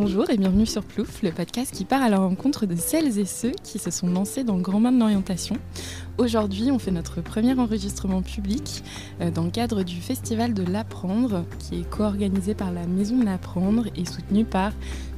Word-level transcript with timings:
Bonjour 0.00 0.30
et 0.30 0.36
bienvenue 0.36 0.64
sur 0.64 0.84
Plouf, 0.84 1.24
le 1.24 1.32
podcast 1.32 1.74
qui 1.74 1.84
part 1.84 2.02
à 2.02 2.08
la 2.08 2.18
rencontre 2.18 2.66
de 2.66 2.76
celles 2.76 3.18
et 3.18 3.24
ceux 3.24 3.50
qui 3.64 3.80
se 3.80 3.90
sont 3.90 4.06
lancés 4.06 4.44
dans 4.44 4.56
grand 4.56 4.80
bain 4.80 4.92
de 4.92 5.00
l'orientation. 5.00 5.56
Aujourd'hui, 6.18 6.70
on 6.70 6.78
fait 6.78 6.92
notre 6.92 7.20
premier 7.20 7.58
enregistrement 7.58 8.22
public 8.22 8.84
euh, 9.20 9.32
dans 9.32 9.42
le 9.42 9.50
cadre 9.50 9.82
du 9.82 9.96
Festival 9.96 10.54
de 10.54 10.62
l'Apprendre, 10.62 11.44
qui 11.58 11.80
est 11.80 11.90
co-organisé 11.90 12.54
par 12.54 12.70
la 12.70 12.86
Maison 12.86 13.18
de 13.18 13.24
l'Apprendre 13.24 13.86
et 13.96 14.04
soutenu 14.04 14.44
par 14.44 14.70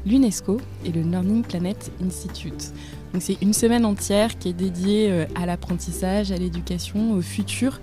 l'UNESCO 0.06 0.62
et 0.87 0.92
le 0.92 1.02
Learning 1.02 1.42
Planet 1.42 1.92
Institute. 2.02 2.73
C'est 3.19 3.37
une 3.42 3.52
semaine 3.52 3.84
entière 3.84 4.38
qui 4.38 4.48
est 4.48 4.55
dédiée 4.55 5.10
euh, 5.10 5.27
à 5.34 5.45
l'apprentissage, 5.45 6.33
à 6.33 6.38
l'éducation, 6.38 7.12
au 7.12 7.20
futur, 7.20 7.80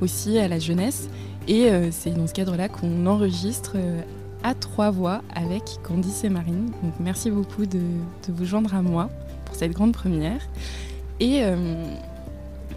aussi 0.00 0.38
à 0.38 0.48
la 0.48 0.58
jeunesse. 0.58 1.10
Et 1.46 1.70
euh, 1.70 1.90
c'est 1.90 2.12
dans 2.12 2.26
ce 2.26 2.32
cadre-là 2.32 2.70
qu'on 2.70 3.04
enregistre 3.04 3.76
à 4.42 4.54
trois 4.54 4.90
voix 4.90 5.22
avec 5.34 5.62
Candice 5.82 6.24
et 6.24 6.28
Marine. 6.28 6.70
Donc 6.82 6.94
merci 7.00 7.30
beaucoup 7.30 7.66
de, 7.66 7.80
vous 8.28 8.44
joindre 8.44 8.74
à 8.74 8.82
moi 8.82 9.10
pour 9.44 9.54
cette 9.54 9.72
grande 9.72 9.92
première. 9.92 10.40
Et, 11.20 11.40
euh, 11.42 11.84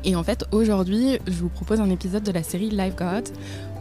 et 0.04 0.16
en 0.16 0.24
fait, 0.24 0.46
aujourd'hui, 0.52 1.20
je 1.28 1.34
vous 1.34 1.50
propose 1.50 1.80
un 1.80 1.90
épisode 1.90 2.24
de 2.24 2.32
la 2.32 2.44
série 2.44 2.70
Live 2.70 2.96
God 2.96 3.30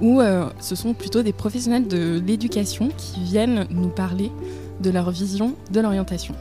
où 0.01 0.21
euh, 0.21 0.49
ce 0.61 0.75
sont 0.75 0.95
plutôt 0.95 1.23
des 1.23 1.33
professionnels 1.33 1.89
de 1.89 2.21
l'éducation 2.27 2.91
qui 2.97 3.23
viennent 3.23 3.67
nous 3.71 3.89
parler 3.89 4.31
de 4.81 4.91
leur 4.91 5.11
vision 5.11 5.55
de 5.71 5.81
l'orientation. 5.81 6.35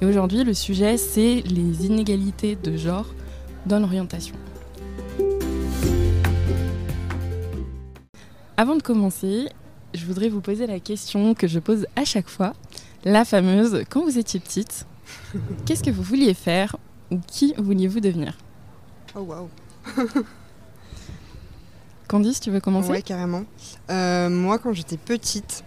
Et 0.00 0.06
aujourd'hui, 0.06 0.44
le 0.44 0.54
sujet, 0.54 0.96
c'est 0.96 1.42
les 1.46 1.86
inégalités 1.86 2.56
de 2.56 2.76
genre 2.76 3.06
dans 3.66 3.78
l'orientation. 3.78 4.34
Avant 8.56 8.76
de 8.76 8.82
commencer, 8.82 9.48
je 9.94 10.06
voudrais 10.06 10.28
vous 10.28 10.40
poser 10.40 10.66
la 10.66 10.80
question 10.80 11.34
que 11.34 11.46
je 11.46 11.58
pose 11.58 11.86
à 11.96 12.04
chaque 12.04 12.28
fois, 12.28 12.54
la 13.04 13.24
fameuse 13.24 13.84
quand 13.90 14.02
vous 14.02 14.18
étiez 14.18 14.40
petite, 14.40 14.86
qu'est-ce 15.66 15.82
que 15.82 15.90
vous 15.90 16.02
vouliez 16.02 16.34
faire 16.34 16.76
ou 17.10 17.18
qui 17.26 17.54
vouliez-vous 17.58 18.00
devenir? 18.00 18.36
Oh 19.14 19.20
waouh 19.20 19.48
Candice, 22.08 22.40
tu 22.40 22.50
veux 22.50 22.60
commencer? 22.60 22.90
Oui, 22.90 23.02
carrément. 23.02 23.44
Euh, 23.90 24.28
moi, 24.28 24.58
quand 24.58 24.72
j'étais 24.72 24.98
petite, 24.98 25.64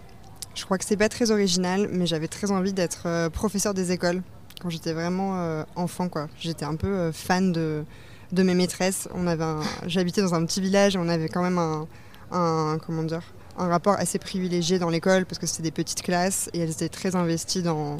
je 0.54 0.64
crois 0.64 0.78
que 0.78 0.86
c'est 0.86 0.98
pas 0.98 1.10
très 1.10 1.32
original, 1.32 1.90
mais 1.92 2.06
j'avais 2.06 2.28
très 2.28 2.52
envie 2.52 2.74
d'être 2.74 3.04
euh, 3.08 3.30
professeur 3.30 3.74
des 3.74 3.92
écoles 3.92 4.22
quand 4.62 4.70
j'étais 4.70 4.94
vraiment 4.94 5.40
euh, 5.40 5.64
enfant. 5.76 6.08
quoi. 6.08 6.28
J'étais 6.40 6.66
un 6.66 6.76
peu 6.76 7.12
fan 7.12 7.52
de, 7.52 7.84
de 8.32 8.44
mes 8.44 8.54
maîtresses. 8.54 9.10
On 9.16 9.26
avait 9.28 9.44
J'habitais 9.88 10.22
dans 10.22 10.36
un 10.36 10.46
petit 10.46 10.62
village 10.62 10.96
et 10.96 11.00
on 11.00 11.10
avait 11.10 11.30
quand 11.30 11.42
même 11.42 11.58
un, 11.58 11.88
un 12.32 12.78
comment 12.86 13.04
dire, 13.04 13.24
un 13.58 13.68
rapport 13.68 13.96
assez 13.96 14.20
privilégié 14.20 14.80
dans 14.80 14.90
l'école 14.90 15.26
parce 15.26 15.40
que 15.40 15.48
c'était 15.48 15.64
des 15.64 15.72
petites 15.72 16.02
classes 16.02 16.50
et 16.54 16.60
elles 16.60 16.72
étaient 16.72 16.90
très 16.90 17.16
investies 17.16 17.62
dans, 17.62 17.98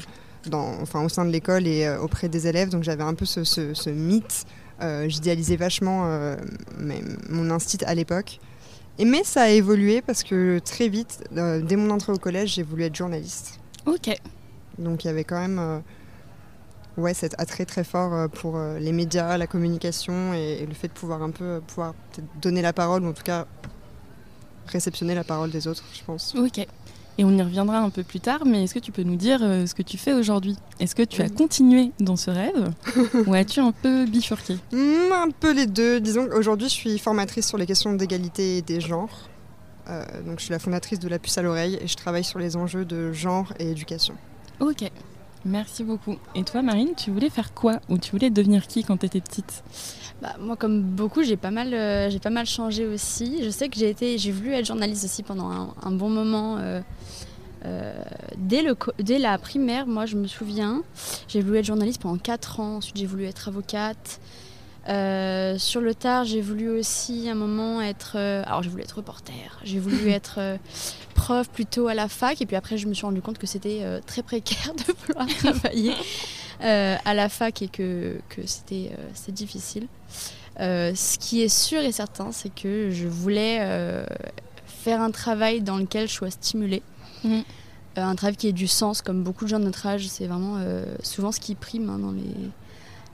dans, 0.48 0.80
enfin, 0.80 1.02
au 1.04 1.08
sein 1.08 1.24
de 1.24 1.30
l'école 1.30 1.66
et 1.66 1.86
euh, 1.86 2.00
auprès 2.00 2.28
des 2.28 2.46
élèves. 2.46 2.68
Donc 2.70 2.82
j'avais 2.82 3.02
un 3.02 3.14
peu 3.14 3.24
ce, 3.24 3.44
ce, 3.44 3.90
mythe. 3.90 4.44
Euh, 4.82 5.08
J'idéalisais 5.08 5.56
vachement 5.56 6.04
euh, 6.06 6.36
mon 7.28 7.50
instit 7.50 7.78
à 7.84 7.94
l'époque. 7.94 8.40
Et 8.98 9.04
mais 9.04 9.24
ça 9.24 9.42
a 9.42 9.48
évolué 9.48 10.00
parce 10.00 10.22
que 10.22 10.58
très 10.58 10.88
vite, 10.88 11.24
dès 11.30 11.76
mon 11.76 11.90
entrée 11.90 12.12
au 12.12 12.18
collège, 12.18 12.54
j'ai 12.54 12.62
voulu 12.62 12.84
être 12.84 12.94
journaliste. 12.94 13.60
Ok. 13.84 14.08
Donc 14.78 15.04
il 15.04 15.08
y 15.08 15.10
avait 15.10 15.24
quand 15.24 15.38
même 15.38 15.82
ouais, 16.96 17.12
cet 17.12 17.38
attrait 17.38 17.66
très 17.66 17.84
fort 17.84 18.30
pour 18.30 18.58
les 18.58 18.92
médias, 18.92 19.36
la 19.36 19.46
communication 19.46 20.32
et, 20.32 20.60
et, 20.62 20.66
le 20.66 20.72
fait 20.72 20.88
de 20.88 20.94
pouvoir 20.94 21.22
un 21.22 21.30
peu 21.30 21.60
pouvoir 21.66 21.94
donner 22.40 22.62
la 22.62 22.72
parole 22.72 23.04
ou 23.04 23.08
en 23.08 23.12
tout 23.12 23.22
cas 23.22 23.46
réceptionner 24.68 25.14
la 25.14 25.24
parole 25.24 25.50
des 25.50 25.66
autres, 25.68 25.84
je 25.94 26.02
pense. 26.04 26.34
Ok. 26.36 26.58
Et 27.18 27.24
on 27.24 27.30
y 27.30 27.40
reviendra 27.42 27.78
un 27.78 27.88
peu 27.88 28.02
plus 28.02 28.20
tard, 28.20 28.40
mais 28.44 28.64
est-ce 28.64 28.74
que 28.74 28.78
tu 28.78 28.92
peux 28.92 29.02
nous 29.02 29.16
dire 29.16 29.38
euh, 29.42 29.66
ce 29.66 29.74
que 29.74 29.80
tu 29.82 29.96
fais 29.96 30.12
aujourd'hui? 30.12 30.54
Est-ce 30.80 30.94
que 30.94 31.02
tu 31.02 31.22
as 31.22 31.30
continué 31.30 31.92
dans 31.98 32.16
ce 32.16 32.30
rêve 32.30 32.72
ou 33.26 33.32
as-tu 33.32 33.60
un 33.60 33.72
peu 33.72 34.04
bifurqué? 34.04 34.58
Hmm, 34.72 35.12
Un 35.12 35.30
peu 35.30 35.52
les 35.54 35.66
deux. 35.66 35.98
Disons 35.98 36.26
qu'aujourd'hui, 36.28 36.68
je 36.68 36.74
suis 36.74 36.98
formatrice 36.98 37.46
sur 37.48 37.56
les 37.56 37.64
questions 37.64 37.94
d'égalité 37.94 38.60
des 38.60 38.82
genres. 38.82 39.30
Euh, 39.88 40.04
donc, 40.26 40.40
je 40.40 40.44
suis 40.44 40.52
la 40.52 40.58
fondatrice 40.58 40.98
de 40.98 41.08
La 41.08 41.18
Puce 41.18 41.38
à 41.38 41.42
l'oreille 41.42 41.78
et 41.80 41.86
je 41.86 41.96
travaille 41.96 42.24
sur 42.24 42.38
les 42.38 42.54
enjeux 42.56 42.84
de 42.84 43.12
genre 43.12 43.50
et 43.58 43.70
éducation. 43.70 44.14
Ok, 44.60 44.84
merci 45.46 45.84
beaucoup. 45.84 46.16
Et 46.34 46.42
toi, 46.44 46.60
Marine, 46.60 46.90
tu 46.98 47.10
voulais 47.12 47.30
faire 47.30 47.54
quoi 47.54 47.80
Ou 47.88 47.96
tu 47.96 48.10
voulais 48.10 48.28
devenir 48.30 48.66
qui 48.66 48.84
quand 48.84 48.98
tu 48.98 49.06
étais 49.06 49.20
petite? 49.22 49.62
Bah, 50.22 50.34
moi, 50.40 50.56
comme 50.56 50.82
beaucoup, 50.82 51.22
j'ai 51.22 51.36
pas, 51.36 51.50
mal, 51.50 51.74
euh, 51.74 52.08
j'ai 52.08 52.18
pas 52.18 52.30
mal 52.30 52.46
changé 52.46 52.86
aussi. 52.86 53.44
Je 53.44 53.50
sais 53.50 53.68
que 53.68 53.78
j'ai, 53.78 53.90
été, 53.90 54.16
j'ai 54.18 54.32
voulu 54.32 54.52
être 54.52 54.64
journaliste 54.64 55.04
aussi 55.04 55.22
pendant 55.22 55.74
un, 55.82 55.90
bon 55.90 56.08
moment. 56.08 56.56
Euh, 56.58 56.80
euh, 57.64 57.94
dès, 58.38 58.62
le, 58.62 58.76
dès 58.98 59.18
la 59.18 59.36
primaire, 59.36 59.86
moi, 59.86 60.06
je 60.06 60.16
me 60.16 60.26
souviens, 60.26 60.82
j'ai 61.28 61.42
voulu 61.42 61.58
être 61.58 61.66
journaliste 61.66 62.00
pendant 62.00 62.18
4 62.18 62.60
ans. 62.60 62.76
Ensuite, 62.76 62.96
j'ai 62.96 63.06
voulu 63.06 63.24
être 63.24 63.48
avocate. 63.48 64.20
sur 64.86 65.80
le 65.82 65.92
tard, 65.94 66.24
j'ai 66.24 66.40
voulu 66.40 66.70
aussi 66.70 67.28
un 67.28 67.34
moment 67.34 67.82
être. 67.82 68.16
alors, 68.16 68.62
j'ai 68.62 68.70
voulu 68.70 68.84
être 68.84 68.96
reporter. 68.96 69.58
J'ai 69.64 69.80
voulu 69.80 70.08
être 70.10 70.58
prof 71.14 71.48
plutôt 71.50 71.88
à 71.88 71.94
la 71.94 72.08
fac. 72.08 72.40
Et 72.40 72.46
puis 72.46 72.56
après, 72.56 72.78
je 72.78 72.86
me 72.86 72.94
suis 72.94 73.04
rendu 73.04 73.20
compte 73.20 73.36
que 73.36 73.46
c'était 73.46 73.82
très 74.06 74.22
précaire 74.22 74.72
de 74.88 74.94
vouloir 74.94 75.26
travailler. 75.26 75.92
Euh, 76.62 76.96
à 77.04 77.12
la 77.12 77.28
fac 77.28 77.60
et 77.60 77.68
que, 77.68 78.18
que 78.30 78.46
c'était 78.46 78.90
euh, 78.98 79.30
difficile. 79.32 79.88
Euh, 80.60 80.92
ce 80.94 81.18
qui 81.18 81.42
est 81.42 81.48
sûr 81.48 81.80
et 81.80 81.92
certain, 81.92 82.32
c'est 82.32 82.54
que 82.54 82.90
je 82.90 83.06
voulais 83.06 83.58
faire 84.66 85.00
un 85.00 85.10
travail 85.10 85.60
dans 85.60 85.76
lequel 85.76 86.08
je 86.08 86.14
sois 86.14 86.30
stimulée. 86.30 86.82
Mhm. 87.24 87.42
un 87.96 88.14
travail 88.14 88.36
qui 88.36 88.46
ait 88.46 88.52
du 88.52 88.66
sens, 88.66 89.00
comme 89.02 89.22
beaucoup 89.22 89.44
de 89.44 89.50
gens 89.50 89.58
de 89.58 89.64
notre 89.64 89.86
âge, 89.86 90.06
c'est 90.08 90.26
vraiment 90.26 90.58
souvent 91.02 91.32
ce 91.32 91.40
qui 91.40 91.54
prime 91.54 91.88
hein, 91.90 91.98
dans 91.98 92.12
les, 92.12 92.22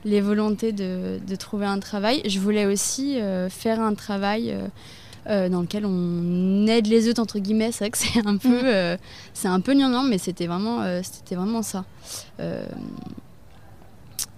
les 0.05 0.21
volontés 0.21 0.71
de, 0.71 1.19
de, 1.25 1.35
trouver 1.35 1.65
un 1.65 1.79
travail. 1.79 2.21
Je 2.25 2.39
voulais 2.39 2.65
aussi 2.65 3.17
faire 3.49 3.79
un 3.79 3.93
travail 3.95 4.55
dans 5.25 5.61
lequel 5.61 5.85
on 5.85 6.67
aide 6.67 6.87
les 6.87 7.09
autres 7.09 7.21
entre 7.21 7.39
guillemets. 7.39 7.71
C'est 7.71 7.85
vrai 7.85 7.91
que 7.91 7.97
c'est 7.97 8.25
un 8.25 8.37
peu, 8.37 8.93
mhm. 8.93 8.97
c'est 9.33 9.47
un 9.47 9.59
peu 9.59 9.73
mais 9.73 10.17
c'était 10.17 10.47
vraiment, 10.47 11.01
c'était 11.01 11.35
vraiment 11.35 11.61
ça. 11.61 11.85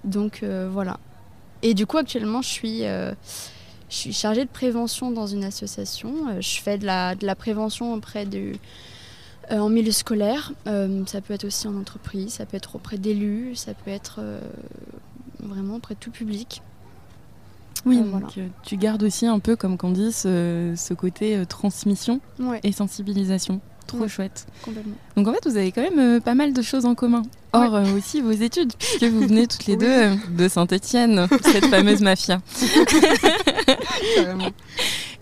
Donc 0.05 0.41
euh, 0.43 0.69
voilà. 0.71 0.99
Et 1.65 1.73
du 1.73 1.87
coup, 1.87 1.97
actuellement, 1.97 2.43
je 2.43 2.49
suis, 2.49 2.85
euh, 2.85 3.11
je 3.89 3.95
suis 3.95 4.13
chargée 4.13 4.45
de 4.45 4.49
prévention 4.49 5.09
dans 5.09 5.25
une 5.25 5.43
association. 5.43 6.13
Euh, 6.29 6.39
je 6.39 6.61
fais 6.61 6.77
de 6.77 6.85
la, 6.85 7.15
de 7.15 7.25
la 7.25 7.33
prévention 7.33 7.91
auprès 7.95 8.27
du, 8.27 8.53
en 9.49 9.69
milieu 9.69 9.91
scolaire. 9.91 10.53
ça 10.65 11.21
peut 11.21 11.33
être 11.33 11.45
aussi 11.45 11.67
en 11.67 11.75
entreprise, 11.75 12.33
ça 12.33 12.45
peut 12.45 12.55
être 12.55 12.75
auprès 12.75 12.99
d'élus, 12.99 13.55
ça 13.55 13.73
peut 13.73 13.89
être 13.89 14.21
vraiment 15.39 15.77
auprès 15.77 15.95
de 15.95 15.99
tout 15.99 16.11
public. 16.11 16.61
Oui, 17.85 17.99
donc 17.99 18.39
tu 18.63 18.77
gardes 18.77 19.03
aussi 19.03 19.27
un 19.27 19.37
peu, 19.37 19.55
comme 19.55 19.77
Candice, 19.77 20.21
ce 20.21 20.93
côté 20.93 21.45
transmission 21.47 22.21
et 22.63 22.71
sensibilisation. 22.71 23.61
Trop 23.87 24.07
chouette. 24.07 24.47
Complètement. 24.63 24.95
Donc 25.15 25.27
en 25.27 25.33
fait, 25.33 25.47
vous 25.47 25.57
avez 25.57 25.71
quand 25.71 25.81
même 25.89 26.21
pas 26.21 26.35
mal 26.35 26.53
de 26.53 26.61
choses 26.61 26.85
en 26.85 26.95
commun. 26.95 27.23
Or 27.55 27.73
euh, 27.75 27.95
aussi 27.95 28.19
vos 28.19 28.31
études, 28.31 28.73
puisque 28.77 29.03
vous 29.03 29.21
venez 29.21 29.47
toutes 29.47 29.65
les 29.65 29.77
deux 29.77 29.85
euh, 29.87 30.15
de 30.37 30.49
Saint-Étienne, 30.49 31.27
cette 31.41 31.67
fameuse 31.67 32.01
mafia. 32.01 32.41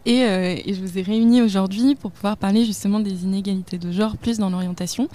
Et, 0.06 0.25
euh, 0.25 0.57
et, 0.66 0.73
je 0.73 0.81
vous 0.81 1.00
ai 1.00 1.02
réunis 1.02 1.41
aujourd'hui 1.41 1.96
pour 1.96 2.12
pouvoir 2.12 2.35
parler 2.35 2.66
justement 2.66 3.00
des 3.00 3.23
inégalités 3.23 3.78
de 3.78 3.90
genre 3.90 4.18
plus 4.18 4.38
dans 4.38 4.50
l'orientation. 4.50 5.07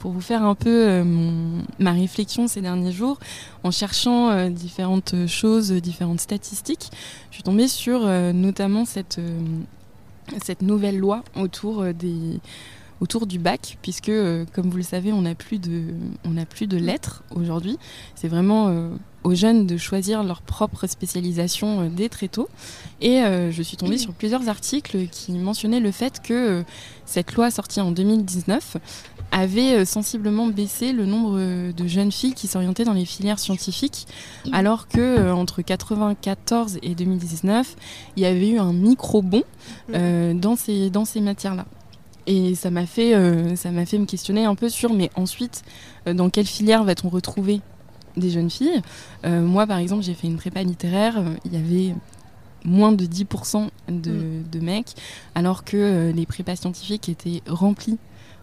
pour 0.00 0.10
vous 0.10 0.20
faire 0.20 0.42
un 0.42 0.56
peu 0.56 1.04
ma 1.78 1.92
réflexion 1.92 2.48
ces 2.48 2.62
derniers 2.62 2.90
jours, 2.90 3.20
en 3.62 3.70
cherchant 3.70 4.50
différentes 4.50 5.14
choses, 5.28 5.70
différentes 5.70 6.18
statistiques, 6.18 6.90
je 7.30 7.36
suis 7.36 7.44
tombée 7.44 7.68
sur 7.68 8.00
notamment 8.34 8.86
cette, 8.86 9.20
cette 10.42 10.62
nouvelle 10.62 10.98
loi 10.98 11.22
autour 11.34 11.84
des 11.94 12.40
autour 13.00 13.26
du 13.26 13.38
bac, 13.38 13.78
puisque, 13.82 14.08
euh, 14.08 14.44
comme 14.52 14.70
vous 14.70 14.76
le 14.76 14.82
savez, 14.82 15.12
on 15.12 15.22
n'a 15.22 15.34
plus 15.34 15.58
de, 15.58 16.76
lettres 16.76 17.22
aujourd'hui. 17.34 17.78
C'est 18.14 18.28
vraiment 18.28 18.68
euh, 18.68 18.88
aux 19.24 19.34
jeunes 19.34 19.66
de 19.66 19.76
choisir 19.76 20.22
leur 20.22 20.42
propre 20.42 20.86
spécialisation 20.86 21.82
euh, 21.82 21.88
dès 21.90 22.08
très 22.08 22.28
tôt. 22.28 22.48
Et 23.00 23.22
je 23.50 23.62
suis 23.62 23.76
tombée 23.76 23.98
sur 23.98 24.12
plusieurs 24.12 24.48
articles 24.48 25.08
qui 25.08 25.32
mentionnaient 25.32 25.80
le 25.80 25.90
fait 25.90 26.22
que 26.22 26.64
cette 27.04 27.34
loi 27.34 27.50
sortie 27.50 27.80
en 27.80 27.90
2019 27.90 28.78
avait 29.32 29.84
sensiblement 29.84 30.46
baissé 30.46 30.92
le 30.92 31.04
nombre 31.04 31.72
de 31.72 31.86
jeunes 31.86 32.12
filles 32.12 32.34
qui 32.34 32.46
s'orientaient 32.46 32.84
dans 32.84 32.94
les 32.94 33.04
filières 33.04 33.38
scientifiques, 33.38 34.06
alors 34.52 34.88
que 34.88 35.30
entre 35.30 35.62
94 35.62 36.78
et 36.82 36.94
2019, 36.94 37.76
il 38.16 38.22
y 38.22 38.26
avait 38.26 38.48
eu 38.48 38.58
un 38.58 38.72
micro 38.72 39.22
bond 39.22 39.42
dans 39.88 40.56
ces, 40.56 40.90
dans 40.90 41.04
ces 41.04 41.20
matières-là. 41.20 41.66
Et 42.26 42.54
ça 42.56 42.70
m'a 42.70 42.86
fait, 42.86 43.14
euh, 43.14 43.54
ça 43.56 43.70
m'a 43.70 43.86
fait 43.86 43.98
me 43.98 44.06
questionner 44.06 44.44
un 44.44 44.54
peu 44.54 44.68
sur, 44.68 44.92
mais 44.92 45.10
ensuite, 45.14 45.62
euh, 46.06 46.14
dans 46.14 46.28
quelle 46.28 46.46
filière 46.46 46.82
va-t-on 46.82 47.08
retrouver 47.08 47.60
des 48.16 48.30
jeunes 48.30 48.50
filles? 48.50 48.82
Euh, 49.24 49.42
Moi, 49.42 49.66
par 49.66 49.78
exemple, 49.78 50.02
j'ai 50.02 50.14
fait 50.14 50.26
une 50.26 50.36
prépa 50.36 50.62
littéraire. 50.62 51.22
Il 51.44 51.52
y 51.52 51.56
avait 51.56 51.94
moins 52.64 52.90
de 52.90 53.06
10% 53.06 53.68
de, 53.88 54.10
mm. 54.10 54.44
de, 54.50 54.60
mecs, 54.60 54.94
alors 55.36 55.62
que 55.62 56.12
les 56.14 56.26
prépas 56.26 56.56
scientifiques 56.56 57.08
étaient 57.08 57.42
remplies 57.46 57.98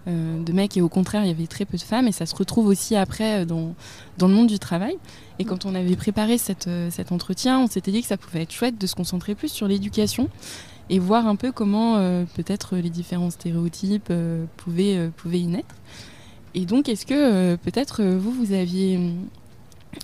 de 0.07 0.51
mecs 0.51 0.75
et 0.75 0.81
au 0.81 0.89
contraire 0.89 1.23
il 1.23 1.27
y 1.27 1.31
avait 1.31 1.47
très 1.47 1.63
peu 1.63 1.77
de 1.77 1.81
femmes 1.81 2.07
et 2.07 2.11
ça 2.11 2.25
se 2.25 2.35
retrouve 2.35 2.67
aussi 2.67 2.95
après 2.95 3.45
dans, 3.45 3.73
dans 4.17 4.27
le 4.27 4.33
monde 4.33 4.47
du 4.47 4.59
travail. 4.59 4.97
Et 5.39 5.45
quand 5.45 5.65
on 5.65 5.75
avait 5.75 5.95
préparé 5.95 6.37
cette, 6.37 6.69
cet 6.89 7.11
entretien, 7.11 7.59
on 7.59 7.67
s'était 7.67 7.91
dit 7.91 8.01
que 8.01 8.07
ça 8.07 8.17
pouvait 8.17 8.41
être 8.41 8.51
chouette 8.51 8.77
de 8.77 8.85
se 8.85 8.95
concentrer 8.95 9.33
plus 9.33 9.49
sur 9.49 9.67
l'éducation 9.67 10.29
et 10.89 10.99
voir 10.99 11.27
un 11.27 11.35
peu 11.35 11.51
comment 11.51 11.95
peut-être 12.35 12.75
les 12.75 12.89
différents 12.89 13.29
stéréotypes 13.29 14.11
pouvaient, 14.57 15.09
pouvaient 15.15 15.39
y 15.39 15.47
naître. 15.47 15.75
Et 16.53 16.65
donc, 16.65 16.87
est-ce 16.87 17.05
que 17.05 17.55
peut-être 17.55 18.03
vous, 18.03 18.31
vous 18.31 18.53
aviez 18.53 18.99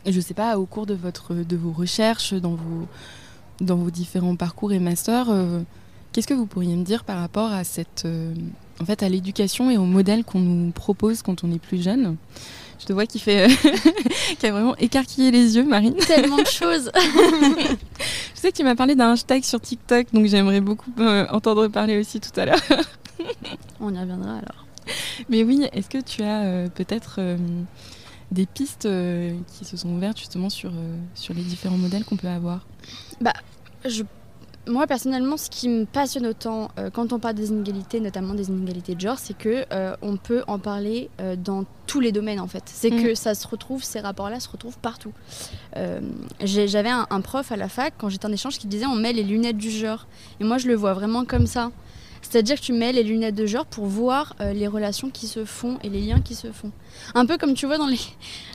je 0.06 0.16
ne 0.16 0.22
sais 0.22 0.34
pas, 0.34 0.57
au 0.57 0.66
cours 0.66 0.86
de, 0.86 0.94
votre, 0.94 1.34
de 1.34 1.56
vos 1.56 1.72
recherches, 1.72 2.34
dans 2.34 2.56
vos, 2.56 2.88
dans 3.62 3.75
vos 3.75 3.92
différents 3.92 4.36
parcours 4.36 4.72
et 4.72 4.80
masters, 4.80 5.30
euh, 5.30 5.62
qu'est-ce 6.12 6.28
que 6.28 6.34
vous 6.34 6.46
pourriez 6.46 6.75
me 6.75 6.84
dire 6.84 7.04
par 7.04 7.19
rapport 7.19 7.51
à, 7.51 7.63
cette, 7.63 8.04
euh, 8.06 8.34
en 8.81 8.85
fait, 8.85 9.03
à 9.03 9.09
l'éducation 9.09 9.69
et 9.69 9.77
au 9.77 9.85
modèle 9.85 10.23
qu'on 10.23 10.39
nous 10.39 10.71
propose 10.71 11.21
quand 11.21 11.43
on 11.43 11.51
est 11.51 11.59
plus 11.59 11.81
jeune 11.81 12.15
Je 12.79 12.85
te 12.85 12.93
vois 12.93 13.05
qui, 13.05 13.19
fait, 13.19 13.47
qui 14.39 14.45
a 14.45 14.51
vraiment 14.51 14.75
écarquillé 14.77 15.31
les 15.31 15.55
yeux, 15.55 15.65
Marine. 15.65 15.95
Tellement 15.95 16.37
de 16.37 16.47
choses 16.47 16.91
Je 16.95 17.75
sais 18.35 18.51
que 18.51 18.57
tu 18.57 18.63
m'as 18.63 18.75
parlé 18.75 18.95
d'un 18.95 19.11
hashtag 19.11 19.43
sur 19.43 19.59
TikTok, 19.59 20.07
donc 20.13 20.25
j'aimerais 20.27 20.61
beaucoup 20.61 20.91
euh, 20.99 21.25
entendre 21.31 21.67
parler 21.67 21.99
aussi 21.99 22.19
tout 22.19 22.37
à 22.39 22.45
l'heure. 22.45 22.61
On 23.79 23.93
y 23.93 23.99
reviendra 23.99 24.31
alors. 24.31 24.65
Mais 25.29 25.43
oui, 25.43 25.67
est-ce 25.73 25.89
que 25.89 26.01
tu 26.01 26.23
as 26.23 26.67
peut-être 26.69 27.19
des 28.31 28.45
pistes 28.45 28.85
euh, 28.85 29.35
qui 29.57 29.65
se 29.65 29.77
sont 29.77 29.89
ouvertes 29.89 30.17
justement 30.17 30.49
sur, 30.49 30.71
euh, 30.71 30.97
sur 31.15 31.33
les 31.33 31.41
différents 31.41 31.77
modèles 31.77 32.05
qu'on 32.05 32.17
peut 32.17 32.27
avoir? 32.27 32.65
Bah, 33.21 33.33
je, 33.85 34.03
Moi 34.69 34.88
personnellement, 34.88 35.36
ce 35.36 35.50
qui 35.50 35.68
me 35.68 35.86
passionne 35.86 36.27
autant 36.27 36.71
euh, 36.77 36.89
quand 36.89 37.12
on 37.12 37.19
parle 37.19 37.36
des 37.36 37.50
inégalités, 37.50 38.00
notamment 38.00 38.33
des 38.33 38.50
inégalités 38.50 38.95
de 38.95 39.01
genre, 39.01 39.19
c'est 39.19 39.38
que 39.38 39.66
on 40.01 40.18
peut 40.18 40.44
en 40.48 40.60
parler 40.60 41.10
dans 41.38 41.66
tous 41.88 42.00
les 42.00 42.12
domaines 42.12 42.39
en 42.39 42.48
fait. 42.48 42.63
C'est 42.66 42.92
mm. 42.92 43.04
que 43.04 43.16
ça 43.16 43.36
se 43.36 43.48
retrouve, 43.48 43.83
ces 43.83 44.00
rapports-là 44.00 44.39
se 44.39 44.50
retrouvent 44.50 44.77
partout. 44.77 45.12
J'avais 46.42 46.89
un, 46.89 47.07
un, 47.10 47.21
prof 47.21 47.51
à 47.51 47.57
la 47.57 47.68
fac 47.68 47.94
quand 47.98 48.10
j'étais 48.10 48.25
en 48.25 48.31
échange 48.31 48.57
qui 48.57 48.68
disait 48.68 48.86
on 48.86 48.95
met 48.95 49.13
les 49.13 49.24
lunettes 49.24 49.57
du 49.57 49.69
genre. 49.69 50.07
Et 50.39 50.44
moi 50.44 50.57
je 50.57 50.68
le 50.68 50.75
vois 50.75 50.94
vraiment 50.94 51.25
comme 51.25 51.48
ça. 51.48 51.72
C'est-à-dire 52.21 52.60
que 52.60 52.66
tu 52.66 52.74
mets 52.74 52.92
les 52.92 53.04
lunettes 53.04 53.36
de 53.36 53.45
genre 53.45 53.66
pour 53.66 53.86
voir 53.86 54.36
euh, 54.39 54.54
les 54.54 54.68
relations 54.68 55.10
qui 55.10 55.27
se 55.27 55.45
font 55.45 55.80
et 55.83 55.89
les 55.89 56.01
liens 56.01 56.21
qui 56.21 56.36
se 56.36 56.51
font. 56.51 56.71
Un 57.16 57.25
peu 57.25 57.38
comme 57.38 57.54
tu 57.54 57.66
vois 57.66 57.77
dans 57.77 57.88
les. 57.88 58.00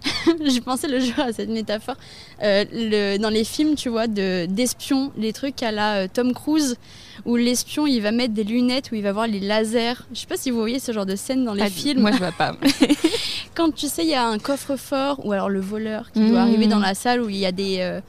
J'ai 0.45 0.61
pensé 0.61 0.87
le 0.87 1.01
jour 1.01 1.19
à 1.19 1.33
cette 1.33 1.49
métaphore. 1.49 1.97
Euh, 2.43 2.65
le... 2.73 3.17
Dans 3.19 3.31
les 3.31 3.45
films, 3.45 3.75
tu 3.75 3.89
vois, 3.89 4.07
d'espions, 4.07 5.13
les 5.17 5.33
trucs 5.33 5.63
à 5.63 5.73
la 5.73 5.95
euh, 5.95 6.09
Tom 6.13 6.35
Cruise, 6.35 6.77
où 7.25 7.37
l'espion 7.37 7.87
il 7.87 8.01
va 8.01 8.13
mettre 8.13 8.35
des 8.35 8.45
lunettes, 8.45 8.91
où 8.93 8.95
il 8.95 9.03
va 9.03 9.13
voir 9.13 9.27
les 9.27 9.41
lasers. 9.41 9.95
Je 10.13 10.21
sais 10.21 10.27
pas 10.27 10.37
si 10.37 10.51
vous 10.51 10.59
voyez 10.59 10.79
ce 10.79 10.93
genre 10.93 11.07
de 11.07 11.17
scène 11.17 11.45
dans 11.45 11.55
les 11.55 11.69
films. 11.71 12.03
Moi 12.03 12.13
je 12.13 12.19
vois 12.19 12.33
pas. 12.33 12.57
Quand 13.55 13.73
tu 13.73 13.87
sais, 13.87 14.03
il 14.03 14.11
y 14.11 14.15
a 14.15 14.27
un 14.27 14.39
coffre-fort, 14.39 15.25
ou 15.25 15.33
alors 15.33 15.49
le 15.49 15.61
voleur 15.61 16.11
qui 16.13 16.21
doit 16.21 16.41
mmh. 16.41 16.49
arriver 16.49 16.67
dans 16.67 16.81
la 16.81 16.95
salle 16.95 17.23
où 17.23 17.29
il 17.29 17.37
y 17.37 17.47
a 17.47 17.53
des 17.53 18.01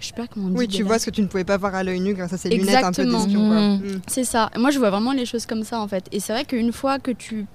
je 0.00 0.06
sais 0.06 0.12
pas 0.12 0.26
comment 0.26 0.46
on 0.46 0.50
dit. 0.50 0.56
Oui, 0.56 0.68
tu 0.68 0.82
vois 0.82 0.98
ce 0.98 1.06
que 1.06 1.10
tu 1.10 1.22
ne 1.22 1.26
pouvais 1.26 1.44
pas 1.44 1.56
voir 1.56 1.74
à 1.74 1.82
l'œil 1.82 2.00
nu 2.00 2.14
grâce 2.14 2.32
à 2.32 2.38
ces 2.38 2.50
lunettes 2.50 2.84
un 2.84 2.92
peu 2.92 3.04
d'espion. 3.04 3.40
Mmh. 3.40 3.76
Mmh. 3.76 4.00
C'est 4.06 4.24
ça. 4.24 4.50
Moi, 4.56 4.70
je 4.70 4.78
vois 4.78 4.90
vraiment 4.90 5.12
les 5.12 5.26
choses 5.26 5.46
comme 5.46 5.64
ça 5.64 5.80
en 5.80 5.88
fait. 5.88 6.06
Et 6.12 6.20
c'est 6.20 6.32
vrai 6.32 6.44
qu'une 6.44 6.72
fois 6.72 6.98
que 6.98 7.10
tu 7.10 7.46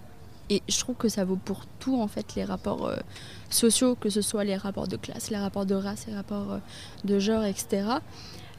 et 0.49 0.61
je 0.67 0.79
trouve 0.79 0.95
que 0.95 1.09
ça 1.09 1.23
vaut 1.23 1.37
pour 1.37 1.65
tout 1.79 1.99
en 1.99 2.07
fait 2.07 2.35
les 2.35 2.43
rapports 2.43 2.85
euh, 2.85 2.97
sociaux, 3.49 3.95
que 3.95 4.09
ce 4.09 4.21
soit 4.21 4.43
les 4.43 4.55
rapports 4.55 4.87
de 4.87 4.97
classe, 4.97 5.29
les 5.29 5.37
rapports 5.37 5.65
de 5.65 5.75
race, 5.75 6.05
les 6.07 6.15
rapports 6.15 6.53
euh, 6.53 6.57
de 7.05 7.19
genre, 7.19 7.43
etc. 7.45 7.83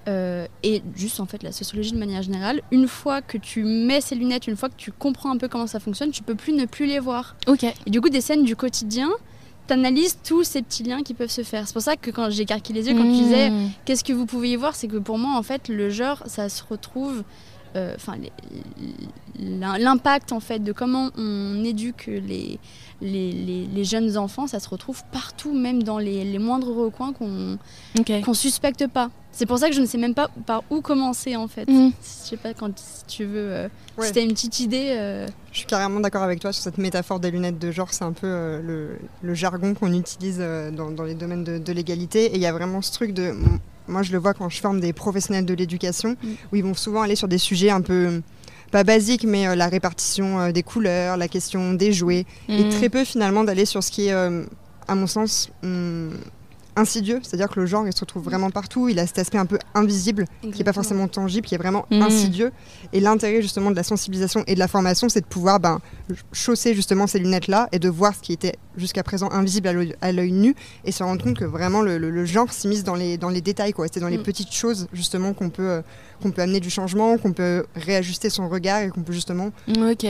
Euh, 0.06 0.46
et 0.62 0.82
juste 0.96 1.20
en 1.20 1.26
fait 1.26 1.42
la 1.42 1.52
sociologie 1.52 1.92
de 1.92 1.98
manière 1.98 2.22
générale, 2.22 2.62
une 2.70 2.88
fois 2.88 3.22
que 3.22 3.38
tu 3.38 3.64
mets 3.64 4.00
ces 4.00 4.14
lunettes, 4.14 4.46
une 4.46 4.56
fois 4.56 4.68
que 4.68 4.76
tu 4.76 4.92
comprends 4.92 5.30
un 5.30 5.36
peu 5.36 5.48
comment 5.48 5.66
ça 5.66 5.80
fonctionne, 5.80 6.10
tu 6.10 6.22
peux 6.22 6.34
plus 6.34 6.52
ne 6.52 6.66
plus 6.66 6.86
les 6.86 6.98
voir. 6.98 7.36
Ok. 7.46 7.64
Et 7.64 7.90
du 7.90 8.00
coup 8.00 8.08
des 8.08 8.20
scènes 8.20 8.44
du 8.44 8.56
quotidien, 8.56 9.10
t'analyses 9.66 10.18
tous 10.22 10.44
ces 10.44 10.62
petits 10.62 10.82
liens 10.82 11.02
qui 11.02 11.14
peuvent 11.14 11.30
se 11.30 11.42
faire. 11.42 11.66
C'est 11.66 11.72
pour 11.72 11.82
ça 11.82 11.96
que 11.96 12.10
quand 12.10 12.30
j'ai 12.30 12.44
les 12.44 12.88
yeux, 12.88 12.94
quand 12.96 13.04
tu 13.04 13.10
disais 13.10 13.50
mmh. 13.50 13.70
qu'est-ce 13.84 14.04
que 14.04 14.12
vous 14.12 14.26
pouvez 14.26 14.50
y 14.50 14.56
voir, 14.56 14.74
c'est 14.74 14.88
que 14.88 14.96
pour 14.96 15.18
moi, 15.18 15.36
en 15.36 15.42
fait, 15.42 15.68
le 15.68 15.90
genre, 15.90 16.22
ça 16.26 16.48
se 16.48 16.62
retrouve. 16.68 17.24
Euh, 17.76 17.94
enfin, 17.96 18.14
l'impact 19.36 20.30
en 20.30 20.38
fait 20.38 20.60
de 20.60 20.70
comment 20.70 21.10
on 21.16 21.64
éduque 21.64 22.06
les, 22.06 22.60
les, 23.04 23.84
jeunes 23.84 24.16
enfants, 24.16 24.46
ça 24.46 24.60
se 24.60 24.68
retrouve 24.68 25.02
partout, 25.12 25.52
même 25.52 25.82
dans 25.82 25.98
les, 25.98 26.38
moindres 26.38 26.74
recoins 26.74 27.12
qu'on 27.12 27.58
qu'on 28.24 28.34
suspecte 28.34 28.86
pas. 28.86 29.10
C'est 29.32 29.46
pour 29.46 29.58
ça 29.58 29.68
que 29.68 29.74
je 29.74 29.80
ne 29.80 29.86
sais 29.86 29.98
même 29.98 30.14
pas 30.14 30.30
par 30.46 30.62
où 30.70 30.80
commencer 30.80 31.34
en 31.34 31.48
fait. 31.48 31.68
Mm. 31.68 31.90
Je 32.00 32.28
sais 32.28 32.36
pas 32.36 32.54
quand 32.54 32.78
si 32.78 33.04
tu 33.06 33.24
veux, 33.24 33.52
euh, 33.52 33.68
si 34.00 34.12
tu 34.12 34.18
as 34.18 34.22
une 34.22 34.32
petite 34.32 34.60
idée. 34.60 34.94
Euh. 34.96 35.26
Je 35.50 35.58
suis 35.58 35.66
carrément 35.66 35.98
d'accord 36.00 36.22
avec 36.22 36.40
toi 36.40 36.52
sur 36.52 36.62
cette 36.62 36.78
métaphore 36.78 37.18
des 37.18 37.30
lunettes 37.30 37.58
de 37.58 37.70
genre. 37.72 37.92
C'est 37.92 38.04
un 38.04 38.12
peu 38.12 38.28
euh, 38.28 38.96
le, 39.22 39.34
jargon 39.34 39.74
qu'on 39.74 39.92
utilise 39.92 40.38
dans, 40.38 41.02
les 41.02 41.14
domaines 41.14 41.42
de, 41.44 41.72
l'égalité. 41.72 42.26
Et 42.26 42.36
il 42.36 42.40
y 42.40 42.46
a 42.46 42.52
vraiment 42.52 42.80
ce 42.80 42.92
truc 42.92 43.12
de. 43.12 43.34
Moi, 43.86 44.02
je 44.02 44.12
le 44.12 44.18
vois 44.18 44.34
quand 44.34 44.48
je 44.48 44.60
forme 44.60 44.80
des 44.80 44.92
professionnels 44.92 45.44
de 45.44 45.54
l'éducation, 45.54 46.10
mm. 46.10 46.28
où 46.52 46.56
ils 46.56 46.64
vont 46.64 46.74
souvent 46.74 47.02
aller 47.02 47.16
sur 47.16 47.28
des 47.28 47.38
sujets 47.38 47.70
un 47.70 47.82
peu 47.82 48.22
pas 48.74 48.82
basique, 48.82 49.22
mais 49.22 49.46
euh, 49.46 49.54
la 49.54 49.68
répartition 49.68 50.40
euh, 50.40 50.50
des 50.50 50.64
couleurs, 50.64 51.16
la 51.16 51.28
question 51.28 51.74
des 51.74 51.92
jouets, 51.92 52.26
et 52.48 52.64
mm. 52.64 52.70
très 52.70 52.88
peu 52.88 53.04
finalement 53.04 53.44
d'aller 53.44 53.66
sur 53.66 53.84
ce 53.84 53.92
qui 53.92 54.08
est, 54.08 54.12
euh, 54.12 54.42
à 54.88 54.96
mon 54.96 55.06
sens, 55.06 55.48
hum, 55.62 56.10
insidieux, 56.76 57.20
c'est-à-dire 57.22 57.48
que 57.48 57.60
le 57.60 57.66
genre 57.66 57.86
il 57.86 57.92
se 57.92 58.00
retrouve 58.00 58.24
vraiment 58.24 58.50
partout, 58.50 58.88
il 58.88 58.98
a 58.98 59.06
cet 59.06 59.18
aspect 59.18 59.38
un 59.38 59.46
peu 59.46 59.58
invisible, 59.74 60.26
qui 60.42 60.58
n'est 60.58 60.64
pas 60.64 60.72
forcément 60.72 61.08
tangible, 61.08 61.46
qui 61.46 61.54
est 61.54 61.58
vraiment 61.58 61.86
mm. 61.90 62.02
insidieux. 62.02 62.52
Et 62.92 63.00
l'intérêt 63.00 63.42
justement 63.42 63.70
de 63.70 63.76
la 63.76 63.82
sensibilisation 63.82 64.44
et 64.46 64.54
de 64.54 64.58
la 64.58 64.68
formation, 64.68 65.08
c'est 65.08 65.20
de 65.20 65.26
pouvoir 65.26 65.60
ben, 65.60 65.80
chausser 66.32 66.74
justement 66.74 67.06
ces 67.06 67.18
lunettes-là 67.18 67.68
et 67.72 67.78
de 67.78 67.88
voir 67.88 68.14
ce 68.14 68.20
qui 68.20 68.32
était 68.32 68.56
jusqu'à 68.76 69.02
présent 69.02 69.30
invisible 69.30 69.94
à 70.00 70.12
l'œil 70.12 70.32
nu 70.32 70.54
et 70.84 70.92
se 70.92 71.02
rendre 71.02 71.22
compte 71.22 71.38
que 71.38 71.44
vraiment 71.44 71.82
le, 71.82 72.24
genre 72.24 72.52
s'immisce 72.52 72.84
dans 72.84 72.94
les, 72.94 73.18
dans 73.18 73.28
les 73.28 73.40
détails, 73.40 73.72
quoi. 73.72 73.86
c'est 73.92 74.00
dans 74.00 74.08
les 74.08 74.18
mm. 74.18 74.22
petites 74.22 74.52
choses 74.52 74.88
justement 74.92 75.32
qu'on 75.32 75.50
peut, 75.50 75.68
euh, 75.68 75.82
qu'on 76.22 76.30
peut 76.30 76.42
amener 76.42 76.60
du 76.60 76.70
changement, 76.70 77.18
qu'on 77.18 77.32
peut 77.32 77.66
réajuster 77.76 78.30
son 78.30 78.48
regard 78.48 78.82
et 78.82 78.88
qu'on 78.88 79.02
peut 79.02 79.12
justement... 79.12 79.50
Ok. 79.68 80.06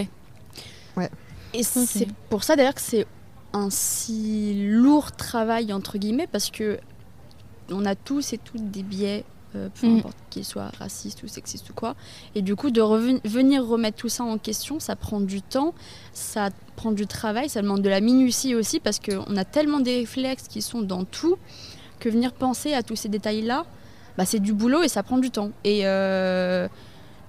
Ouais. 0.97 1.11
Et 1.53 1.63
c'est 1.63 2.09
pour 2.31 2.43
ça 2.43 2.57
d'ailleurs 2.57 2.75
que 2.75 2.81
c'est 2.81 3.07
un 3.55 3.71
si 3.71 4.67
lourd 4.69 5.13
travail 5.13 5.73
entre 5.73 5.97
guillemets 5.97 6.27
parce 6.27 6.51
que 6.51 6.79
on 7.71 7.87
a 7.87 7.95
tous 7.95 8.33
et 8.33 8.39
toutes 8.39 8.71
des 8.71 8.83
biais 8.83 9.25
euh, 9.55 9.69
peu 9.81 9.87
mm. 9.87 9.99
importe 9.99 10.17
qu'ils 10.29 10.45
soient 10.45 10.71
racistes 10.79 11.23
ou 11.23 11.29
sexistes 11.29 11.71
ou 11.71 11.73
quoi 11.73 11.95
et 12.35 12.43
du 12.43 12.57
coup 12.57 12.71
de 12.71 12.83
venir 13.27 13.65
remettre 13.65 13.97
tout 13.97 14.09
ça 14.09 14.25
en 14.25 14.37
question 14.37 14.81
ça 14.81 14.97
prend 14.97 15.21
du 15.21 15.41
temps 15.41 15.73
ça 16.13 16.51
prend 16.77 16.91
du 16.93 17.07
travail 17.07 17.49
ça 17.49 17.63
demande 17.63 17.81
de 17.81 17.89
la 17.89 18.01
minutie 18.01 18.55
aussi 18.57 18.81
parce 18.81 18.99
qu'on 18.99 19.37
a 19.37 19.45
tellement 19.45 19.81
des 19.81 20.01
réflexes 20.01 20.49
qui 20.49 20.61
sont 20.61 20.83
dans 20.83 21.05
tout 21.05 21.37
que 22.01 22.09
venir 22.09 22.33
penser 22.33 22.75
à 22.75 22.83
tous 22.83 22.97
ces 22.97 23.09
détails 23.09 23.43
là 23.43 23.65
bah, 24.19 24.25
c'est 24.27 24.41
du 24.41 24.53
boulot 24.53 24.83
et 24.83 24.89
ça 24.89 25.05
prend 25.05 25.19
du 25.19 25.31
temps 25.31 25.53
et 25.63 25.87
euh, 25.87 26.69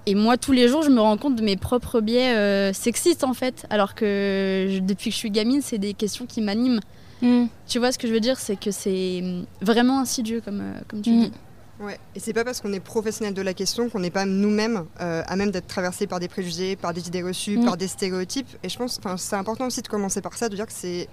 et 0.05 0.15
moi, 0.15 0.37
tous 0.37 0.51
les 0.51 0.67
jours, 0.67 0.83
je 0.83 0.89
me 0.89 1.01
rends 1.01 1.17
compte 1.17 1.35
de 1.35 1.43
mes 1.43 1.57
propres 1.57 1.99
biais 1.99 2.35
euh, 2.35 2.73
sexistes, 2.73 3.23
en 3.23 3.33
fait. 3.33 3.65
Alors 3.69 3.95
que 3.95 4.79
depuis 4.79 5.09
que 5.09 5.13
je 5.15 5.19
suis 5.19 5.31
gamine, 5.31 5.61
c'est 5.61 5.77
des 5.77 5.93
questions 5.93 6.25
qui 6.25 6.41
m'animent. 6.41 6.79
Mm. 7.21 7.45
Tu 7.67 7.79
vois 7.79 7.91
ce 7.91 7.97
que 7.97 8.07
je 8.07 8.13
veux 8.13 8.19
dire? 8.19 8.39
C'est 8.39 8.55
que 8.55 8.71
c'est 8.71 9.21
mm, 9.23 9.45
vraiment 9.61 9.99
insidieux, 9.99 10.41
comme, 10.41 10.61
euh, 10.61 10.79
comme 10.87 11.01
tu 11.01 11.11
mm. 11.11 11.21
dis. 11.23 11.31
Ouais, 11.79 11.99
et 12.15 12.19
c'est 12.19 12.33
pas 12.33 12.45
parce 12.45 12.61
qu'on 12.61 12.71
est 12.71 12.79
professionnel 12.79 13.33
de 13.33 13.41
la 13.41 13.53
question 13.53 13.89
qu'on 13.89 13.99
n'est 13.99 14.11
pas 14.11 14.25
nous-mêmes 14.25 14.85
euh, 15.01 15.23
à 15.27 15.35
même 15.35 15.51
d'être 15.51 15.67
traversé 15.67 16.07
par 16.07 16.21
des 16.21 16.29
préjugés, 16.29 16.77
par 16.77 16.93
des 16.93 17.07
idées 17.07 17.21
reçues, 17.21 17.59
par 17.59 17.75
des 17.75 17.87
stéréotypes. 17.87 18.47
Et 18.63 18.69
je 18.69 18.77
pense, 18.77 18.97
enfin, 18.97 19.17
c'est 19.17 19.35
important 19.35 19.67
aussi 19.67 19.81
de 19.81 19.87
commencer 19.87 20.21
par 20.21 20.35
ça, 20.35 20.47
de 20.47 20.55
dire 20.55 20.67
que 20.67 20.71
c'est, 20.71 21.09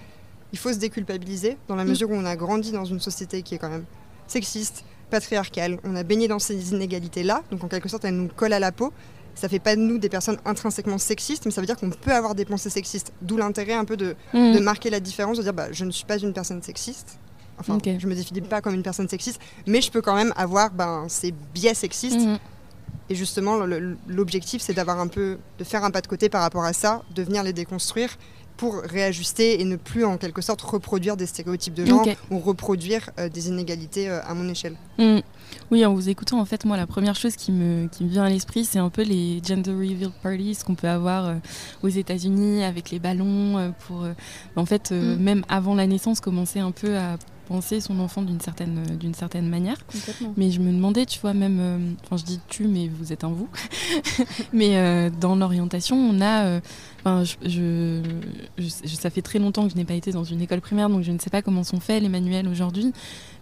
il 0.52 0.58
faut 0.58 0.72
se 0.72 0.78
déculpabiliser 0.78 1.56
dans 1.66 1.74
la 1.74 1.84
mesure 1.84 2.10
où 2.10 2.14
on 2.14 2.24
a 2.24 2.36
grandi 2.36 2.70
dans 2.70 2.84
une 2.84 3.00
société 3.00 3.42
qui 3.42 3.56
est 3.56 3.58
quand 3.58 3.70
même 3.70 3.86
sexiste, 4.28 4.84
patriarcale. 5.12 5.78
On 5.84 5.94
a 5.94 6.02
baigné 6.02 6.26
dans 6.26 6.38
ces 6.38 6.72
inégalités-là, 6.72 7.42
donc 7.50 7.62
en 7.62 7.68
quelque 7.68 7.88
sorte, 7.88 8.04
elles 8.04 8.16
nous 8.16 8.28
collent 8.28 8.54
à 8.54 8.58
la 8.58 8.72
peau. 8.72 8.92
Ça 9.34 9.48
fait 9.48 9.58
pas 9.58 9.76
de 9.76 9.80
nous 9.80 9.98
des 9.98 10.08
personnes 10.08 10.38
intrinsèquement 10.44 10.98
sexistes, 10.98 11.44
mais 11.44 11.52
ça 11.52 11.60
veut 11.60 11.66
dire 11.66 11.76
qu'on 11.76 11.90
peut 11.90 12.12
avoir 12.12 12.34
des 12.34 12.44
pensées 12.44 12.70
sexistes. 12.70 13.12
D'où 13.22 13.36
l'intérêt 13.36 13.74
un 13.74 13.84
peu 13.84 13.96
de, 13.96 14.16
mm. 14.34 14.58
marquer 14.60 14.90
la 14.90 15.00
différence, 15.00 15.38
de 15.38 15.42
dire 15.42 15.54
bah, 15.54 15.68
je 15.70 15.84
ne 15.84 15.90
suis 15.90 16.04
pas 16.04 16.18
une 16.18 16.32
personne 16.32 16.62
sexiste. 16.62 17.18
Enfin, 17.58 17.78
je 17.84 18.06
me 18.06 18.14
définis 18.14 18.40
pas 18.40 18.60
comme 18.60 18.74
une 18.74 18.82
personne 18.82 19.08
sexiste, 19.08 19.40
mais 19.66 19.80
je 19.80 19.90
peux 19.90 20.00
quand 20.00 20.16
même 20.16 20.32
avoir 20.36 20.70
ben, 20.72 21.04
ces 21.08 21.32
biais 21.54 21.74
sexistes. 21.74 22.26
Mm. 22.26 22.38
Et 23.10 23.14
justement, 23.14 23.56
l'objectif, 24.08 24.62
c'est 24.62 24.72
d'avoir 24.72 24.98
un 24.98 25.08
peu, 25.08 25.38
de 25.58 25.64
faire 25.64 25.84
un 25.84 25.90
pas 25.90 26.00
de 26.00 26.06
côté 26.06 26.28
par 26.30 26.40
rapport 26.40 26.64
à 26.64 26.72
ça, 26.72 27.02
de 27.14 27.22
venir 27.22 27.42
les 27.42 27.52
déconstruire 27.52 28.16
pour 28.56 28.76
réajuster 28.76 29.60
et 29.60 29.64
ne 29.64 29.76
plus 29.76 30.04
en 30.04 30.18
quelque 30.18 30.42
sorte 30.42 30.62
reproduire 30.62 31.16
des 31.16 31.26
stéréotypes 31.26 31.74
de 31.74 31.84
genre 31.84 32.06
ou 32.30 32.38
reproduire 32.38 33.10
euh, 33.18 33.28
des 33.28 33.48
inégalités 33.48 34.08
euh, 34.08 34.20
à 34.24 34.34
mon 34.34 34.48
échelle. 34.48 34.76
Mm. 34.98 35.18
Oui, 35.70 35.84
en 35.84 35.94
vous 35.94 36.08
écoutant, 36.08 36.40
en 36.40 36.44
fait, 36.44 36.64
moi, 36.64 36.76
la 36.76 36.86
première 36.86 37.14
chose 37.14 37.36
qui 37.36 37.52
me, 37.52 37.88
qui 37.88 38.04
me 38.04 38.08
vient 38.08 38.24
à 38.24 38.30
l'esprit, 38.30 38.64
c'est 38.64 38.78
un 38.78 38.88
peu 38.88 39.02
les 39.02 39.40
gender 39.44 39.72
reveal 39.72 40.10
parties 40.22 40.58
qu'on 40.64 40.74
peut 40.74 40.88
avoir 40.88 41.26
euh, 41.26 41.34
aux 41.82 41.88
États-Unis 41.88 42.64
avec 42.64 42.90
les 42.90 42.98
ballons 42.98 43.72
pour, 43.86 44.06
en 44.56 44.66
fait, 44.66 44.92
mm. 44.92 45.16
même 45.16 45.44
avant 45.48 45.74
la 45.74 45.86
naissance, 45.86 46.20
commencer 46.20 46.60
un 46.60 46.70
peu 46.70 46.96
à 46.96 47.16
son 47.60 48.00
enfant 48.00 48.22
d'une 48.22 48.40
certaine, 48.40 48.78
euh, 48.78 48.94
d'une 48.96 49.14
certaine 49.14 49.48
manière. 49.48 49.76
Mais 50.36 50.50
je 50.50 50.60
me 50.60 50.72
demandais, 50.72 51.04
tu 51.06 51.20
vois, 51.20 51.34
même, 51.34 51.58
euh, 51.60 51.78
enfin 52.04 52.16
je 52.16 52.24
dis 52.24 52.40
tu, 52.48 52.66
mais 52.66 52.88
vous 52.88 53.12
êtes 53.12 53.24
un 53.24 53.28
vous. 53.28 53.48
mais 54.52 54.76
euh, 54.78 55.10
dans 55.20 55.36
l'orientation, 55.36 55.96
on 55.96 56.20
a, 56.20 56.60
enfin, 57.00 57.24
je, 57.24 57.36
je- 57.48 58.02
je- 58.58 58.96
ça 58.96 59.10
fait 59.10 59.22
très 59.22 59.38
longtemps 59.38 59.64
que 59.66 59.72
je 59.72 59.76
n'ai 59.76 59.84
pas 59.84 59.94
été 59.94 60.12
dans 60.12 60.24
une 60.24 60.40
école 60.40 60.60
primaire, 60.60 60.88
donc 60.88 61.02
je 61.02 61.12
ne 61.12 61.18
sais 61.18 61.30
pas 61.30 61.42
comment 61.42 61.64
sont 61.64 61.80
faits 61.80 62.02
les 62.02 62.08
manuels 62.08 62.48
aujourd'hui. 62.48 62.92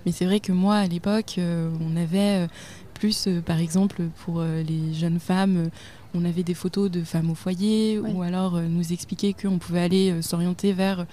Mais 0.06 0.12
c'est 0.12 0.24
vrai 0.24 0.40
que 0.40 0.52
moi, 0.52 0.76
à 0.76 0.86
l'époque, 0.86 1.34
euh, 1.38 1.70
on 1.80 1.96
avait 1.96 2.44
euh, 2.44 2.46
plus, 2.94 3.26
euh, 3.26 3.40
par 3.40 3.58
exemple, 3.58 4.02
pour 4.24 4.42
les 4.42 4.94
jeunes 4.94 5.20
femmes, 5.20 5.70
on 6.14 6.24
avait 6.24 6.42
des 6.42 6.54
photos 6.54 6.90
de 6.90 7.02
femmes 7.04 7.30
au 7.30 7.34
foyer, 7.34 7.98
Ouais. 7.98 8.10
ou 8.12 8.22
alors 8.22 8.60
nous 8.60 8.92
expliquer 8.92 9.32
qu'on 9.32 9.58
pouvait 9.58 9.80
aller 9.80 10.22
s'orienter 10.22 10.72
vers 10.72 11.06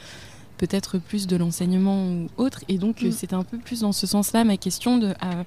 peut-être 0.58 0.98
plus 0.98 1.28
de 1.28 1.36
l'enseignement 1.38 2.06
ou 2.08 2.28
autre. 2.38 2.62
Et 2.68 2.78
donc, 2.78 3.04
euh, 3.04 3.08
Mm. 3.10 3.12
c'était 3.12 3.36
un 3.36 3.44
peu 3.44 3.58
plus 3.58 3.82
dans 3.82 3.92
ce 3.92 4.08
sens-là 4.08 4.44
ma 4.44 4.58
question 4.58 4.98
de 4.98 5.14
à 5.22 5.44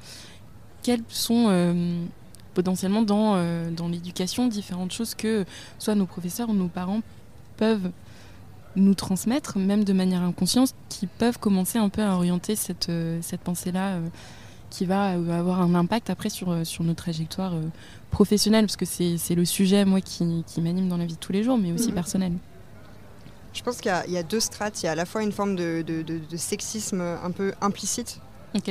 quelles 0.83 1.03
sont 1.09 1.47
euh, 1.49 2.05
potentiellement 2.55 3.03
dans, 3.03 3.35
euh, 3.37 3.71
dans 3.71 3.89
l'éducation 3.89 4.47
différentes 4.49 4.93
choses 4.93 5.15
que 5.15 5.45
soit 5.79 5.95
nos 5.95 6.07
professeurs 6.07 6.49
ou 6.49 6.55
nos 6.55 6.69
parents 6.69 7.01
peuvent 7.57 7.91
nous 8.77 8.95
transmettre, 8.95 9.59
même 9.59 9.83
de 9.85 9.93
manière 9.93 10.23
inconsciente, 10.23 10.75
qui 10.89 11.07
peuvent 11.09 11.39
commencer 11.39 11.79
un 11.79 11.89
peu 11.89 12.03
à 12.03 12.15
orienter 12.15 12.55
cette, 12.57 12.89
euh, 12.89 13.19
cette 13.21 13.41
pensée-là 13.41 13.99
qui 14.71 14.87
va 14.87 15.11
avoir 15.11 15.61
un 15.61 15.75
impact 15.75 16.11
après 16.11 16.29
sur, 16.31 16.65
sur 16.65 16.85
nos 16.85 16.95
trajectoires 16.95 17.55
professionnelles, 18.13 18.67
parce 18.67 18.77
que 18.77 18.85
c'est 18.87 19.35
le 19.35 19.45
sujet, 19.45 19.85
moi, 19.85 20.01
qui, 20.01 20.45
qui 20.47 20.61
m'anime 20.61 20.89
dans 20.89 20.97
la 20.97 21.07
vie 21.07 21.15
de 21.15 21.19
tous 21.19 21.33
les 21.33 21.43
jours, 21.43 21.59
mais 21.59 21.73
aussi 21.73 21.89
Mhm. 21.89 21.95
personnel. 21.95 22.33
Je 23.53 23.63
pense 23.63 23.79
qu'il 23.79 23.87
y 23.91 23.95
a- 23.95 24.05
il 24.07 24.13
y, 24.13 24.19
a 24.19 24.23
deux 24.23 24.41
strates. 24.41 24.83
Il 24.83 24.87
y 24.87 24.89
a 24.89 24.93
à 24.93 24.95
la 24.95 25.05
fois 25.07 25.23
une 25.23 25.33
forme 25.33 25.57
de, 25.57 25.83
de- 25.87 26.03
de- 26.03 26.19
de 26.19 26.37
sexisme 26.37 27.01
un 27.01 27.31
peu 27.31 27.53
implicite. 27.61 28.21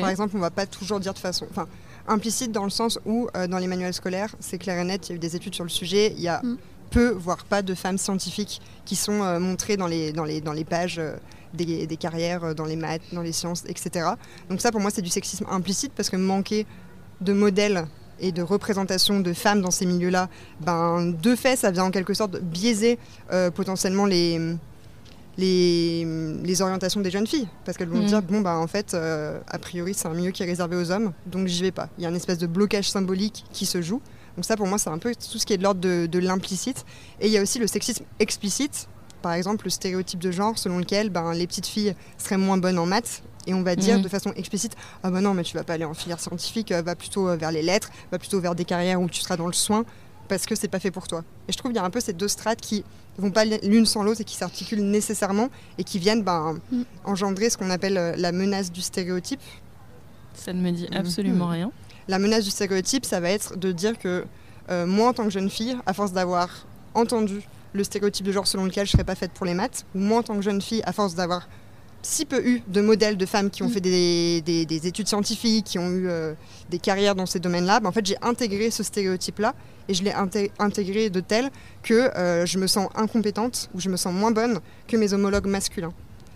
Par 0.02 0.10
exemple, 0.10 0.36
on 0.36 0.40
va 0.40 0.52
pas 0.52 0.66
toujours 0.66 1.00
dire 1.00 1.14
de 1.14 1.20
façon. 1.20 1.48
Enfin, 1.52 1.68
implicite 2.08 2.52
dans 2.52 2.64
le 2.64 2.70
sens 2.70 3.00
où, 3.06 3.28
euh, 3.36 3.48
dans 3.48 3.58
les 3.60 3.68
manuels 3.68 3.94
scolaires, 3.94 4.36
c'est 4.40 4.58
clair 4.58 4.78
et 4.80 4.84
net, 4.84 5.08
il 5.08 5.10
y 5.10 5.14
a 5.14 5.16
eu 5.16 5.20
des 5.20 5.36
études 5.36 5.56
sur 5.56 5.64
le 5.64 5.70
sujet. 5.70 6.14
Il 6.18 6.22
y 6.22 6.28
a 6.28 6.42
Mm. 6.44 6.58
peu, 6.92 7.10
voire 7.12 7.46
pas, 7.46 7.62
de 7.62 7.76
femmes 7.76 7.98
scientifiques 7.98 8.62
qui 8.86 8.96
sont 8.96 9.22
euh, 9.24 9.40
montrées 9.40 9.78
dans 9.78 9.88
les, 9.88 10.12
dans 10.12 10.24
les, 10.26 10.42
dans 10.42 10.54
les 10.54 10.64
pages 10.66 10.98
euh, 11.00 11.16
des, 11.54 11.86
des 11.88 11.98
carrières, 11.98 12.56
dans 12.56 12.66
les 12.66 12.76
maths, 12.76 13.02
dans 13.14 13.22
les 13.22 13.32
sciences, 13.32 13.64
etc. 13.68 14.08
Donc, 14.50 14.60
ça, 14.62 14.72
pour 14.72 14.82
moi, 14.82 14.92
c'est 14.92 15.02
du 15.02 15.10
sexisme 15.10 15.46
implicite 15.50 15.94
parce 15.96 16.10
que 16.10 16.16
manquer 16.18 16.66
de 17.22 17.34
modèles 17.34 17.86
et 18.20 18.32
de 18.32 18.42
représentation 18.42 19.20
de 19.22 19.32
femmes 19.34 19.62
dans 19.62 19.72
ces 19.72 19.86
milieux-là, 19.86 20.30
ben, 20.62 21.06
de 21.12 21.36
fait, 21.36 21.56
ça 21.56 21.72
vient 21.72 21.86
en 21.86 21.92
quelque 21.92 22.14
sorte 22.14 22.38
biaiser 22.42 22.98
potentiellement 23.56 24.06
les, 24.06 24.56
les, 25.40 26.06
les 26.44 26.62
orientations 26.62 27.02
des 27.02 27.12
jeunes 27.12 27.28
filles. 27.28 27.48
Parce 27.66 27.78
qu'elles 27.78 27.90
vont 27.90 28.00
Mhm. 28.00 28.06
dire, 28.06 28.22
bon, 28.22 28.42
bah, 28.42 28.58
en 28.58 28.68
fait, 28.68 28.94
euh, 28.94 29.40
a 29.48 29.58
priori, 29.58 29.94
c'est 29.94 30.08
un 30.08 30.14
milieu 30.14 30.32
qui 30.32 30.44
est 30.44 30.46
réservé 30.46 30.76
aux 30.76 30.92
hommes, 30.92 31.14
donc 31.26 31.48
j'y 31.48 31.62
vais 31.64 31.72
pas. 31.72 31.90
Il 31.98 32.04
y 32.04 32.06
a 32.06 32.10
une 32.10 32.16
espèce 32.16 32.38
de 32.38 32.48
blocage 32.48 32.90
symbolique 32.90 33.46
qui 33.52 33.66
se 33.66 33.82
joue. 33.82 34.02
Donc 34.36 34.46
ça, 34.46 34.56
pour 34.56 34.68
moi, 34.68 34.78
c'est 34.78 34.90
un 34.90 34.98
peu 35.00 35.14
tout 35.16 35.38
ce 35.38 35.46
qui 35.46 35.54
est 35.54 35.58
de 35.58 35.64
l'ordre 35.64 35.82
de, 35.82 36.06
de 36.06 36.20
l'implicite. 36.20 36.86
Et 37.20 37.28
il 37.28 37.32
y 37.32 37.38
a 37.38 37.42
aussi 37.42 37.60
le 37.60 37.68
sexisme 37.68 38.04
explicite. 38.20 38.88
Par 39.22 39.34
exemple, 39.34 39.66
le 39.66 39.70
stéréotype 39.70 40.20
de 40.20 40.32
genre 40.32 40.58
selon 40.58 40.78
lequel 40.80 41.10
ben, 41.10 41.34
les 41.34 41.46
petites 41.46 41.68
filles 41.68 41.94
seraient 42.18 42.38
moins 42.38 42.58
bonnes 42.58 42.80
en 42.80 42.86
maths. 42.86 43.22
Et 43.48 43.54
on 43.54 43.64
va 43.64 43.76
dire 43.76 43.98
Mhm. 43.98 44.04
de 44.04 44.08
façon 44.10 44.32
explicite, 44.36 44.76
ah 45.04 45.10
bah 45.12 45.22
non, 45.22 45.34
mais 45.34 45.44
tu 45.44 45.58
vas 45.58 45.64
pas 45.64 45.74
aller 45.74 45.84
en 45.86 45.94
filière 45.94 46.20
scientifique, 46.20 46.72
euh, 46.72 46.82
va 46.82 46.96
plutôt 46.96 47.28
euh, 47.28 47.36
vers 47.36 47.52
les 47.52 47.62
lettres, 47.64 47.90
va 48.12 48.20
plutôt 48.20 48.40
vers 48.40 48.54
des 48.56 48.64
carrières 48.66 49.02
où 49.02 49.10
tu 49.10 49.22
seras 49.22 49.38
dans 49.38 49.48
le 49.48 49.54
soin, 49.54 49.84
parce 50.30 50.46
que 50.46 50.56
c'est 50.56 50.68
pas 50.70 50.80
fait 50.80 50.92
pour 50.92 51.08
toi. 51.08 51.24
Et 51.48 51.52
je 51.52 51.58
trouve 51.58 51.72
qu'il 51.72 51.78
y 51.78 51.84
a 51.84 51.86
un 51.86 51.90
peu 51.90 52.00
ces 52.00 52.14
deux 52.14 52.28
strates 52.30 52.62
qui 52.62 52.86
vont 53.18 53.32
pas 53.32 53.44
l'une 53.44 53.86
sans 53.86 54.04
l'autre 54.04 54.22
et 54.22 54.24
qui 54.24 54.36
s'articulent 54.38 54.84
nécessairement 54.90 55.50
et 55.78 55.84
qui 55.84 56.00
viennent 56.00 56.24
ben, 56.24 56.58
Mm. 56.72 56.84
engendrer 57.04 57.50
ce 57.50 57.58
qu'on 57.58 57.70
appelle 57.70 57.98
euh, 57.98 58.14
la 58.16 58.32
menace 58.32 58.72
du 58.72 58.82
stéréotype. 58.82 59.42
Ça 60.34 60.54
ne 60.54 60.62
me 60.62 60.72
dit 60.72 60.88
absolument 60.96 61.46
Mhm. 61.48 61.52
rien. 61.52 61.72
La 62.08 62.20
menace 62.20 62.44
du 62.46 62.50
stéréotype, 62.52 63.06
ça 63.06 63.20
va 63.20 63.30
être 63.30 63.58
de 63.58 63.72
dire 63.72 63.98
que 64.00 64.24
euh, 64.70 64.86
moi, 64.86 65.10
en 65.10 65.14
tant 65.14 65.24
que 65.26 65.32
jeune 65.32 65.50
fille, 65.50 65.76
à 65.86 65.94
force 65.94 66.14
d'avoir 66.14 66.66
entendu 66.94 67.42
le 67.74 67.84
stéréotype 67.84 68.26
de 68.26 68.32
genre 68.32 68.48
selon 68.48 68.66
lequel 68.66 68.86
je 68.86 68.92
serais 68.92 69.04
pas 69.04 69.16
faite 69.16 69.32
pour 69.32 69.46
les 69.46 69.54
maths, 69.56 69.86
ou 69.96 70.00
moi, 70.00 70.20
en 70.20 70.24
tant 70.24 70.36
que 70.36 70.42
jeune 70.42 70.62
fille, 70.62 70.82
à 70.86 70.94
force 70.94 71.16
d'avoir 71.16 71.48
si 72.02 72.26
peu 72.26 72.42
eu 72.46 72.62
de 72.68 72.82
modèles 72.82 73.18
de 73.18 73.26
femmes 73.26 73.50
qui 73.50 73.62
ont 73.64 73.68
Mm. 73.68 73.72
fait 73.72 73.82
des, 73.82 74.42
des- 74.42 74.66
des 74.66 74.88
études 74.88 75.08
scientifiques, 75.08 75.66
qui 75.66 75.80
ont 75.80 75.90
eu 75.90 76.08
euh, 76.08 76.34
des 76.70 76.80
carrières 76.80 77.16
dans 77.16 77.26
ces 77.26 77.40
domaines-là, 77.40 77.80
ben, 77.82 77.90
en 77.90 77.92
fait, 77.92 78.06
j'ai 78.06 78.16
intégré 78.22 78.72
ce 78.72 78.84
stéréotype-là 78.84 79.54
et 79.88 79.94
je 79.94 80.04
l'ai 80.04 80.12
inté- 80.12 80.52
intégré 80.60 81.10
de 81.10 81.20
tel 81.20 81.50
que 81.84 81.94
euh, 82.18 82.46
je 82.46 82.58
me 82.58 82.68
sens 82.68 82.88
incompétente 82.96 83.70
ou 83.74 83.80
je 83.82 83.90
me 83.90 83.98
sens 83.98 84.14
moins 84.14 84.32
bonne 84.32 84.60
que 84.88 84.96
mes 84.98 85.14
homologues 85.14 85.48
masculins. 85.48 85.94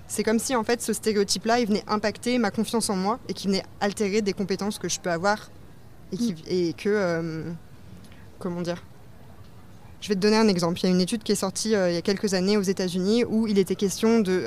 C'est 0.07 0.23
comme 0.23 0.37
si 0.39 0.55
en 0.55 0.63
fait 0.63 0.81
ce 0.81 0.91
stéréotype-là, 0.93 1.59
il 1.59 1.67
venait 1.67 1.83
impacter 1.87 2.37
ma 2.37 2.51
confiance 2.51 2.89
en 2.89 2.95
moi 2.95 3.19
et 3.29 3.33
qui 3.33 3.47
venait 3.47 3.63
altérer 3.79 4.21
des 4.21 4.33
compétences 4.33 4.77
que 4.79 4.89
je 4.89 4.99
peux 4.99 5.09
avoir 5.11 5.49
et, 6.11 6.17
qui, 6.17 6.35
et 6.47 6.73
que 6.73 6.89
euh, 6.89 7.43
comment 8.37 8.61
dire? 8.61 8.83
Je 10.01 10.09
vais 10.09 10.15
te 10.15 10.19
donner 10.19 10.35
un 10.35 10.49
exemple. 10.49 10.79
Il 10.81 10.83
y 10.83 10.87
a 10.87 10.89
une 10.93 10.99
étude 10.99 11.23
qui 11.23 11.31
est 11.31 11.35
sortie 11.35 11.69
il 11.69 11.93
y 11.93 11.97
a 11.97 12.01
quelques 12.01 12.33
années 12.33 12.57
aux 12.57 12.61
États-Unis 12.61 13.23
où 13.23 13.47
il 13.47 13.57
était 13.57 13.75
question 13.75 14.19
de 14.19 14.43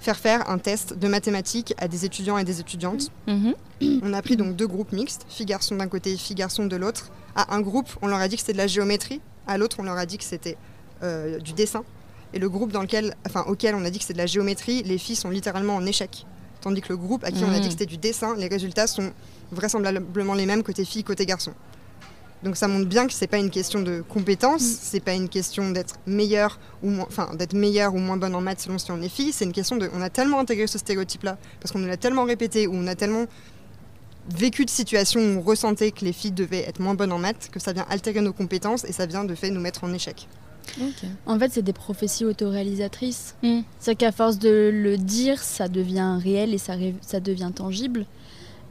faire 0.00 0.16
faire 0.16 0.48
un 0.50 0.58
test 0.58 0.94
de 0.98 1.08
mathématiques 1.08 1.74
à 1.78 1.86
des 1.86 2.04
étudiants 2.04 2.38
et 2.38 2.44
des 2.44 2.58
étudiantes. 2.60 3.10
Mhm. 3.26 3.54
On 4.02 4.12
a 4.12 4.22
pris 4.22 4.36
donc 4.36 4.56
deux 4.56 4.66
groupes 4.66 4.92
mixtes, 4.92 5.26
filles-garçons 5.28 5.76
d'un 5.76 5.88
côté, 5.88 6.16
filles-garçons 6.16 6.66
de 6.66 6.76
l'autre. 6.76 7.10
À 7.36 7.54
un 7.54 7.60
groupe, 7.60 7.88
on 8.02 8.08
leur 8.08 8.18
a 8.18 8.26
dit 8.26 8.34
que 8.34 8.40
c'était 8.40 8.54
de 8.54 8.58
la 8.58 8.66
géométrie, 8.66 9.20
à 9.46 9.56
l'autre, 9.56 9.76
on 9.78 9.84
leur 9.84 9.96
a 9.96 10.04
dit 10.04 10.18
que 10.18 10.24
c'était 10.24 10.56
euh, 11.02 11.38
du 11.38 11.52
dessin. 11.52 11.84
Et 12.34 12.38
le 12.40 12.48
groupe 12.48 12.72
dans 12.72 12.82
lequel, 12.82 13.14
enfin, 13.26 13.44
auquel 13.46 13.74
on 13.76 13.84
a 13.84 13.90
dit 13.90 13.98
que 13.98 14.04
c'était 14.04 14.14
de 14.14 14.18
la 14.18 14.26
géométrie, 14.26 14.82
les 14.82 14.98
filles 14.98 15.16
sont 15.16 15.30
littéralement 15.30 15.76
en 15.76 15.86
échec. 15.86 16.26
Tandis 16.60 16.80
que 16.80 16.88
le 16.90 16.96
groupe 16.96 17.22
à 17.24 17.30
qui 17.30 17.42
on 17.44 17.48
a 17.48 17.54
dit 17.54 17.60
Mhm. 17.60 17.64
que 17.66 17.70
c'était 17.70 17.86
du 17.86 17.96
dessin, 17.98 18.34
les 18.36 18.48
résultats 18.48 18.86
sont 18.86 19.12
vraisemblablement 19.52 20.34
les 20.34 20.46
mêmes 20.46 20.62
côté 20.62 20.84
filles, 20.84 21.04
côté 21.04 21.24
garçons. 21.26 21.52
Donc 22.42 22.56
ça 22.56 22.68
montre 22.68 22.86
bien 22.86 23.06
que 23.06 23.12
c'est 23.12 23.26
pas 23.26 23.36
une 23.38 23.50
question 23.50 23.82
de 23.82 24.02
compétence, 24.08 24.62
Mm. 24.62 24.76
c'est 24.80 25.00
pas 25.00 25.12
une 25.12 25.28
question 25.28 25.70
d'être 25.72 25.96
meilleur 26.06 26.58
ou 26.82 26.88
moins, 26.90 27.06
enfin 27.06 27.28
d'être 27.34 27.52
meilleur 27.52 27.94
ou 27.94 27.98
moins 27.98 28.16
bonne 28.16 28.34
en 28.34 28.40
maths 28.40 28.60
selon 28.60 28.78
si 28.78 28.90
on 28.90 29.02
est 29.02 29.10
fille, 29.10 29.32
c'est 29.32 29.44
une 29.44 29.52
question 29.52 29.76
de, 29.76 29.90
on 29.94 30.00
a 30.00 30.08
tellement 30.08 30.38
intégré 30.40 30.66
ce 30.66 30.78
stéréotype-là 30.78 31.36
parce 31.60 31.70
qu'on 31.72 31.80
nous 31.80 31.86
l'a 31.88 31.98
tellement 31.98 32.24
répété 32.24 32.66
ou 32.66 32.72
on 32.74 32.86
a 32.86 32.94
tellement 32.94 33.26
vécu 34.34 34.64
de 34.64 34.70
situations 34.70 35.20
où 35.20 35.38
on 35.38 35.42
ressentait 35.42 35.90
que 35.90 36.04
les 36.04 36.12
filles 36.12 36.30
devaient 36.32 36.64
être 36.66 36.80
moins 36.80 36.94
bonnes 36.94 37.12
en 37.12 37.18
maths 37.18 37.50
que 37.52 37.58
ça 37.60 37.72
vient 37.72 37.86
altérer 37.90 38.20
nos 38.20 38.32
compétences 38.32 38.84
et 38.84 38.92
ça 38.92 39.04
vient 39.06 39.24
de 39.24 39.34
fait 39.34 39.50
nous 39.50 39.60
mettre 39.60 39.84
en 39.84 39.92
échec. 39.92 40.26
En 41.26 41.38
fait, 41.38 41.50
c'est 41.52 41.62
des 41.62 41.72
prophéties 41.72 42.24
autoréalisatrices. 42.26 43.34
Mm. 43.42 43.60
C'est 43.80 43.96
qu'à 43.96 44.12
force 44.12 44.38
de 44.38 44.70
le 44.72 44.96
dire, 44.98 45.42
ça 45.42 45.68
devient 45.68 46.18
réel 46.22 46.54
et 46.54 46.58
ça, 46.58 46.74
ré- 46.74 46.94
ça 47.00 47.18
devient 47.18 47.50
tangible. 47.52 48.06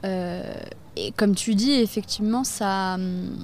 Euh, 0.05 0.53
et 0.95 1.11
comme 1.11 1.35
tu 1.35 1.55
dis, 1.55 1.73
effectivement, 1.73 2.43
ça, 2.45 2.93
hum, 2.95 3.35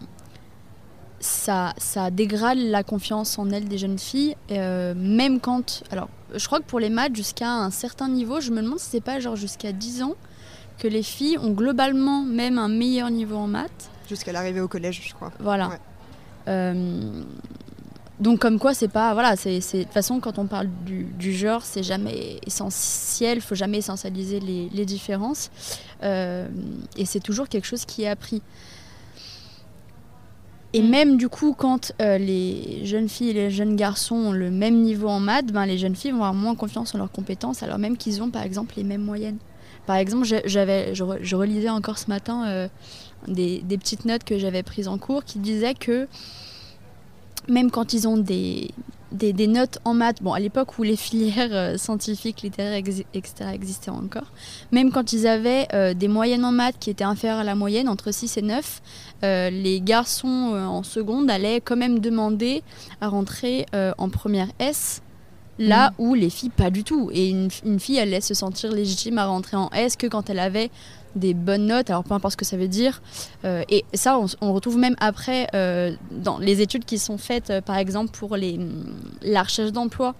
ça, 1.25 1.73
ça 1.77 2.11
dégrade 2.11 2.57
la 2.57 2.83
confiance 2.83 3.37
en 3.39 3.49
elles 3.49 3.67
des 3.67 3.77
jeunes 3.77 3.99
filles, 3.99 4.35
euh, 4.51 4.93
même 4.95 5.39
quand... 5.39 5.83
Alors, 5.91 6.09
je 6.33 6.45
crois 6.45 6.59
que 6.59 6.65
pour 6.65 6.79
les 6.79 6.89
maths, 6.89 7.15
jusqu'à 7.15 7.49
un 7.49 7.71
certain 7.71 8.07
niveau, 8.07 8.39
je 8.39 8.51
me 8.51 8.61
demande 8.61 8.79
si 8.79 8.89
c'est 8.91 9.01
pas 9.01 9.19
genre 9.19 9.35
jusqu'à 9.35 9.71
10 9.71 10.03
ans 10.03 10.15
que 10.77 10.87
les 10.87 11.03
filles 11.03 11.37
ont 11.37 11.51
globalement 11.51 12.23
même 12.23 12.57
un 12.57 12.67
meilleur 12.67 13.09
niveau 13.09 13.37
en 13.37 13.47
maths. 13.47 13.89
Jusqu'à 14.07 14.31
l'arrivée 14.31 14.61
au 14.61 14.67
collège, 14.67 15.01
je 15.07 15.13
crois. 15.13 15.31
Voilà. 15.39 15.69
Ouais. 15.69 15.79
Euh, 16.47 17.23
donc 18.19 18.39
comme 18.39 18.59
quoi 18.59 18.73
c'est 18.73 18.87
pas 18.87 19.13
voilà 19.13 19.35
c'est 19.35 19.59
de 19.59 19.83
toute 19.83 19.91
façon 19.91 20.21
quand 20.21 20.39
on 20.39 20.45
parle 20.45 20.69
du, 20.85 21.03
du 21.03 21.33
genre 21.33 21.63
c'est 21.63 21.83
jamais 21.83 22.39
essentiel 22.45 23.41
faut 23.41 23.55
jamais 23.55 23.79
essentialiser 23.79 24.39
les, 24.39 24.69
les 24.69 24.85
différences 24.85 25.49
Euh, 26.03 26.47
et 26.97 27.05
c'est 27.05 27.19
toujours 27.19 27.47
quelque 27.49 27.65
chose 27.65 27.85
qui 27.85 28.03
est 28.03 28.07
appris 28.07 28.41
et 30.75 30.81
Mm. 30.81 30.89
même 30.89 31.17
du 31.17 31.29
coup 31.29 31.53
quand 31.57 31.91
euh, 32.01 32.17
les 32.17 32.85
jeunes 32.85 33.09
filles 33.09 33.29
et 33.29 33.33
les 33.33 33.51
jeunes 33.51 33.75
garçons 33.75 34.15
ont 34.15 34.31
le 34.31 34.49
même 34.51 34.81
niveau 34.81 35.07
en 35.07 35.19
maths 35.19 35.47
ben, 35.47 35.65
les 35.65 35.77
jeunes 35.77 35.95
filles 35.95 36.11
vont 36.11 36.17
avoir 36.17 36.33
moins 36.33 36.55
confiance 36.55 36.93
en 36.93 36.97
leurs 36.97 37.11
compétences 37.11 37.63
alors 37.63 37.77
même 37.79 37.97
qu'ils 37.97 38.21
ont 38.21 38.29
par 38.29 38.43
exemple 38.43 38.73
les 38.77 38.83
mêmes 38.83 39.01
moyennes 39.03 39.37
par 39.87 39.95
exemple 39.97 40.25
j'avais 40.45 40.93
je, 40.95 41.03
re- 41.03 41.19
je 41.21 41.35
relisais 41.35 41.69
encore 41.69 41.97
ce 41.97 42.09
matin 42.09 42.45
euh, 42.47 42.67
des, 43.27 43.61
des 43.61 43.77
petites 43.77 44.05
notes 44.05 44.23
que 44.23 44.37
j'avais 44.39 44.63
prises 44.63 44.87
en 44.87 44.97
cours 44.97 45.23
qui 45.23 45.39
disaient 45.39 45.75
que 45.75 46.07
même 47.47 47.71
quand 47.71 47.93
ils 47.93 48.07
ont 48.07 48.17
des, 48.17 48.71
des, 49.11 49.33
des 49.33 49.47
notes 49.47 49.79
en 49.85 49.93
maths, 49.93 50.21
bon 50.21 50.33
à 50.33 50.39
l'époque 50.39 50.77
où 50.79 50.83
les 50.83 50.95
filières 51.05 51.49
euh, 51.53 51.77
scientifiques, 51.77 52.41
littéraires, 52.41 52.79
exi- 52.81 53.05
etc. 53.13 53.51
existaient 53.53 53.91
encore, 53.91 54.31
même 54.71 54.91
quand 54.91 55.13
ils 55.13 55.27
avaient 55.27 55.67
euh, 55.73 55.93
des 55.93 56.07
moyennes 56.07 56.43
en 56.45 56.51
maths 56.51 56.75
qui 56.79 56.89
étaient 56.89 57.03
inférieures 57.03 57.39
à 57.39 57.43
la 57.43 57.55
moyenne, 57.55 57.87
entre 57.87 58.11
6 58.11 58.37
et 58.37 58.41
9, 58.41 58.81
euh, 59.23 59.49
les 59.49 59.79
garçons 59.81 60.27
en 60.27 60.83
seconde 60.83 61.29
allaient 61.29 61.61
quand 61.61 61.77
même 61.77 61.99
demander 61.99 62.63
à 63.01 63.07
rentrer 63.07 63.65
en 63.97 64.09
première 64.09 64.47
S. 64.59 65.01
Là 65.57 65.93
où 65.97 66.15
les 66.15 66.29
filles, 66.29 66.49
pas 66.49 66.69
du 66.69 66.83
tout. 66.83 67.09
Et 67.13 67.29
une, 67.29 67.47
une 67.63 67.79
fille, 67.79 67.95
elle 67.95 68.09
allait 68.09 68.19
se 68.19 68.33
sentir 68.33 68.73
légitime 68.73 69.17
à 69.17 69.25
rentrer 69.25 69.55
en 69.55 69.69
S 69.69 69.95
que 69.95 70.05
quand 70.05 70.29
elle 70.29 70.39
avait 70.39 70.69
des 71.15 71.33
bonnes 71.33 71.65
notes, 71.65 71.89
alors 71.89 72.03
peu 72.03 72.13
importe 72.13 72.33
ce 72.33 72.37
que 72.37 72.45
ça 72.45 72.57
veut 72.57 72.67
dire. 72.67 73.01
Euh, 73.43 73.63
et 73.69 73.85
ça, 73.93 74.19
on, 74.41 74.53
retrouve 74.53 74.77
même 74.77 74.95
après 74.99 75.47
euh, 75.53 75.95
dans 76.11 76.37
les 76.37 76.61
études 76.61 76.85
qui 76.85 76.99
sont 76.99 77.17
faites, 77.17 77.49
euh, 77.49 77.61
par 77.61 77.77
exemple, 77.77 78.11
pour 78.11 78.35
les, 78.35 78.55
hum, 78.55 78.93
la 79.21 79.43
recherche 79.43 79.71
d'emploi. 79.71 80.15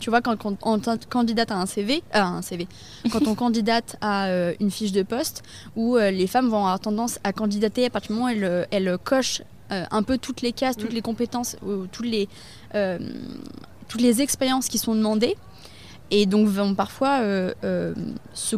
Tu 0.00 0.10
vois, 0.10 0.20
quand, 0.20 0.36
on 0.62 0.80
candidate 1.08 1.50
à 1.52 1.56
un 1.56 1.66
CV, 1.66 2.02
un 2.12 2.42
CV, 2.42 2.66
quand 3.12 3.26
on 3.28 3.34
candidate 3.34 3.96
à 4.00 4.28
une 4.58 4.70
fiche 4.70 4.90
de 4.90 5.02
poste, 5.02 5.44
où 5.76 5.96
les 5.96 6.26
femmes 6.26 6.48
vont 6.48 6.58
avoir 6.58 6.80
tendance 6.80 7.20
à 7.22 7.32
candidater 7.32 7.86
à 7.86 7.90
partir 7.90 8.08
du 8.08 8.20
moment 8.20 8.26
où 8.26 8.34
elles, 8.34 8.66
elles 8.72 8.98
cochent 9.02 9.42
un 9.70 10.02
peu 10.02 10.18
toutes 10.18 10.42
les 10.42 10.52
cases, 10.52 10.76
toutes 10.76 10.90
mm. 10.90 10.96
les 10.96 11.00
compétences, 11.00 11.56
toutes 11.92 12.06
les, 12.06 12.28
toutes 13.88 14.00
les 14.00 14.20
expériences 14.20 14.66
qui 14.66 14.78
sont 14.78 14.96
demandées, 14.96 15.36
et 16.10 16.26
donc 16.26 16.48
vont 16.48 16.74
parfois 16.74 17.20
se 18.34 18.56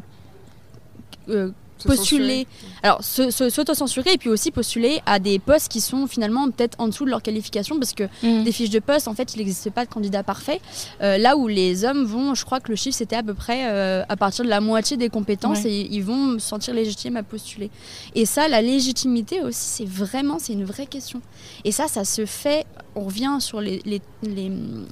uh, 1.29 1.51
postuler, 1.85 2.47
alors 2.83 3.03
s'auto-censurer 3.03 4.13
et 4.15 4.19
puis 4.19 4.29
aussi 4.29 4.51
postuler 4.51 5.01
à 5.07 5.19
des 5.19 5.39
postes 5.39 5.69
qui 5.69 5.81
sont 5.81 6.07
finalement 6.07 6.51
peut-être 6.51 6.77
en 6.79 6.89
dessous 6.89 7.05
de 7.05 7.11
leur 7.11 7.23
qualification 7.23 7.79
parce 7.79 7.93
que 7.93 8.05
mm. 8.23 8.45
des 8.45 8.53
fiches 8.53 8.71
de 8.71 8.79
poste, 8.79 9.09
en 9.09 9.15
fait, 9.15 9.35
il 9.35 9.39
n'existe 9.39 9.71
pas 9.71 9.85
de 9.85 9.91
candidat 9.91 10.23
parfait. 10.23 10.61
Euh, 11.03 11.19
là 11.19 11.37
où 11.37 11.49
les 11.49 11.85
hommes 11.85 12.05
vont, 12.05 12.35
je 12.35 12.45
crois 12.45 12.61
que 12.61 12.71
le 12.71 12.77
chiffre 12.77 12.97
c'était 12.97 13.17
à 13.17 13.23
peu 13.23 13.35
près 13.35 13.69
euh, 13.71 14.05
à 14.09 14.17
partir 14.17 14.45
de 14.45 14.51
la 14.51 14.61
moitié 14.61 14.97
des 14.97 15.09
compétences 15.09 15.65
et 15.65 15.89
ils 15.91 16.03
vont 16.03 16.39
se 16.39 16.47
sentir 16.47 16.75
légitimes 16.75 17.17
à 17.17 17.23
postuler. 17.23 17.71
Et 18.15 18.27
ça, 18.27 18.49
la 18.49 18.63
légitimité 18.63 19.43
aussi, 19.43 19.61
c'est 19.61 19.89
vraiment, 19.89 20.39
c'est 20.39 20.53
une 20.53 20.65
vraie 20.65 20.87
question. 20.87 21.21
Et 21.65 21.73
ça, 21.73 21.89
ça 21.89 22.05
se 22.05 22.27
fait, 22.27 22.65
on 22.95 23.05
revient 23.05 23.37
sur 23.41 23.61
l'aspect 23.61 23.81
les, 24.23 24.51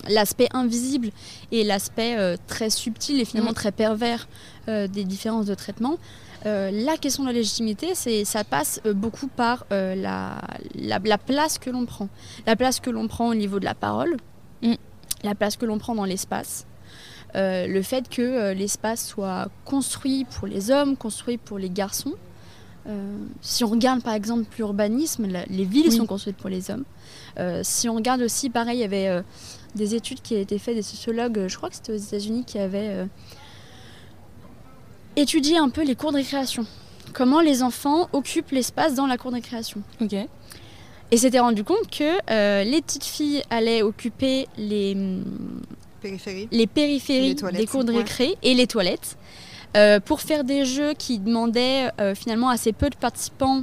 les, 0.09 0.49
invisible 0.53 1.11
et 1.53 1.65
l'aspect 1.65 2.17
euh, 2.19 2.37
très 2.47 2.71
subtil 2.71 3.21
et 3.21 3.25
finalement 3.25 3.53
mm. 3.53 3.55
très 3.55 3.73
pervers 3.73 4.29
des 4.67 5.05
différences 5.05 5.45
de 5.45 5.55
traitement. 5.55 5.99
Euh, 6.47 6.71
la 6.71 6.97
question 6.97 7.23
de 7.23 7.29
la 7.29 7.35
légitimité, 7.35 7.95
c'est, 7.95 8.25
ça 8.25 8.45
passe 8.45 8.81
euh, 8.85 8.93
beaucoup 8.93 9.29
par 9.29 9.65
euh, 9.73 9.95
la, 9.95 10.41
la, 10.75 11.19
place 11.19 11.59
que 11.59 11.71
l'on 11.71 11.87
prend. 11.87 12.09
La 12.47 12.55
place 12.55 12.81
que 12.81 12.91
l'on 12.91 13.09
prend 13.09 13.29
au 13.29 13.35
niveau 13.35 13.59
de 13.59 13.65
la 13.65 13.75
parole, 13.75 14.17
mm. 14.63 14.75
la 15.23 15.35
place 15.35 15.57
que 15.57 15.65
l'on 15.65 15.79
prend 15.79 15.95
dans 15.95 16.05
l'espace. 16.05 16.67
le 17.35 17.83
fait 17.83 18.09
que 18.09 18.53
l'espace 18.53 19.07
soit 19.07 19.49
construit 19.65 20.25
pour 20.25 20.47
les 20.47 20.71
hommes, 20.71 20.97
construit 20.97 21.39
pour 21.39 21.59
les 21.59 21.71
garçons. 21.71 22.15
si 23.41 23.65
on 23.65 23.69
regarde 23.69 24.03
par 24.03 24.15
exemple 24.15 24.45
l'urbanisme, 24.59 25.27
les 25.49 25.65
villes 25.65 25.91
sont 25.91 26.07
construites 26.07 26.37
pour 26.37 26.51
les 26.51 26.71
hommes. 26.71 26.85
si 27.63 27.89
on 27.89 27.95
regarde 27.95 28.21
aussi, 28.21 28.51
pareil, 28.51 28.79
il 28.79 28.83
y 28.83 28.85
avait 28.85 29.23
des 29.75 29.95
études 29.95 30.21
qui 30.21 30.35
avaient 30.35 30.43
été 30.43 30.59
faites 30.59 30.77
des 30.77 30.83
sociologues, 30.83 31.47
je 31.49 31.57
crois 31.57 31.71
que 31.71 31.77
c'était 31.77 31.93
aux 31.93 32.05
États-Unis, 32.09 32.45
qui 32.45 32.59
avaient 32.59 33.09
étudier 35.17 35.59
un 35.59 35.69
peu 35.69 35.85
les 35.85 35.95
cours 35.95 36.13
de 36.13 36.17
récréation. 36.17 36.67
Comment 37.13 37.41
les 37.41 37.63
enfants 37.63 38.09
occupent 38.13 38.51
l'espace 38.51 38.95
dans 38.95 39.07
la 39.07 39.17
cour 39.17 39.31
de 39.31 39.37
récréation. 39.37 39.83
Ok. 40.01 40.15
Et 41.11 41.17
s'était 41.17 41.39
rendu 41.39 41.65
compte 41.65 41.89
que 41.91 42.19
euh, 42.31 42.65
les 42.65 42.83
petites 42.83 43.05
filles 43.05 43.43
allaient 43.51 43.83
occuper 43.83 44.49
les 44.57 44.97
périphéries, 46.01 46.49
les 46.51 46.67
périphéries 46.67 47.35
des 47.35 47.67
cours 47.67 47.85
de 47.85 47.93
récré 47.93 48.35
et 48.43 48.55
les 48.55 48.67
toilettes 48.67 49.17
euh, 49.77 50.01
pour 50.01 50.21
faire 50.21 50.45
des 50.45 50.65
jeux 50.65 50.95
qui 50.95 51.19
demandaient 51.19 51.91
euh, 52.01 52.15
finalement 52.15 52.49
assez 52.49 52.73
peu 52.73 52.91
de 52.91 52.97
participants 52.97 53.63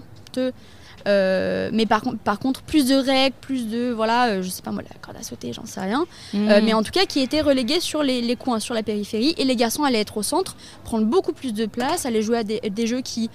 euh, 1.08 1.70
mais 1.74 1.86
par, 1.86 2.04
par 2.24 2.40
contre, 2.40 2.62
plus 2.62 2.88
de 2.88 2.96
règles, 2.96 3.36
plus 3.42 3.68
de, 3.68 3.92
voilà, 3.92 4.28
euh, 4.28 4.42
je 4.42 4.50
sais 4.50 4.62
pas 4.62 4.72
moi, 4.72 4.84
la 4.84 4.96
corde 5.00 5.18
à 5.18 5.24
sauter, 5.24 5.54
j'en 5.54 5.66
sais 5.66 5.82
rien. 5.82 6.06
Mhm. 6.34 6.50
Euh, 6.50 6.62
mais 6.64 6.74
en 6.74 6.84
tout 6.84 6.92
cas, 6.92 7.06
qui 7.06 7.22
étaient 7.22 7.42
relégués 7.42 7.80
sur 7.80 8.04
les, 8.04 8.36
coins, 8.36 8.60
sur 8.60 8.74
la 8.74 8.84
périphérie. 8.84 9.34
Et 9.38 9.46
les 9.46 9.56
garçons 9.56 9.84
allaient 9.84 10.02
être 10.02 10.18
au 10.18 10.24
centre, 10.24 10.56
prendre 10.84 11.06
beaucoup 11.06 11.34
plus 11.34 11.54
de 11.54 11.66
place, 11.66 12.06
aller 12.06 12.22
jouer 12.22 12.40
à 12.40 12.44
des, 12.44 12.88
jeux 12.88 13.02
qui, 13.02 13.30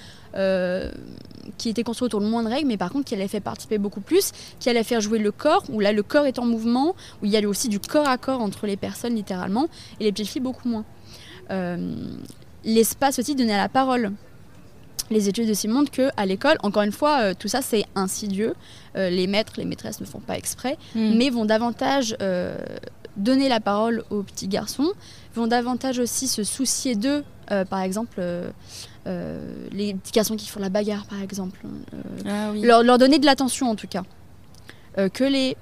qui 1.58 1.68
étaient 1.68 1.82
construits 1.82 2.06
autour 2.06 2.20
de 2.20 2.26
moins 2.26 2.42
de 2.42 2.48
règles, 2.48 2.68
mais 2.68 2.76
par 2.76 2.90
contre 2.90 3.04
qui 3.04 3.14
allaient 3.14 3.28
faire 3.28 3.40
participer 3.40 3.78
beaucoup 3.78 4.00
plus, 4.00 4.32
qui 4.58 4.68
allaient 4.68 4.82
faire 4.82 5.00
jouer 5.00 5.18
le 5.18 5.32
corps, 5.32 5.64
où 5.70 5.80
là 5.80 5.92
le 5.92 6.02
corps 6.02 6.26
est 6.26 6.38
en 6.38 6.44
mouvement, 6.44 6.94
où 7.22 7.26
il 7.26 7.30
y 7.30 7.36
avait 7.36 7.46
aussi 7.46 7.68
du 7.68 7.80
corps 7.80 8.08
à 8.08 8.18
corps 8.18 8.40
entre 8.40 8.66
les 8.66 8.76
personnes 8.76 9.14
littéralement, 9.14 9.68
et 10.00 10.04
les 10.04 10.12
petites 10.12 10.28
filles 10.28 10.42
beaucoup 10.42 10.68
moins. 10.68 10.84
L'espace 12.64 13.20
aussi 13.20 13.36
donné 13.36 13.54
à 13.54 13.58
la 13.58 13.68
parole 13.68 14.12
les 15.10 15.28
études 15.28 15.48
aussi 15.50 15.68
montrent 15.68 15.90
qu'à 15.90 16.26
l'école, 16.26 16.56
encore 16.62 16.82
une 16.82 16.92
fois, 16.92 17.20
euh, 17.20 17.34
tout 17.38 17.48
ça 17.48 17.62
c'est 17.62 17.84
insidieux. 17.94 18.54
Euh, 18.96 19.10
les 19.10 19.26
maîtres, 19.26 19.54
les 19.56 19.64
maîtresses 19.64 20.00
ne 20.00 20.06
font 20.06 20.20
pas 20.20 20.36
exprès, 20.36 20.78
hmm. 20.94 21.16
mais 21.16 21.30
vont 21.30 21.44
davantage 21.44 22.16
euh, 22.20 22.56
donner 23.16 23.48
la 23.48 23.60
parole 23.60 24.04
aux 24.10 24.22
petits 24.22 24.48
garçons, 24.48 24.90
vont 25.34 25.46
davantage 25.46 25.98
aussi 25.98 26.28
se 26.28 26.44
soucier 26.44 26.94
d'eux. 26.94 27.24
par 27.70 27.80
exemple, 27.80 28.20
les 29.06 29.94
petits 29.94 30.12
garçons 30.12 30.36
qui 30.36 30.48
font 30.48 30.60
la 30.60 30.68
bagarre, 30.68 31.06
par 31.06 31.22
exemple. 31.22 31.60
Ah 32.26 32.50
leur, 32.60 32.82
leur, 32.82 32.98
donner 32.98 33.18
de 33.18 33.24
l'attention 33.24 33.70
en 33.70 33.74
tout 33.76 33.86
cas. 33.86 34.02
que 34.96 35.24
les 35.24 35.56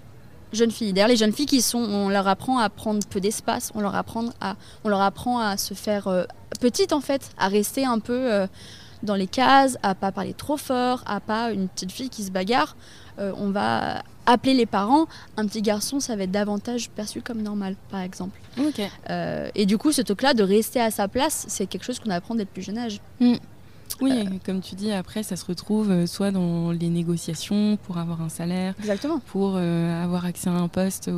jeunes 0.53 0.71
filles. 0.71 0.93
D'ailleurs, 0.93 1.09
les 1.09 1.17
jeunes 1.17 1.33
filles 1.33 1.47
qui 1.47 1.63
sont, 1.63 1.79
on 1.79 2.09
leur 2.09 2.27
apprend 2.27 2.59
à 2.59 2.71
prendre 2.71 3.01
peu 3.09 3.21
d'espace, 3.21 3.71
on 3.75 3.81
leur 3.81 3.95
apprend 3.95 4.31
à, 4.41 4.57
on 4.83 4.89
leur 4.89 5.01
apprend 5.01 5.39
à 5.39 5.57
se 5.57 5.75
faire 5.75 6.09
petite 6.61 6.93
en 6.93 7.01
fait, 7.01 7.31
à 7.39 7.47
rester 7.47 7.85
un 7.85 8.01
peu 8.01 8.47
dans 9.05 9.15
les 9.15 9.27
cases, 9.27 9.79
à 9.83 9.95
pas 9.95 10.13
parler 10.13 10.35
trop 10.35 10.57
fort, 10.57 11.03
à 11.07 11.21
pas 11.21 11.53
une 11.53 11.69
petite 11.69 11.93
fille 11.93 12.11
qui 12.11 12.25
se 12.25 12.31
bagarre. 12.31 12.77
Euh, 13.19 13.33
on 13.39 13.51
va 13.51 14.03
appeler 14.27 14.55
les 14.55 14.67
parents. 14.67 15.07
Un 15.37 15.47
petit 15.47 15.63
garçon, 15.63 16.01
ça 16.01 16.17
va 16.17 16.25
être 16.25 16.31
davantage 16.31 16.91
perçu 16.91 17.21
comme 17.21 17.43
normal, 17.43 17.77
par 17.91 18.01
exemple. 18.01 18.41
Euh, 19.11 19.49
et 19.55 19.67
du 19.67 19.79
coup, 19.79 19.93
ce 19.93 20.03
truc-là 20.03 20.35
de 20.35 20.43
rester 20.43 20.81
à 20.81 20.91
sa 20.91 21.09
place, 21.09 21.45
c'est 21.49 21.67
quelque 21.67 21.85
chose 21.85 21.99
qu'on 22.01 22.11
apprend 22.11 22.35
dès 22.35 22.43
le 22.43 22.49
plus 22.49 22.63
jeune 22.63 22.79
âge. 22.79 23.01
Mm. 23.21 23.35
Oui, 24.01 24.13
euh. 24.13 24.39
comme 24.45 24.61
tu 24.61 24.75
dis, 24.75 24.91
après, 24.91 25.23
ça 25.23 25.37
se 25.37 25.45
retrouve 25.45 26.07
soit 26.07 26.33
dans 26.33 26.73
les 26.73 26.89
négociations 26.89 27.77
pour 27.85 27.99
avoir 27.99 28.23
un 28.23 28.29
salaire, 28.29 28.75
Exactement. 28.81 29.21
pour 29.27 29.57
avoir 29.57 30.25
accès 30.25 30.49
à 30.49 30.55
un 30.55 30.69
poste 30.69 31.11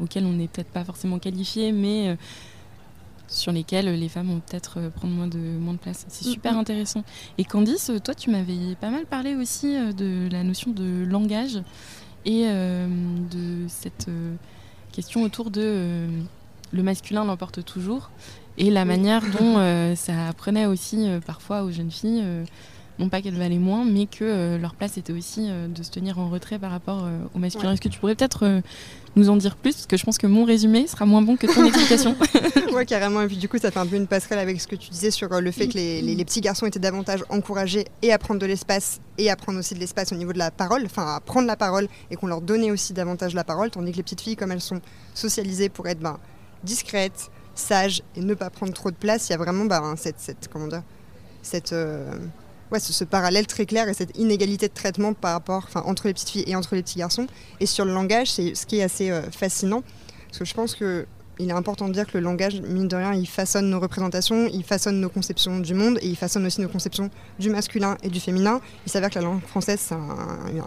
auquel 0.00 0.24
on 0.24 0.32
n'est 0.32 0.48
peut-être 0.48 0.70
pas 0.70 0.84
forcément 0.84 1.18
qualifié, 1.18 1.72
mais 1.72 2.16
sur 3.28 3.52
lesquels 3.52 3.86
les 3.86 4.08
femmes 4.08 4.28
vont 4.28 4.40
peut-être 4.40 4.78
euh, 4.78 4.90
prendre 4.90 5.14
moins 5.14 5.26
de, 5.26 5.38
moins 5.38 5.74
de 5.74 5.78
place. 5.78 6.04
C'est 6.08 6.24
super 6.24 6.56
intéressant. 6.56 7.04
Et 7.38 7.44
Candice, 7.44 7.90
toi, 8.02 8.14
tu 8.14 8.30
m'avais 8.30 8.74
pas 8.80 8.90
mal 8.90 9.06
parlé 9.06 9.34
aussi 9.34 9.76
euh, 9.76 9.92
de 9.92 10.28
la 10.30 10.44
notion 10.44 10.70
de 10.70 11.04
langage 11.04 11.60
et 12.24 12.44
euh, 12.46 12.86
de 13.30 13.66
cette 13.68 14.08
question 14.92 15.22
autour 15.22 15.50
de 15.50 16.06
le 16.72 16.82
masculin 16.82 17.24
l'emporte 17.24 17.64
toujours 17.64 18.10
et 18.56 18.70
la 18.70 18.84
manière 18.84 19.22
dont 19.38 19.94
ça 19.96 20.28
apprenait 20.28 20.66
aussi 20.66 21.08
parfois 21.26 21.64
aux 21.64 21.70
jeunes 21.70 21.90
filles 21.90 22.24
non 22.98 23.08
pas 23.08 23.20
qu'elles 23.20 23.34
valaient 23.34 23.58
moins, 23.58 23.84
mais 23.84 24.06
que 24.06 24.56
leur 24.56 24.74
place 24.74 24.96
était 24.96 25.12
aussi 25.12 25.48
de 25.48 25.82
se 25.82 25.90
tenir 25.90 26.18
en 26.18 26.30
retrait 26.30 26.60
par 26.60 26.70
rapport 26.70 27.06
au 27.34 27.38
masculin. 27.38 27.72
Est-ce 27.72 27.80
que 27.80 27.88
tu 27.88 27.98
pourrais 27.98 28.14
peut-être 28.14 28.62
nous 29.16 29.30
en 29.30 29.36
dire 29.36 29.56
plus 29.56 29.74
Parce 29.74 29.86
que 29.86 29.96
je 29.96 30.04
pense 30.04 30.18
que 30.18 30.26
mon 30.26 30.44
résumé 30.44 30.86
sera 30.86 31.06
moins 31.06 31.22
bon 31.22 31.36
que 31.36 31.46
ton 31.46 31.64
explication. 31.66 32.16
Oui, 32.74 32.84
carrément. 32.86 33.22
Et 33.22 33.28
puis 33.28 33.36
du 33.36 33.48
coup, 33.48 33.56
ça 33.58 33.70
fait 33.70 33.78
un 33.78 33.86
peu 33.86 33.94
une 33.94 34.08
passerelle 34.08 34.40
avec 34.40 34.60
ce 34.60 34.66
que 34.66 34.74
tu 34.74 34.90
disais 34.90 35.12
sur 35.12 35.32
euh, 35.32 35.40
le 35.40 35.52
fait 35.52 35.68
que 35.68 35.74
les, 35.74 36.24
petits 36.24 36.40
garçons 36.40 36.66
étaient 36.66 36.80
davantage 36.80 37.22
encouragés 37.28 37.84
et 38.02 38.12
à 38.12 38.18
prendre 38.18 38.40
de 38.40 38.46
l'espace 38.46 39.00
et 39.16 39.30
à 39.30 39.36
prendre 39.36 39.60
aussi 39.60 39.74
de 39.74 39.78
l'espace 39.78 40.10
au 40.12 40.16
niveau 40.16 40.32
de 40.32 40.38
la 40.38 40.50
parole, 40.50 40.82
enfin 40.84 41.14
à 41.14 41.20
prendre 41.20 41.46
la 41.46 41.56
parole 41.56 41.86
et 42.10 42.16
qu'on 42.16 42.26
leur 42.26 42.40
donnait 42.40 42.72
aussi 42.72 42.92
davantage 42.92 43.32
la 43.34 43.44
parole, 43.44 43.70
tandis 43.70 43.92
que 43.92 43.98
les 43.98 44.02
petites 44.02 44.22
filles, 44.22 44.34
comme 44.34 44.50
elles 44.50 44.60
sont 44.60 44.80
socialisées 45.14 45.68
pour 45.68 45.86
être 45.86 46.00
ben, 46.00 46.18
discrètes, 46.64 47.30
sages 47.54 48.02
et 48.16 48.20
ne 48.20 48.34
pas 48.34 48.50
prendre 48.50 48.72
trop 48.72 48.90
de 48.90 48.96
place, 48.96 49.28
il 49.28 49.32
y 49.32 49.34
a 49.36 49.38
vraiment 49.38 49.66
ben, 49.66 49.94
cette, 49.96 50.18
cette, 50.18 50.48
comment 50.48 50.66
dire, 50.66 50.82
cette 51.42 51.72
euh, 51.72 52.10
ouais, 52.72 52.80
ce, 52.80 53.04
parallèle 53.04 53.46
très 53.46 53.66
clair 53.66 53.88
et 53.88 53.94
cette 53.94 54.16
inégalité 54.18 54.68
de 54.68 54.74
traitement 54.74 55.14
par 55.14 55.32
rapport, 55.32 55.68
entre 55.74 56.06
les 56.06 56.14
petites 56.14 56.30
filles 56.30 56.44
et 56.46 56.56
entre 56.56 56.74
les 56.74 56.82
petits 56.82 56.98
garçons. 56.98 57.26
Et 57.60 57.66
sur 57.66 57.84
le 57.84 57.92
langage, 57.92 58.30
c'est 58.32 58.54
ce 58.54 58.66
qui 58.66 58.78
est 58.78 58.82
assez 58.82 59.10
euh, 59.10 59.22
fascinant, 59.30 59.82
parce 60.28 60.38
que 60.38 60.44
je 60.44 60.54
pense 60.54 60.74
que 60.74 61.06
il 61.38 61.50
est 61.50 61.52
important 61.52 61.88
de 61.88 61.92
dire 61.92 62.06
que 62.06 62.16
le 62.16 62.24
langage, 62.24 62.60
mine 62.60 62.88
de 62.88 62.96
rien, 62.96 63.12
il 63.12 63.26
façonne 63.26 63.68
nos 63.68 63.80
représentations, 63.80 64.48
il 64.52 64.62
façonne 64.62 65.00
nos 65.00 65.08
conceptions 65.08 65.58
du 65.58 65.74
monde 65.74 65.98
et 66.00 66.06
il 66.06 66.16
façonne 66.16 66.46
aussi 66.46 66.60
nos 66.60 66.68
conceptions 66.68 67.10
du 67.38 67.50
masculin 67.50 67.96
et 68.02 68.08
du 68.08 68.20
féminin. 68.20 68.60
Il 68.86 68.92
s'avère 68.92 69.10
que 69.10 69.16
la 69.16 69.24
langue 69.24 69.42
française, 69.42 69.80
c'est 69.80 69.96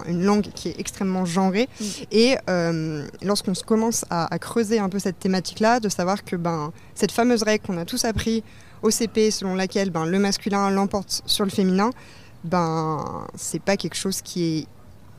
une 0.09 0.23
langue 0.23 0.47
qui 0.53 0.69
est 0.69 0.79
extrêmement 0.79 1.25
genrée. 1.25 1.69
Mm. 1.79 1.85
Et 2.11 2.37
euh, 2.49 3.07
lorsqu'on 3.23 3.53
commence 3.65 4.05
à, 4.09 4.33
à, 4.33 4.39
creuser 4.39 4.79
un 4.79 4.89
peu 4.89 4.99
cette 4.99 5.19
thématique-là, 5.19 5.79
de 5.79 5.89
savoir 5.89 6.23
que 6.23 6.35
ben, 6.35 6.73
cette 6.95 7.11
fameuse 7.11 7.43
règle 7.43 7.65
qu'on 7.65 7.77
a 7.77 7.85
tous 7.85 8.03
appris 8.05 8.43
OCP 8.83 9.31
selon 9.31 9.55
laquelle 9.55 9.89
ben, 9.89 10.05
le 10.05 10.19
masculin 10.19 10.69
l'emporte 10.69 11.21
sur 11.25 11.43
le 11.43 11.51
féminin, 11.51 11.91
ben 12.43 13.25
c'est 13.35 13.61
pas 13.61 13.77
quelque 13.77 13.95
chose 13.95 14.21
qui 14.21 14.43
est 14.43 14.67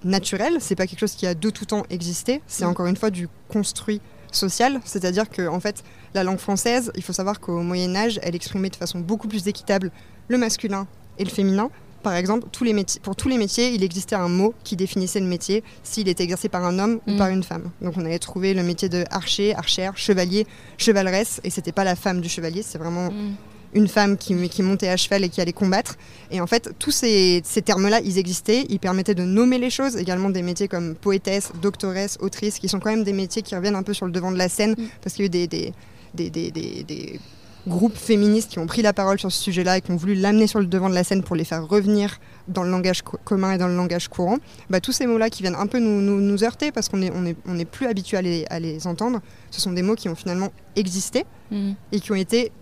naturel, 0.04 0.58
c'est 0.60 0.76
pas 0.76 0.86
quelque 0.86 1.00
chose 1.00 1.14
qui 1.14 1.26
a 1.26 1.34
de 1.34 1.50
tout 1.50 1.64
temps 1.64 1.84
existé, 1.90 2.40
c'est 2.46 2.64
mm. 2.64 2.68
encore 2.68 2.86
une 2.86 2.96
fois 2.96 3.10
du 3.10 3.28
construit 3.48 4.00
social, 4.30 4.80
c'est-à-dire 4.84 5.28
que 5.28 5.48
en 5.48 5.60
fait 5.60 5.82
la 6.14 6.22
langue 6.22 6.38
française, 6.38 6.92
il 6.94 7.02
faut 7.02 7.12
savoir 7.12 7.40
qu'au 7.40 7.62
Moyen 7.62 7.94
Âge, 7.96 8.20
elle 8.22 8.34
exprimait 8.34 8.70
de 8.70 8.76
façon 8.76 9.00
beaucoup 9.00 9.28
plus 9.28 9.46
équitable 9.48 9.90
le 10.28 10.38
masculin 10.38 10.86
et 11.18 11.24
le 11.24 11.30
féminin. 11.30 11.70
Par 12.02 12.14
exemple, 12.14 12.46
tous 12.52 12.62
les 12.62 12.72
métiers, 12.72 13.00
pour 13.00 13.16
tous 13.16 13.28
les 13.28 13.38
métiers, 13.38 13.74
il 13.74 13.82
existait 13.82 14.14
un 14.14 14.28
mot 14.28 14.54
qui 14.62 14.76
définissait 14.76 15.18
le 15.18 15.26
métier, 15.26 15.64
s'il 15.82 16.08
était 16.08 16.22
exercé 16.22 16.48
par 16.48 16.64
un 16.64 16.78
homme 16.78 17.00
ou 17.08 17.12
mm. 17.12 17.16
par 17.16 17.28
une 17.28 17.42
femme. 17.42 17.70
Donc 17.82 17.94
on 17.96 18.04
avait 18.04 18.20
trouvé 18.20 18.54
le 18.54 18.62
métier 18.62 18.88
de 18.88 19.04
archer, 19.10 19.54
archère, 19.56 19.96
chevalier, 19.96 20.46
chevaleresse, 20.76 21.40
et 21.42 21.50
c'était 21.50 21.72
pas 21.72 21.84
la 21.84 21.96
femme 21.96 22.20
du 22.20 22.28
chevalier, 22.28 22.62
c'est 22.62 22.78
vraiment 22.78 23.10
mm 23.10 23.34
une 23.74 23.88
femme 23.88 24.16
qui, 24.16 24.48
qui, 24.48 24.62
montait 24.62 24.88
à 24.88 24.96
cheval 24.96 25.24
et 25.24 25.28
qui 25.28 25.40
allait 25.40 25.52
combattre. 25.52 25.96
Et 26.30 26.40
en 26.40 26.46
fait, 26.46 26.70
tous 26.78 26.90
ces, 26.90 27.42
termes-là, 27.64 28.00
ils 28.04 28.18
existaient. 28.18 28.66
Ils 28.68 28.78
permettaient 28.78 29.14
de 29.14 29.24
nommer 29.24 29.58
les 29.58 29.70
choses. 29.70 29.96
Également 29.96 30.30
des 30.30 30.42
métiers 30.42 30.68
comme 30.68 30.94
poétesse, 30.94 31.52
doctoresse, 31.60 32.18
autrice, 32.20 32.58
qui 32.58 32.68
sont 32.68 32.80
quand 32.80 32.90
même 32.90 33.04
des 33.04 33.12
métiers 33.12 33.42
qui 33.42 33.54
reviennent 33.54 33.76
un 33.76 33.82
peu 33.82 33.94
sur 33.94 34.06
le 34.06 34.12
devant 34.12 34.32
de 34.32 34.38
la 34.38 34.48
scène, 34.48 34.72
mm. 34.72 34.84
parce 35.02 35.14
qu'il 35.14 35.24
y 35.24 35.26
a 35.26 35.44
eu 35.44 35.46
des, 35.46 35.72
des, 36.14 36.30
des, 36.30 37.20
groupes 37.66 37.96
féministes 37.96 38.50
qui 38.50 38.58
ont 38.58 38.66
pris 38.66 38.80
la 38.80 38.94
parole 38.94 39.18
sur 39.18 39.30
ce 39.30 39.42
sujet-là 39.42 39.76
et 39.76 39.80
qui 39.82 39.90
ont 39.90 39.96
voulu 39.96 40.14
l'amener 40.14 40.46
sur 40.46 40.58
le 40.58 40.64
devant 40.64 40.88
de 40.88 40.94
la 40.94 41.04
scène 41.04 41.22
pour 41.22 41.36
les 41.36 41.44
faire 41.44 41.66
revenir 41.68 42.18
dans 42.46 42.62
le 42.62 42.70
langage 42.70 43.02
commun 43.02 43.52
et 43.52 43.58
dans 43.58 43.68
le 43.68 43.76
langage 43.76 44.08
courant. 44.08 44.38
Bah, 44.70 44.80
tous 44.80 44.92
ces 44.92 45.06
mots-là 45.06 45.28
qui 45.28 45.42
viennent 45.42 45.54
un 45.54 45.66
peu 45.66 45.78
nous, 45.78 46.00
nous, 46.00 46.44
heurter 46.44 46.72
parce 46.72 46.88
qu'on 46.88 46.96
n'est 46.96 47.12
on 47.14 47.26
est, 47.26 47.36
on 47.46 47.58
est 47.58 47.66
plus 47.66 47.86
habitué 47.86 48.16
à 48.16 48.22
les, 48.22 48.46
à 48.48 48.58
les, 48.58 48.86
entendre, 48.86 49.20
ce 49.50 49.60
sont 49.60 49.72
des 49.72 49.82
mots 49.82 49.96
qui 49.96 50.08
ont 50.08 50.14
finalement 50.14 50.50
existé 50.76 51.26
mm. 51.50 51.72
et 51.92 52.00
qui 52.00 52.10
ont 52.10 52.14
été 52.16 52.52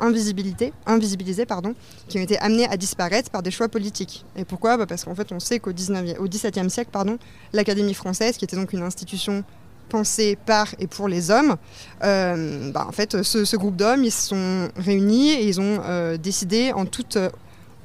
invisibilisés, 0.00 1.46
pardon, 1.46 1.74
qui 2.08 2.18
ont 2.18 2.22
été 2.22 2.38
amenés 2.38 2.66
à 2.68 2.76
disparaître 2.76 3.30
par 3.30 3.42
des 3.42 3.50
choix 3.50 3.68
politiques. 3.68 4.24
Et 4.36 4.44
pourquoi? 4.44 4.76
Bah 4.76 4.86
Parce 4.86 5.04
qu'en 5.04 5.14
fait, 5.14 5.32
on 5.32 5.40
sait 5.40 5.58
qu'au 5.58 5.72
XVIIe 5.72 6.70
siècle, 6.70 6.90
pardon, 6.92 7.18
l'Académie 7.52 7.94
française, 7.94 8.36
qui 8.36 8.44
était 8.44 8.56
donc 8.56 8.72
une 8.72 8.82
institution 8.82 9.44
pensée 9.88 10.38
par 10.46 10.68
et 10.78 10.86
pour 10.86 11.08
les 11.08 11.30
hommes, 11.30 11.56
euh, 12.02 12.72
bah, 12.72 12.86
en 12.88 12.92
fait, 12.92 13.22
ce, 13.22 13.56
groupe 13.56 13.76
d'hommes, 13.76 14.04
ils 14.04 14.10
se 14.10 14.28
sont 14.28 14.68
réunis 14.76 15.30
et 15.30 15.46
ils 15.46 15.60
ont 15.60 15.80
euh, 15.84 16.16
décidé 16.16 16.72
en 16.72 16.86
toute 16.86 17.18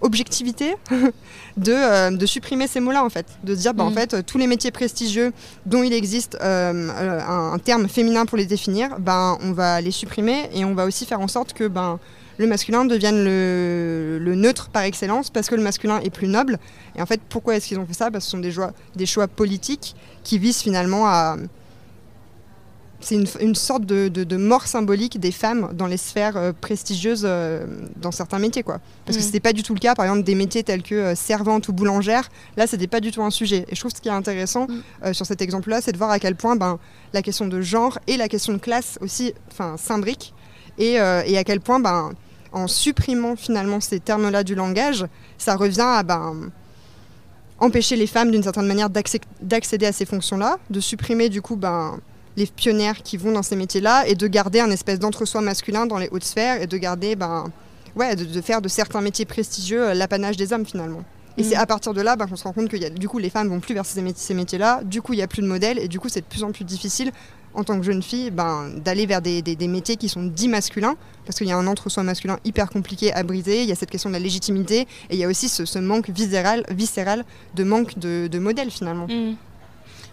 objectivité 0.01 0.75
de, 1.57 2.15
de, 2.15 2.25
supprimer 2.25 2.67
ces 2.67 2.79
mots-là 2.79 3.03
en 3.03 3.09
fait, 3.09 3.25
de 3.43 3.55
dire 3.55 3.73
bah, 3.73 3.83
en 3.83 3.91
mm. 3.91 3.95
fait 3.95 4.25
tous 4.25 4.37
les 4.37 4.47
métiers 4.47 4.71
prestigieux 4.71 5.33
dont 5.65 5.83
il 5.83 5.93
existe 5.93 6.37
euh, 6.41 6.89
un, 7.27 7.57
terme 7.59 7.87
féminin 7.87 8.25
pour 8.25 8.37
les 8.37 8.45
définir, 8.45 8.99
ben 8.99 9.37
on 9.41 9.51
va 9.51 9.81
les 9.81 9.91
supprimer 9.91 10.49
et 10.53 10.65
on 10.65 10.75
va 10.75 10.85
aussi 10.85 11.05
faire 11.05 11.19
en 11.19 11.27
sorte 11.27 11.53
que 11.53 11.67
ben 11.67 11.99
le 12.37 12.45
masculin 12.45 12.85
devienne 12.85 13.23
le, 13.23 14.19
le, 14.21 14.35
neutre 14.35 14.69
par 14.69 14.83
excellence 14.83 15.31
parce 15.31 15.49
que 15.49 15.55
le 15.55 15.63
masculin 15.63 15.99
est 16.01 16.11
plus 16.11 16.27
noble. 16.27 16.59
Et 16.95 17.01
en 17.01 17.05
fait, 17.07 17.19
pourquoi 17.27 17.55
est-ce 17.55 17.67
qu'ils 17.67 17.79
ont 17.79 17.85
fait 17.87 17.93
ça? 17.93 18.11
Parce 18.11 18.25
que 18.25 18.29
ce 18.29 18.31
sont 18.31 18.37
des, 18.37 18.51
joies, 18.51 18.73
des 18.95 19.07
choix 19.07 19.27
politiques 19.27 19.95
qui 20.23 20.37
visent 20.37 20.61
finalement 20.61 21.07
à, 21.07 21.37
c'est 22.99 23.15
une, 23.15 23.55
sorte 23.55 23.85
de, 23.85 24.37
mort 24.37 24.65
symbolique 24.65 25.19
des 25.19 25.31
femmes 25.31 25.69
dans 25.73 25.85
les 25.85 25.97
sphères 25.97 26.35
euh, 26.35 26.51
prestigieuses 26.59 27.23
euh, 27.25 27.65
dans 27.97 28.11
certains 28.11 28.39
métiers. 28.39 28.63
Quoi. 28.63 28.79
Parce 29.05 29.17
que 29.17 29.21
ce 29.21 29.27
n'était 29.27 29.39
pas 29.39 29.53
du 29.53 29.61
tout 29.61 29.75
le 29.75 29.79
cas, 29.79 29.93
par 29.93 30.05
exemple, 30.05 30.23
des 30.23 30.33
métiers 30.33 30.63
tels 30.63 30.81
que 30.81 30.95
euh, 30.95 31.15
servante 31.15 31.67
ou 31.67 31.73
boulangère. 31.73 32.29
Là, 32.55 32.65
ce 32.65 32.75
n'était 32.75 32.87
pas 32.87 32.99
du 32.99 33.11
tout 33.11 33.21
un 33.21 33.29
sujet. 33.29 33.65
Et 33.69 33.75
je 33.75 33.79
trouve 33.79 33.91
ce 33.95 34.01
qui 34.01 34.09
est 34.09 34.11
intéressant 34.11 34.67
mm. 34.67 35.13
sur 35.13 35.25
cet 35.25 35.41
exemple-là, 35.41 35.79
c'est 35.81 35.91
de 35.91 35.97
voir 35.97 36.09
à 36.09 36.19
quel 36.19 36.35
point 36.35 36.55
ben, 36.55 36.79
la 37.13 37.21
question 37.21 37.47
de 37.47 37.61
genre 37.61 37.99
et 38.07 38.17
la 38.17 38.27
question 38.27 38.53
de 38.53 38.57
classe 38.57 38.97
aussi 39.01 39.33
s'imbriquent. 39.77 40.33
Et, 40.79 40.93
et, 40.93 41.37
à 41.37 41.43
quel 41.43 41.59
point, 41.59 41.79
ben, 41.79 42.11
en 42.51 42.67
supprimant 42.67 43.35
finalement 43.35 43.79
ces 43.79 43.99
termes-là 43.99 44.43
du 44.43 44.55
langage, 44.55 45.05
ça 45.37 45.55
revient 45.55 45.81
à 45.81 46.03
ben, 46.03 46.49
empêcher 47.59 47.95
les 47.95 48.07
femmes 48.07 48.31
d'une 48.31 48.43
certaine 48.43 48.67
manière 48.67 48.89
d'accéder 48.89 49.85
à 49.85 49.91
ces 49.91 50.05
fonctions-là, 50.05 50.57
de 50.71 50.79
supprimer 50.79 51.29
du 51.29 51.41
coup... 51.43 51.55
Ben, 51.55 51.99
les 52.37 52.45
pionnières 52.45 53.01
qui 53.03 53.17
vont 53.17 53.31
dans 53.31 53.43
ces 53.43 53.57
métiers-là 53.57 54.07
et 54.07 54.15
de 54.15 54.27
garder 54.27 54.61
un 54.61 54.71
espèce 54.71 54.99
d'entre-soi 54.99 55.41
masculin 55.41 55.85
dans 55.85 55.97
les 55.97 56.07
hautes 56.11 56.23
sphères 56.23 56.61
et 56.61 56.67
de 56.67 56.77
garder, 56.77 57.15
ben, 57.15 57.51
ouais, 57.95 58.15
de, 58.15 58.41
faire 58.41 58.61
de 58.61 58.69
certains 58.69 59.01
métiers 59.01 59.25
prestigieux 59.25 59.89
euh, 59.89 59.93
l'apanage 59.93 60.37
des 60.37 60.53
hommes 60.53 60.65
finalement. 60.65 61.03
Et 61.37 61.43
c'est 61.43 61.55
mm. 61.55 61.59
à 61.59 61.65
partir 61.65 61.93
de 61.93 62.01
là 62.01 62.15
ben, 62.15 62.27
qu'on 62.27 62.35
se 62.35 62.43
rend 62.43 62.53
compte 62.53 62.69
que 62.69 62.77
y 62.77 62.85
a, 62.85 62.89
du 62.89 63.09
coup 63.09 63.17
les 63.17 63.31
femmes 63.31 63.49
vont 63.49 63.59
plus 63.59 63.73
vers 63.73 63.85
ces, 63.85 64.01
métiers, 64.01 64.23
ces 64.23 64.33
métiers-là, 64.35 64.81
du 64.83 65.01
coup 65.01 65.13
il 65.13 65.17
n'y 65.17 65.23
a 65.23 65.27
plus 65.27 65.41
de 65.41 65.47
modèles 65.47 65.79
et 65.79 65.87
du 65.87 65.99
coup 65.99 66.09
c'est 66.09 66.21
de 66.21 66.25
plus 66.25 66.43
en 66.43 66.51
plus 66.51 66.63
difficile 66.63 67.11
en 67.55 67.63
tant 67.63 67.77
que 67.79 67.83
jeune 67.83 68.03
fille 68.03 68.29
ben, 68.29 68.69
d'aller 68.69 69.07
vers 69.07 69.21
des, 69.21 69.41
des, 69.41 69.67
métiers 69.67 69.95
qui 69.95 70.09
sont 70.09 70.23
dits 70.23 70.47
masculins, 70.47 70.95
parce 71.25 71.39
qu'il 71.39 71.47
y 71.47 71.51
a 71.51 71.57
un 71.57 71.65
entre-soi 71.65 72.03
masculin 72.03 72.37
hyper 72.45 72.69
compliqué 72.69 73.11
à 73.13 73.23
briser, 73.23 73.63
il 73.63 73.67
y 73.67 73.71
a 73.71 73.75
cette 73.75 73.89
question 73.89 74.11
de 74.11 74.13
la 74.13 74.19
légitimité, 74.19 74.81
et 74.81 74.87
il 75.13 75.17
y 75.17 75.23
a 75.23 75.27
aussi 75.27 75.49
ce, 75.49 75.79
manque 75.79 76.09
viscéral, 76.11 76.63
viscéral 76.69 77.25
de 77.55 77.63
manque 77.63 77.97
de, 77.97 78.27
de 78.27 78.37
modèles 78.37 78.69
finalement. 78.69 79.07
Mm. 79.07 79.35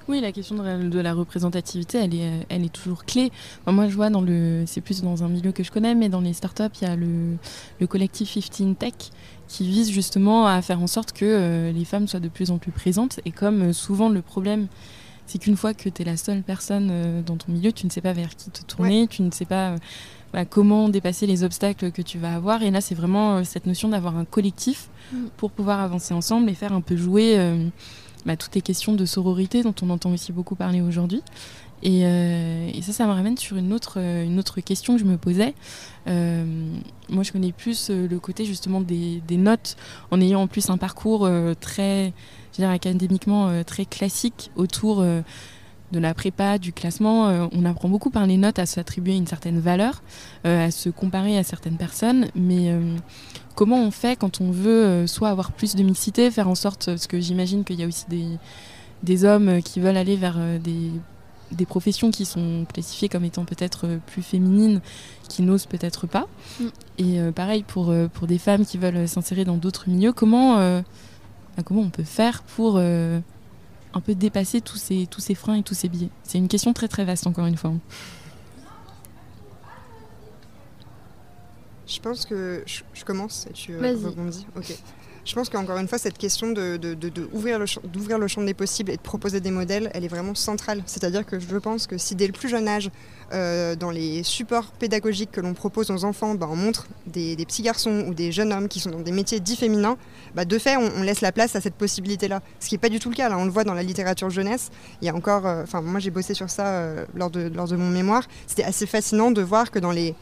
Oui, 0.07 0.21
la 0.21 0.33
question 0.33 0.57
de, 0.57 1.01
la 1.01 1.15
représentativité, 1.15 1.99
elle 1.99 2.15
est, 2.15 2.47
elle 2.51 2.65
est 2.65 2.73
toujours 2.73 3.07
clé. 3.07 3.33
moi, 3.67 3.89
je 3.89 3.95
vois 3.95 4.11
dans 4.11 4.21
le, 4.21 4.65
c'est 4.67 4.83
plus 4.83 5.01
dans 5.01 5.25
un 5.25 5.29
milieu 5.29 5.51
que 5.51 5.63
je 5.63 5.71
connais, 5.71 5.95
mais 5.95 6.11
dans 6.11 6.21
les 6.21 6.35
startups, 6.35 6.65
il 6.83 6.89
y 6.89 6.91
a 6.91 6.95
le, 6.95 7.37
le 7.81 7.87
collectif 7.87 8.35
15 8.35 8.77
Tech 8.79 8.93
qui 9.49 9.67
vise 9.67 9.91
justement 9.91 10.47
à 10.47 10.61
faire 10.63 10.81
en 10.81 10.87
sorte 10.87 11.13
que 11.13 11.25
euh, 11.25 11.73
les 11.73 11.85
femmes 11.85 12.07
soient 12.07 12.21
de 12.21 12.29
plus 12.29 12.51
en 12.51 12.59
plus 12.59 12.73
présentes. 12.73 13.21
Et 13.25 13.31
comme 13.31 13.63
euh, 13.63 13.73
souvent 13.73 14.09
le 14.09 14.21
problème, 14.21 14.67
c'est 15.27 15.39
qu'une 15.39 15.57
fois 15.57 15.75
que 15.75 15.89
tu 15.89 16.03
es 16.03 16.05
la 16.05 16.17
seule 16.17 16.43
personne 16.43 16.89
euh, 16.91 17.23
dans 17.23 17.37
ton 17.37 17.53
milieu, 17.53 17.73
tu 17.73 17.87
ne 17.87 17.91
sais 17.91 18.01
pas 18.01 18.13
vers 18.13 18.37
qui 18.37 18.51
te 18.51 18.63
tourner, 18.63 19.07
tu 19.07 19.23
ne 19.23 19.31
sais 19.31 19.45
pas 19.45 19.77
bah, 20.33 20.45
comment 20.45 20.89
dépasser 20.89 21.27
les 21.27 21.45
obstacles 21.45 21.93
que 21.93 22.03
tu 22.03 22.19
vas 22.19 22.35
avoir. 22.35 22.63
Et 22.63 22.71
là, 22.71 22.81
c'est 22.81 22.95
vraiment 22.95 23.45
cette 23.45 23.67
notion 23.67 23.89
d'avoir 23.89 24.17
un 24.17 24.25
collectif 24.25 24.89
mm. 25.13 25.17
pour 25.37 25.51
pouvoir 25.51 25.81
avancer 25.81 26.13
ensemble 26.13 26.51
et 26.51 26.55
faire 26.55 26.73
un 26.73 26.81
peu 26.81 26.97
jouer 26.97 27.39
bah, 28.27 28.37
toutes 28.37 28.55
les 28.55 28.63
questions 28.63 28.93
de 28.95 29.05
sororité 29.05 29.63
dont 29.63 29.75
on 29.83 29.91
entend 29.91 30.13
aussi 30.13 30.33
beaucoup 30.33 30.55
parler 30.55 30.81
aujourd'hui. 30.81 31.23
Et, 31.85 32.07
euh, 32.07 32.71
ça, 32.81 32.93
ça 32.93 33.07
me 33.07 33.13
ramène 33.13 33.37
sur 33.37 33.59
une 33.59 33.73
autre, 33.73 33.99
euh, 33.99 34.43
question 34.65 34.95
que 34.95 35.01
je 35.01 35.05
me 35.05 35.19
posais. 35.19 35.55
Euh, 36.09 36.45
moi, 37.11 37.23
je 37.23 37.33
connais 37.33 37.53
plus 37.53 37.91
le 37.91 38.19
côté 38.19 38.47
justement 38.47 38.81
des, 38.81 39.23
notes, 39.31 39.77
en 40.11 40.21
ayant 40.21 40.43
en 40.43 40.47
plus 40.47 40.71
un 40.71 40.79
parcours 40.79 41.29
très, 41.61 42.13
je 42.53 42.57
dire, 42.57 42.71
académiquement 42.71 43.63
très 43.65 43.85
classique 43.85 44.51
autour 44.57 45.03
de 45.03 45.99
la 45.99 46.15
prépa, 46.15 46.59
du 46.59 46.73
classement. 46.73 47.49
on 47.53 47.65
apprend 47.67 47.89
beaucoup 47.89 48.11
par 48.11 48.27
les 48.27 48.39
notes 48.39 48.59
à 48.59 48.65
s'attribuer 48.65 49.17
une 49.17 49.27
certaine 49.27 49.61
valeur, 49.61 50.03
à 50.45 50.71
se 50.71 50.89
comparer 50.89 51.37
à 51.37 51.43
certaines 51.43 51.77
personnes, 51.77 52.29
mais 52.35 52.73
comment 53.55 53.81
on 53.81 53.91
fait 53.91 54.17
quand 54.17 54.41
on 54.41 54.51
veut 54.51 54.85
euh, 54.85 55.07
soit 55.07 55.29
avoir 55.29 55.53
plus 55.53 55.75
de 55.75 55.83
mixité, 55.83 56.31
faire 56.31 56.49
en 56.49 56.55
sorte, 56.55 56.87
parce 56.87 57.07
que 57.07 57.21
j'imagine 57.21 57.65
qu'il 57.65 57.81
y 57.81 57.85
a 57.85 57.87
aussi 57.87 58.05
des, 58.09 58.27
des 59.03 59.25
hommes 59.25 59.63
qui 59.63 59.81
veulent 59.81 59.97
aller 59.97 60.17
vers 60.17 60.37
euh, 60.39 60.59
des, 60.59 60.91
des, 61.53 61.67
professions 61.67 62.11
qui 62.11 62.25
sont 62.25 62.67
classifiées 62.73 63.09
comme 63.09 63.25
étant 63.25 63.45
peut-être 63.45 63.87
euh, 63.87 63.99
plus 64.07 64.23
féminines, 64.23 64.81
qui 65.29 65.43
n'osent 65.43 65.67
peut-être 65.67 66.07
pas. 66.07 66.27
Mm. 66.61 66.65
Et 66.99 67.33
pareil 67.33 67.65
pour, 67.65 67.93
pour 68.13 68.27
des 68.27 68.39
femmes 68.39 68.65
qui 68.65 68.79
veulent 68.79 69.09
s'insérer 69.09 69.45
dans 69.45 69.57
d'autres 69.57 69.89
milieux, 69.89 70.13
comment, 70.13 70.59
bah, 70.59 71.63
comment 71.65 71.81
on 71.81 71.91
peut 71.91 72.05
faire 72.05 72.45
pour 72.45 72.79
un 72.79 74.01
peu 74.05 74.15
dépasser 74.15 74.61
tous 74.61 74.77
ces, 74.77 75.09
tous 75.11 75.21
ces 75.21 75.35
freins 75.35 75.57
et 75.57 75.63
tous 75.65 75.75
ces 75.75 75.89
biais? 75.89 76.11
C'est 76.23 76.39
une 76.39 76.47
question 76.47 76.73
très 76.73 76.87
très 76.87 77.05
vaste 77.05 77.27
encore 77.27 77.47
une 77.47 77.57
fois. 77.57 77.73
Je 81.87 82.01
pense 82.01 82.25
que 82.27 82.63
je, 82.67 83.05
commence 83.05 83.47
et 83.51 83.53
tu 83.53 83.75
euh, 83.75 83.97
rebondis. 84.05 84.47
Ok. 84.57 84.75
Je 85.25 85.35
pense 85.35 85.49
qu'encore 85.49 85.79
une 85.79 85.89
fois, 85.89 85.97
cette 85.97 86.19
question 86.19 86.49
d'ouvrir 86.49 86.79
de, 86.79 86.95
de, 86.95 87.59
le, 87.59 87.67
champ, 87.67 87.81
le 88.19 88.29
champ 88.29 88.43
des 88.43 88.53
possibles 88.53 88.91
et 88.91 88.97
de 88.97 89.03
proposer 89.03 89.41
des 89.41 89.51
modèles, 89.51 89.91
elle 89.95 90.05
est 90.05 90.09
vraiment 90.09 90.35
centrale. 90.35 90.83
C'est-à-dire 90.85 91.25
que 91.25 91.41
je 91.41 91.57
pense 91.57 91.87
que 91.87 91.97
si 91.97 92.15
dès 92.15 92.27
le 92.27 92.35
plus 92.35 92.51
jeune 92.51 92.69
âge, 92.69 92.91
euh, 93.33 93.75
dans 93.75 93.91
les 93.91 94.23
supports 94.23 94.67
pédagogiques 94.73 95.33
que 95.33 95.41
l'on 95.41 95.55
propose 95.55 95.91
aux 95.91 96.05
enfants, 96.05 96.35
bah, 96.35 96.47
on 96.51 96.57
montre 96.57 96.89
des, 97.07 97.37
petits 97.37 97.63
garçons 97.63 98.05
ou 98.07 98.13
des 98.13 98.33
jeunes 98.33 98.53
hommes 98.53 98.69
qui 98.69 98.81
sont 98.81 98.91
dans 98.91 99.01
des 99.01 99.13
métiers 99.13 99.41
dits 99.41 99.57
féminins, 99.57 99.97
bah, 100.35 100.45
de 100.45 100.59
fait, 100.59 100.77
on, 100.77 101.03
laisse 101.03 101.23
la 101.23 101.33
place 101.33 101.57
à 101.57 101.63
cette 101.63 101.75
possibilité-là. 101.75 102.43
Ce 102.61 102.69
qui 102.69 102.75
n'est 102.75 102.81
pas 102.81 102.91
du 102.91 102.99
tout 102.99 103.09
le 103.09 103.17
cas. 103.17 103.31
Là, 103.31 103.39
on 103.39 103.47
le 103.47 103.51
voit 103.51 103.65
dans 103.65 103.75
la 103.75 103.83
littérature 103.83 104.29
jeunesse. 104.29 104.71
Il 105.01 105.07
y 105.07 105.09
a 105.09 105.15
encore, 105.15 105.47
euh, 105.47 105.65
moi 105.83 106.01
j'ai 106.01 106.11
bossé 106.11 106.35
sur 106.35 106.51
ça 106.51 106.93
lors, 107.15 107.31
de, 107.31 107.51
lors 107.55 107.67
de 107.67 107.77
mon 107.77 107.89
mémoire. 107.89 108.25
C'était 108.47 108.65
assez 108.65 108.85
fascinant 108.85 109.31
de 109.31 109.41
voir 109.41 109.71
que 109.71 109.79
dans 109.79 109.93
les 109.93 110.15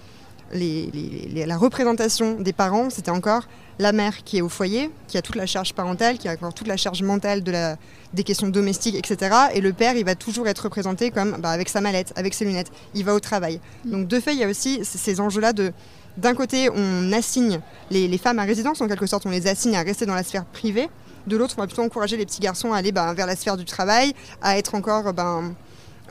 la 0.53 1.57
représentation 1.57 2.41
des 2.41 2.53
parents, 2.53 2.91
c'était 2.91 3.11
encore 3.11 3.45
la 3.79 3.93
mère 3.93 4.23
qui 4.25 4.39
est 4.39 4.43
au 4.43 4.49
foyer, 4.49 4.91
qui 5.09 5.19
a 5.19 5.23
toute 5.23 5.37
la 5.37 5.47
charge 5.47 5.73
parentale, 5.73 6.19
qui 6.19 6.29
a 6.29 6.33
encore 6.33 6.55
toute 6.55 6.67
la 6.67 6.77
charge 6.77 7.03
mentale 7.03 7.43
des 7.43 8.25
questions 8.25 8.49
domestiques, 8.49 8.97
etc. 8.97 9.35
Et 9.55 9.61
le 9.61 9.73
père, 9.73 9.97
il 9.97 10.05
va 10.05 10.15
toujours 10.15 10.49
être 10.49 10.61
représenté 10.61 11.11
comme 11.11 11.37
bah, 11.39 11.51
avec 11.51 11.69
sa 11.69 11.81
mallette, 11.81 12.13
avec 12.17 12.35
ses 12.35 12.45
lunettes, 12.45 12.71
il 12.95 13.05
va 13.05 13.15
au 13.15 13.21
travail. 13.21 13.61
Donc 13.85 14.09
de 14.09 14.21
fait, 14.21 14.35
il 14.35 14.41
y 14.41 14.45
a 14.45 14.49
aussi 14.49 14.85
ces 14.85 15.21
enjeux-là 15.21 15.53
de... 15.53 15.73
D'un 16.19 16.35
côté, 16.35 16.69
on 16.75 17.11
assigne 17.13 17.61
les, 17.91 18.19
femmes 18.19 18.39
à 18.39 18.43
résidence, 18.43 18.83
en 18.83 18.89
quelque 18.89 19.07
sorte, 19.07 19.25
on 19.25 19.31
les 19.31 19.47
assigne 19.47 19.77
à 19.77 19.83
rester 19.83 20.05
dans 20.05 20.15
la 20.15 20.23
sphère 20.23 20.45
privée. 20.45 20.91
De 21.27 21.39
l'autre, 21.39 21.55
on 21.57 21.63
va 21.63 21.67
plutôt 21.67 21.83
encourager 21.83 22.19
les 22.19 22.27
petits 22.27 22.41
garçons 22.41 22.75
à 22.75 22.77
aller 22.77 22.93
bah, 22.93 23.15
vers 23.15 23.27
la 23.27 23.35
sphère 23.37 23.57
du 23.57 23.65
travail, 23.65 24.13
à 24.43 24.59
être 24.59 24.75
encore... 24.75 25.15
Ben, 25.15 25.55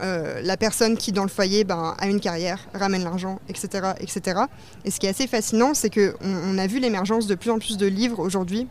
euh, 0.02 0.40
la 0.42 0.56
personne 0.56 0.96
qui 0.96 1.12
dans 1.12 1.22
le 1.22 1.28
foyer 1.28 1.64
ben, 1.64 1.94
a 1.98 2.06
une 2.08 2.20
carrière, 2.20 2.58
ramène 2.74 3.04
l'argent, 3.04 3.40
etc., 3.48 3.92
etc. 4.00 4.40
Et 4.84 4.90
ce 4.90 4.98
qui 4.98 5.06
est 5.06 5.10
assez 5.10 5.26
fascinant, 5.26 5.74
c'est 5.74 5.90
qu'on 5.90 6.12
on 6.24 6.58
a 6.58 6.66
vu 6.66 6.78
l'émergence 6.78 7.26
de 7.26 7.34
plus 7.34 7.50
en 7.50 7.58
plus 7.58 7.76
de 7.76 7.86
livres 7.86 8.18
aujourd'hui 8.18 8.66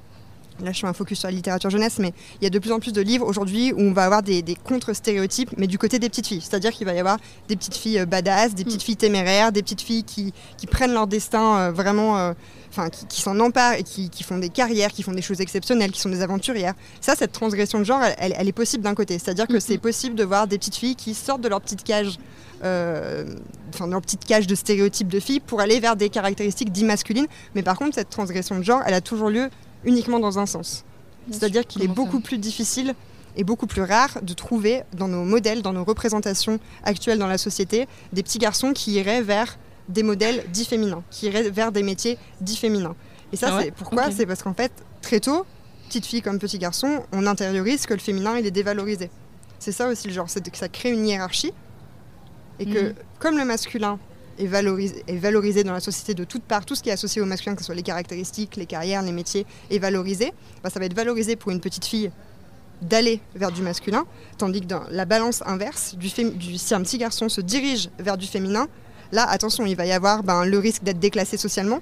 là 0.64 0.72
je 0.72 0.80
fais 0.80 0.88
un 0.88 0.94
focus 0.94 1.20
sur 1.20 1.28
la 1.28 1.34
littérature 1.34 1.70
jeunesse, 1.70 1.98
mais 2.00 2.14
il 2.40 2.44
y 2.44 2.48
a 2.48 2.50
de 2.50 2.60
plus 2.60 2.72
en 2.72 2.80
plus 2.80 2.94
de 2.94 3.02
livres 3.02 3.28
aujourd'hui 3.28 3.74
où 3.74 3.82
on 3.82 3.94
va 3.94 4.04
avoir 4.04 4.24
des, 4.24 4.44
contre-stéréotypes, 4.64 5.52
mais 5.58 5.68
du 5.68 5.78
côté 5.78 6.00
des 6.00 6.10
petites 6.10 6.28
filles. 6.28 6.42
C'est-à-dire 6.42 6.72
qu'il 6.72 6.86
va 6.86 6.94
y 6.94 7.00
avoir 7.00 7.18
des 7.48 7.56
petites 7.56 7.76
filles 7.76 8.00
euh, 8.00 8.06
badass, 8.06 8.54
des 8.54 8.64
petites 8.64 8.82
mm. 8.82 8.86
filles 8.86 8.98
téméraires, 8.98 9.52
des 9.52 9.62
petites 9.62 9.82
filles 9.82 10.04
qui, 10.04 10.34
prennent 10.70 10.94
leur 10.94 11.08
destin 11.08 11.58
euh, 11.58 11.72
vraiment, 11.72 12.18
euh, 12.18 12.34
enfin 12.70 12.90
qui, 12.90 13.22
s'en 13.22 13.40
emparent 13.40 13.74
et 13.74 13.84
qui, 13.84 14.10
font 14.24 14.38
des 14.38 14.50
carrières, 14.50 14.92
qui 14.92 15.04
font 15.04 15.12
des 15.12 15.22
choses 15.22 15.42
exceptionnelles, 15.42 15.92
qui 15.92 16.00
sont 16.00 16.10
des 16.10 16.22
aventurières. 16.22 16.74
Ça, 17.02 17.16
cette 17.16 17.32
transgression 17.32 17.80
de 17.80 17.84
genre, 17.84 18.02
elle, 18.18 18.48
est 18.48 18.54
possible 18.54 18.84
d'un 18.84 18.96
côté. 18.96 19.20
C'est-à-dire 19.20 19.48
que 19.48 19.60
c'est 19.60 19.78
possible 19.78 20.16
de 20.16 20.24
voir 20.24 20.48
des 20.48 20.58
petites 20.58 20.76
filles 20.76 20.96
qui 20.96 21.14
sortent 21.14 21.42
de 21.42 21.50
leur 21.50 21.62
petite 21.62 21.84
cage. 21.84 22.18
enfin, 22.62 23.88
leur 23.88 24.02
petite 24.02 24.26
cage 24.26 24.48
de 24.48 24.56
stéréotypes 24.56 25.10
de 25.10 25.20
filles 25.20 25.40
pour 25.40 25.60
aller 25.60 25.80
vers 25.80 25.96
des 25.96 26.10
caractéristiques 26.10 26.72
dits 26.72 26.86
masculines. 26.86 27.28
Mais 27.56 27.64
par 27.64 27.78
contre, 27.78 27.96
cette 27.96 28.10
transgression 28.10 28.58
de 28.58 28.64
genre, 28.64 28.82
elle 28.86 28.94
a 28.94 29.02
toujours 29.02 29.30
lieu 29.30 29.50
uniquement 29.86 30.20
dans 30.20 30.40
un 30.40 30.46
sens. 30.46 30.84
C'est-à-dire 31.30 31.66
qu'il 31.66 31.84
est 31.84 31.88
beaucoup 31.88 32.20
plus 32.20 32.38
difficile 32.38 32.96
et 33.38 33.44
beaucoup 33.44 33.68
plus 33.68 33.84
rare 33.84 34.20
de 34.22 34.34
trouver 34.34 34.84
dans 34.94 35.08
nos 35.08 35.24
modèles, 35.24 35.62
dans 35.62 35.74
nos 35.74 35.84
représentations 35.84 36.60
actuelles 36.84 37.20
dans 37.20 37.28
la 37.28 37.38
société, 37.38 37.88
des 38.12 38.24
petits 38.24 38.40
garçons 38.40 38.74
qui 38.74 38.94
iraient 38.94 39.22
vers 39.22 39.58
des 39.88 40.04
modèles 40.04 40.46
dits 40.52 40.66
féminins, 40.66 41.04
qui 41.10 41.28
iraient 41.28 41.50
vers 41.50 41.72
des 41.72 41.84
métiers 41.84 42.18
dits 42.42 42.58
féminins. 42.58 42.96
Et 43.32 43.38
ça, 43.38 43.50
ah 43.52 43.62
c'est 43.62 43.72
pourquoi 43.72 44.12
C'est 44.12 44.26
parce 44.26 44.44
qu'en 44.44 44.54
fait, 44.54 44.72
très 45.02 45.20
tôt, 45.20 45.46
petite 45.88 46.06
fille 46.06 46.22
comme 46.22 46.40
petit 46.40 46.60
garçon, 46.60 47.04
on 47.12 47.26
intériorise 47.26 47.86
que 47.86 47.94
le 47.94 48.00
féminin, 48.00 48.38
il 48.38 48.46
est 48.46 48.52
dévalorisé. 48.52 49.10
C'est 49.60 49.72
ça 49.72 49.88
aussi 49.88 50.08
le 50.08 50.14
genre, 50.14 50.30
c'est 50.30 50.48
que 50.50 50.58
ça 50.58 50.70
crée 50.70 50.92
une 50.92 51.08
hiérarchie 51.08 51.54
et 52.60 52.66
que 52.66 52.90
mm. 52.90 52.96
comme 53.20 53.38
le 53.38 53.46
masculin 53.46 54.00
est 54.42 55.18
valorisé, 55.18 55.64
dans 55.64 55.74
la 55.74 55.80
société 55.80 56.14
de 56.14 56.24
toutes 56.24 56.44
parts. 56.44 56.66
Tout 56.66 56.76
ce 56.76 56.84
qui 56.84 56.90
est 56.90 56.94
associé 56.94 57.22
au 57.22 57.26
masculin, 57.26 57.56
que 57.56 57.62
ce 57.62 57.68
soit 57.68 57.76
les 57.76 57.84
caractéristiques, 57.84 58.56
les 58.56 58.66
carrières, 58.66 59.02
les 59.02 59.12
métiers, 59.12 59.46
est 59.70 59.80
valorisé. 59.80 60.34
Bah, 60.64 60.70
ça 60.70 60.80
va 60.80 60.86
être 60.86 60.96
valorisé 60.96 61.36
pour 61.36 61.52
une 61.52 61.60
petite 61.60 61.86
fille 61.86 62.12
d'aller 62.82 63.22
vers 63.36 63.52
du 63.52 63.62
masculin, 63.62 64.06
tandis 64.38 64.62
que 64.62 64.66
dans 64.66 64.84
la 64.90 65.06
balance 65.06 65.44
inverse, 65.46 65.96
si 66.02 66.74
un 66.74 66.82
petit 66.82 66.98
garçon 66.98 67.30
se 67.30 67.42
dirige 67.42 67.90
vers 68.00 68.18
du 68.18 68.26
féminin, 68.26 68.68
là, 69.12 69.28
attention, 69.30 69.66
il 69.66 69.76
va 69.76 69.86
y 69.86 69.92
avoir 69.92 70.24
ben, 70.24 70.46
le 70.46 70.58
risque 70.58 70.84
d'être 70.84 71.00
déclassé 71.00 71.38
socialement. 71.38 71.80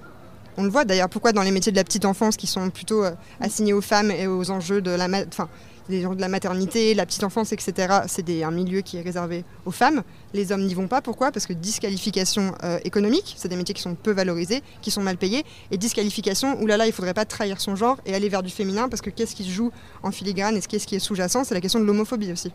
On 0.57 0.63
le 0.63 0.69
voit 0.69 0.83
d'ailleurs, 0.83 1.07
pourquoi 1.09 1.31
dans 1.31 1.43
les 1.43 1.51
métiers 1.51 1.71
de 1.71 1.77
la 1.77 1.85
petite 1.85 2.03
enfance 2.03 2.35
qui 2.35 2.47
sont 2.47 2.69
plutôt 2.69 3.05
euh, 3.05 3.11
assignés 3.39 3.71
aux 3.71 3.81
femmes 3.81 4.11
et 4.11 4.27
aux 4.27 4.51
enjeux 4.51 4.81
de 4.81 4.91
la 4.91 6.27
maternité, 6.27 6.93
la 6.93 7.05
petite 7.05 7.23
enfance, 7.23 7.53
etc., 7.53 7.99
c'est 8.07 8.43
un 8.43 8.51
milieu 8.51 8.81
qui 8.81 8.97
est 8.97 9.01
réservé 9.01 9.45
aux 9.65 9.71
femmes. 9.71 10.03
Les 10.33 10.51
hommes 10.51 10.63
n'y 10.63 10.73
vont 10.73 10.87
pas. 10.87 11.01
Pourquoi? 11.01 11.31
Parce 11.31 11.45
que 11.45 11.53
disqualification 11.53 12.53
euh, 12.63 12.79
économique, 12.83 13.35
c'est 13.37 13.47
des 13.47 13.55
métiers 13.55 13.73
qui 13.73 13.81
sont 13.81 13.95
peu 13.95 14.11
valorisés, 14.11 14.61
qui 14.81 14.91
sont 14.91 15.01
mal 15.01 15.17
payés. 15.17 15.43
Et 15.71 15.77
disqualification, 15.77 16.61
oulala, 16.61 16.85
il 16.87 16.93
faudrait 16.93 17.13
pas 17.13 17.25
trahir 17.25 17.59
son 17.61 17.75
genre 17.75 17.97
et 18.05 18.13
aller 18.13 18.29
vers 18.29 18.43
du 18.43 18.49
féminin, 18.49 18.89
parce 18.89 19.01
que 19.01 19.09
qu'est-ce 19.09 19.35
qui 19.35 19.43
se 19.43 19.49
joue 19.49 19.71
en 20.03 20.11
filigrane 20.11 20.55
et 20.55 20.61
qu'est-ce 20.61 20.87
qui 20.87 20.95
est 20.95 20.99
sous-jacent? 20.99 21.43
C'est 21.43 21.55
la 21.55 21.61
question 21.61 21.79
de 21.79 21.85
l'homophobie 21.85 22.31
aussi. 22.31 22.51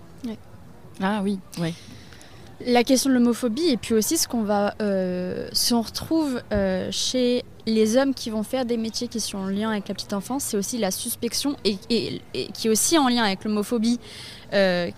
Ah 1.00 1.20
oui, 1.24 1.40
oui. 1.58 1.74
La 2.60 2.84
question 2.84 3.10
de 3.10 3.14
l'homophobie 3.14 3.68
et 3.68 3.76
puis 3.76 3.94
aussi 3.94 4.16
ce 4.16 4.28
qu'on 4.28 4.42
va, 4.42 4.74
euh, 4.80 5.48
si 5.52 5.74
on 5.74 5.82
retrouve 5.82 6.40
euh, 6.52 6.88
chez 6.92 7.44
les 7.66 7.96
hommes 7.96 8.14
qui 8.14 8.30
vont 8.30 8.44
faire 8.44 8.64
des 8.64 8.76
métiers 8.76 9.08
qui 9.08 9.18
sont 9.18 9.38
en 9.38 9.48
lien 9.48 9.70
avec 9.70 9.88
la 9.88 9.94
petite 9.94 10.12
enfance, 10.12 10.44
c'est 10.44 10.56
aussi 10.56 10.78
la 10.78 10.90
suspicion 10.90 11.56
et, 11.64 11.76
qui 11.76 12.20
est 12.66 12.70
aussi 12.70 12.96
en 12.96 13.08
lien 13.08 13.24
avec 13.24 13.44
l'homophobie, 13.44 13.98
euh, 14.52 14.90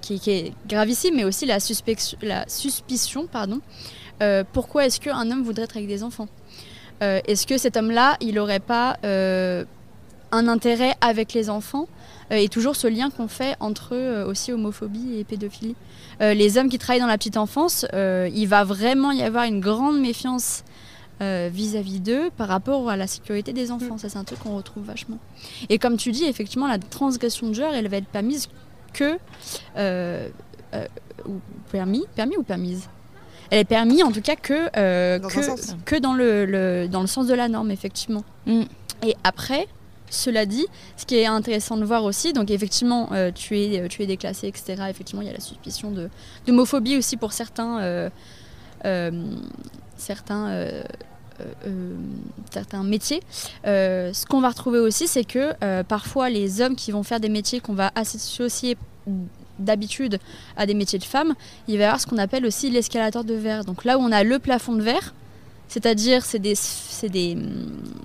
qui, 0.00 0.30
est 0.30 0.52
gravissime, 0.66 1.16
mais 1.16 1.24
aussi 1.24 1.44
la, 1.44 1.58
la 2.22 2.48
suspicion. 2.48 3.26
Pardon. 3.26 3.60
pourquoi 4.52 4.86
est-ce 4.86 5.00
qu'un 5.00 5.30
homme 5.30 5.42
voudrait 5.42 5.64
être 5.64 5.76
avec 5.76 5.88
des 5.88 6.02
enfants? 6.02 6.28
Est-ce 7.00 7.46
que 7.46 7.58
cet 7.58 7.76
homme-là, 7.76 8.16
il 8.20 8.34
n'aurait 8.36 8.60
pas 8.60 8.96
un 9.02 10.48
intérêt 10.48 10.94
avec 11.00 11.34
les 11.34 11.50
enfants? 11.50 11.88
Et 12.30 12.48
toujours 12.48 12.76
ce 12.76 12.86
lien 12.86 13.10
qu'on 13.10 13.28
fait 13.28 13.56
entre 13.60 14.24
aussi 14.24 14.52
homophobie 14.52 15.18
et 15.18 15.24
pédophilie. 15.24 15.74
Euh, 16.20 16.34
les 16.34 16.58
hommes 16.58 16.68
qui 16.68 16.78
travaillent 16.78 17.00
dans 17.00 17.06
la 17.06 17.18
petite 17.18 17.36
enfance, 17.36 17.86
euh, 17.94 18.28
il 18.34 18.46
va 18.46 18.64
vraiment 18.64 19.10
y 19.10 19.22
avoir 19.22 19.44
une 19.44 19.60
grande 19.60 19.98
méfiance 19.98 20.64
euh, 21.22 21.48
vis-à-vis 21.52 22.00
d'eux 22.00 22.30
par 22.36 22.48
rapport 22.48 22.90
à 22.90 22.96
la 22.96 23.06
sécurité 23.06 23.52
des 23.52 23.70
enfants. 23.70 23.96
Ça, 23.96 24.08
c'est 24.08 24.18
un 24.18 24.24
truc 24.24 24.40
qu'on 24.40 24.56
retrouve 24.56 24.84
vachement. 24.84 25.18
Et 25.68 25.78
comme 25.78 25.96
tu 25.96 26.12
dis, 26.12 26.24
effectivement, 26.24 26.68
la 26.68 26.78
transgression 26.78 27.48
de 27.48 27.54
genre, 27.54 27.72
elle 27.74 27.88
va 27.88 27.98
être 27.98 28.06
permise 28.06 28.48
que. 28.92 29.14
ou 31.26 31.40
permis, 31.70 32.04
permis 32.16 32.36
ou 32.36 32.42
permise? 32.42 32.88
Elle 33.50 33.58
est 33.58 33.64
permise 33.64 34.04
en 34.04 34.12
tout 34.12 34.20
cas 34.20 34.36
que, 34.36 35.18
dans, 35.18 35.28
que, 35.28 35.84
que 35.84 35.96
dans, 35.96 36.14
le, 36.14 36.86
dans 36.86 37.00
le 37.00 37.06
sens 37.08 37.26
de 37.26 37.34
la 37.34 37.48
norme, 37.48 37.70
effectivement. 37.70 38.22
Mm. 38.46 38.62
Et 39.02 39.16
après, 39.24 39.66
cela 40.10 40.44
dit, 40.44 40.66
ce 40.96 41.06
qui 41.06 41.16
est 41.16 41.26
intéressant 41.26 41.76
de 41.76 41.84
voir 41.84 42.04
aussi, 42.04 42.32
donc 42.32 42.50
effectivement, 42.50 43.10
euh, 43.12 43.30
tu, 43.32 43.58
es, 43.58 43.88
tu 43.88 44.02
es 44.02 44.06
déclassé, 44.06 44.48
etc. 44.48 44.82
Effectivement, 44.90 45.22
il 45.22 45.28
y 45.28 45.30
a 45.30 45.34
la 45.34 45.40
suspicion 45.40 45.94
d'homophobie 46.46 46.98
aussi 46.98 47.16
pour 47.16 47.32
certains, 47.32 47.80
euh, 47.80 48.10
euh, 48.84 49.10
métiers. 52.82 53.20
ce 53.64 54.26
qu'on 54.26 54.40
va 54.40 54.48
retrouver 54.48 54.80
aussi, 54.80 55.06
c'est 55.06 55.24
que 55.24 55.82
parfois 55.84 56.28
les 56.28 56.60
hommes 56.60 56.76
qui 56.76 56.90
vont 56.90 57.02
faire 57.02 57.20
des 57.20 57.28
métiers 57.28 57.60
qu'on 57.60 57.74
va 57.74 57.92
associer 57.94 58.76
d'habitude 59.58 60.18
à 60.56 60.66
des 60.66 60.74
métiers 60.74 60.98
de 60.98 61.04
femmes, 61.04 61.34
il 61.68 61.76
va 61.76 61.82
y 61.82 61.86
avoir 61.86 62.00
ce 62.00 62.06
qu'on 62.06 62.18
appelle 62.18 62.46
aussi 62.46 62.70
l'escalator 62.70 63.24
de 63.24 63.34
verre. 63.34 63.64
Donc 63.64 63.84
là 63.84 63.98
où 63.98 64.00
on 64.00 64.10
a 64.10 64.24
le 64.24 64.38
plafond 64.38 64.74
de 64.74 64.82
verre, 64.82 65.14
c'est-à-dire 65.70 66.24
c'est 66.24 66.40
des, 66.40 66.54
des, 67.04 67.38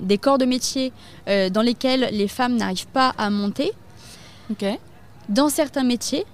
des, 0.01 0.17
corps 0.19 0.37
de 0.37 0.45
métier 0.45 0.93
euh, 1.27 1.49
dans 1.49 1.63
lesquels 1.63 2.09
les 2.11 2.27
femmes 2.27 2.55
n'arrivent 2.55 2.87
pas 2.87 3.13
à 3.17 3.29
monter. 3.31 3.71
Dans 5.29 5.49
certains 5.49 5.83
métiers, 5.83 6.25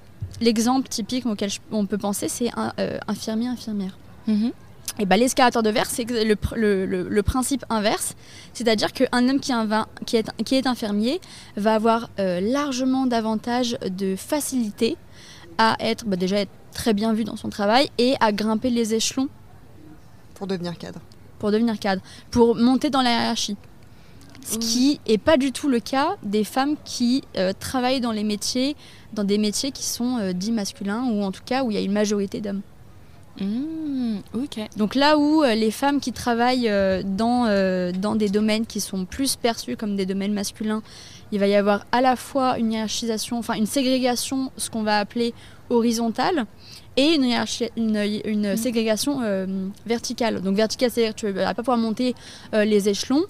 l'exemple 0.42 0.90
typique 0.90 1.26
auquel 1.26 1.50
on 1.72 1.86
peut 1.86 1.98
penser, 1.98 2.28
c'est 2.28 2.50
un, 2.58 2.74
euh, 2.80 3.00
infirmier, 3.08 3.48
infirmière. 3.48 3.98
Mhm. 4.28 4.52
Et 5.00 5.06
ben, 5.06 5.16
l'escalator 5.16 5.64
de 5.64 5.70
verre, 5.70 5.86
c'est 5.86 6.04
le, 6.04 6.36
le, 6.58 7.08
le, 7.08 7.24
principe 7.24 7.64
inverse, 7.70 8.16
c'est-à-dire 8.54 8.92
qu'un 8.92 9.30
homme 9.30 9.40
qui, 9.40 9.54
qui, 10.06 10.18
est, 10.18 10.44
qui, 10.44 10.56
est, 10.56 10.68
infirmier 10.68 11.22
va 11.56 11.76
avoir 11.76 12.10
euh, 12.20 12.42
largement 12.42 13.06
davantage 13.06 13.78
de 13.90 14.18
facilité 14.18 14.98
à 15.58 15.78
être 15.80 16.04
bah, 16.06 16.18
déjà 16.18 16.42
être 16.42 16.52
très 16.74 16.94
bien 16.94 17.14
vu 17.14 17.24
dans 17.24 17.38
son 17.38 17.50
travail 17.50 17.90
et 17.98 18.16
à 18.20 18.34
grimper 18.34 18.70
les 18.70 18.94
échelons 18.94 19.30
pour 20.36 20.46
devenir 20.46 20.78
cadre 20.78 21.00
pour 21.42 21.52
devenir 21.52 21.80
cadre, 21.80 22.04
pour 22.30 22.56
monter 22.56 22.92
dans 22.92 23.02
la 23.02 23.10
hiérarchie. 23.10 23.58
Ce 24.46 24.60
qui 24.60 25.00
n'est 25.10 25.18
pas 25.18 25.38
du 25.38 25.52
tout 25.52 25.70
le 25.70 25.80
cas 25.80 26.18
des 26.22 26.44
femmes 26.44 26.76
qui 26.86 27.24
euh, 27.36 27.52
travaillent 27.60 28.00
dans 28.00 28.12
les 28.12 28.24
métiers, 28.24 28.76
dans 29.14 29.24
des 29.24 29.40
métiers 29.40 29.72
qui 29.72 29.84
sont 29.84 30.20
euh, 30.20 30.34
dits 30.34 30.52
masculins, 30.52 31.04
ou 31.12 31.24
en 31.24 31.32
tout 31.32 31.42
cas 31.44 31.64
où 31.64 31.72
il 31.72 31.74
y 31.74 31.78
a 31.78 31.82
une 31.82 31.94
majorité 31.94 32.42
d'hommes. 32.42 32.62
Mmh, 33.40 34.18
Donc 34.78 34.94
là 34.94 35.18
où 35.18 35.42
euh, 35.42 35.56
les 35.56 35.72
femmes 35.72 36.00
qui 36.00 36.12
travaillent 36.12 36.72
dans, 37.06 37.92
dans 37.94 38.16
des 38.16 38.30
domaines 38.30 38.68
qui 38.68 38.80
sont 38.80 39.06
plus 39.06 39.36
perçus 39.36 39.76
comme 39.76 39.96
des 39.96 40.06
domaines 40.06 40.34
masculins, 40.34 40.84
il 41.32 41.40
va 41.40 41.48
y 41.48 41.56
avoir 41.56 41.86
à 41.92 42.02
la 42.02 42.16
fois 42.16 42.60
une 42.60 42.72
hiérarchisation, 42.74 43.40
enfin 43.40 43.56
une 43.56 43.66
ségrégation, 43.66 44.52
ce 44.58 44.70
qu'on 44.70 44.84
va 44.84 45.00
appeler 45.00 45.34
horizontale, 45.72 46.46
et 46.98 47.16
une, 47.16 47.26
une, 48.26 48.54
mm. 48.54 48.58
ségrégation 48.58 49.22
euh, 49.22 49.46
verticale. 49.86 50.42
Donc 50.42 50.56
verticale, 50.56 50.92
c'est-à-dire 50.92 51.16
que 51.16 51.20
tu 51.20 51.26
ne 51.28 51.32
vas 51.32 51.54
pas 51.54 51.62
pouvoir 51.62 51.78
monter 51.78 52.16
euh, 52.54 52.66
les 52.66 52.90
échelons. 52.90 53.24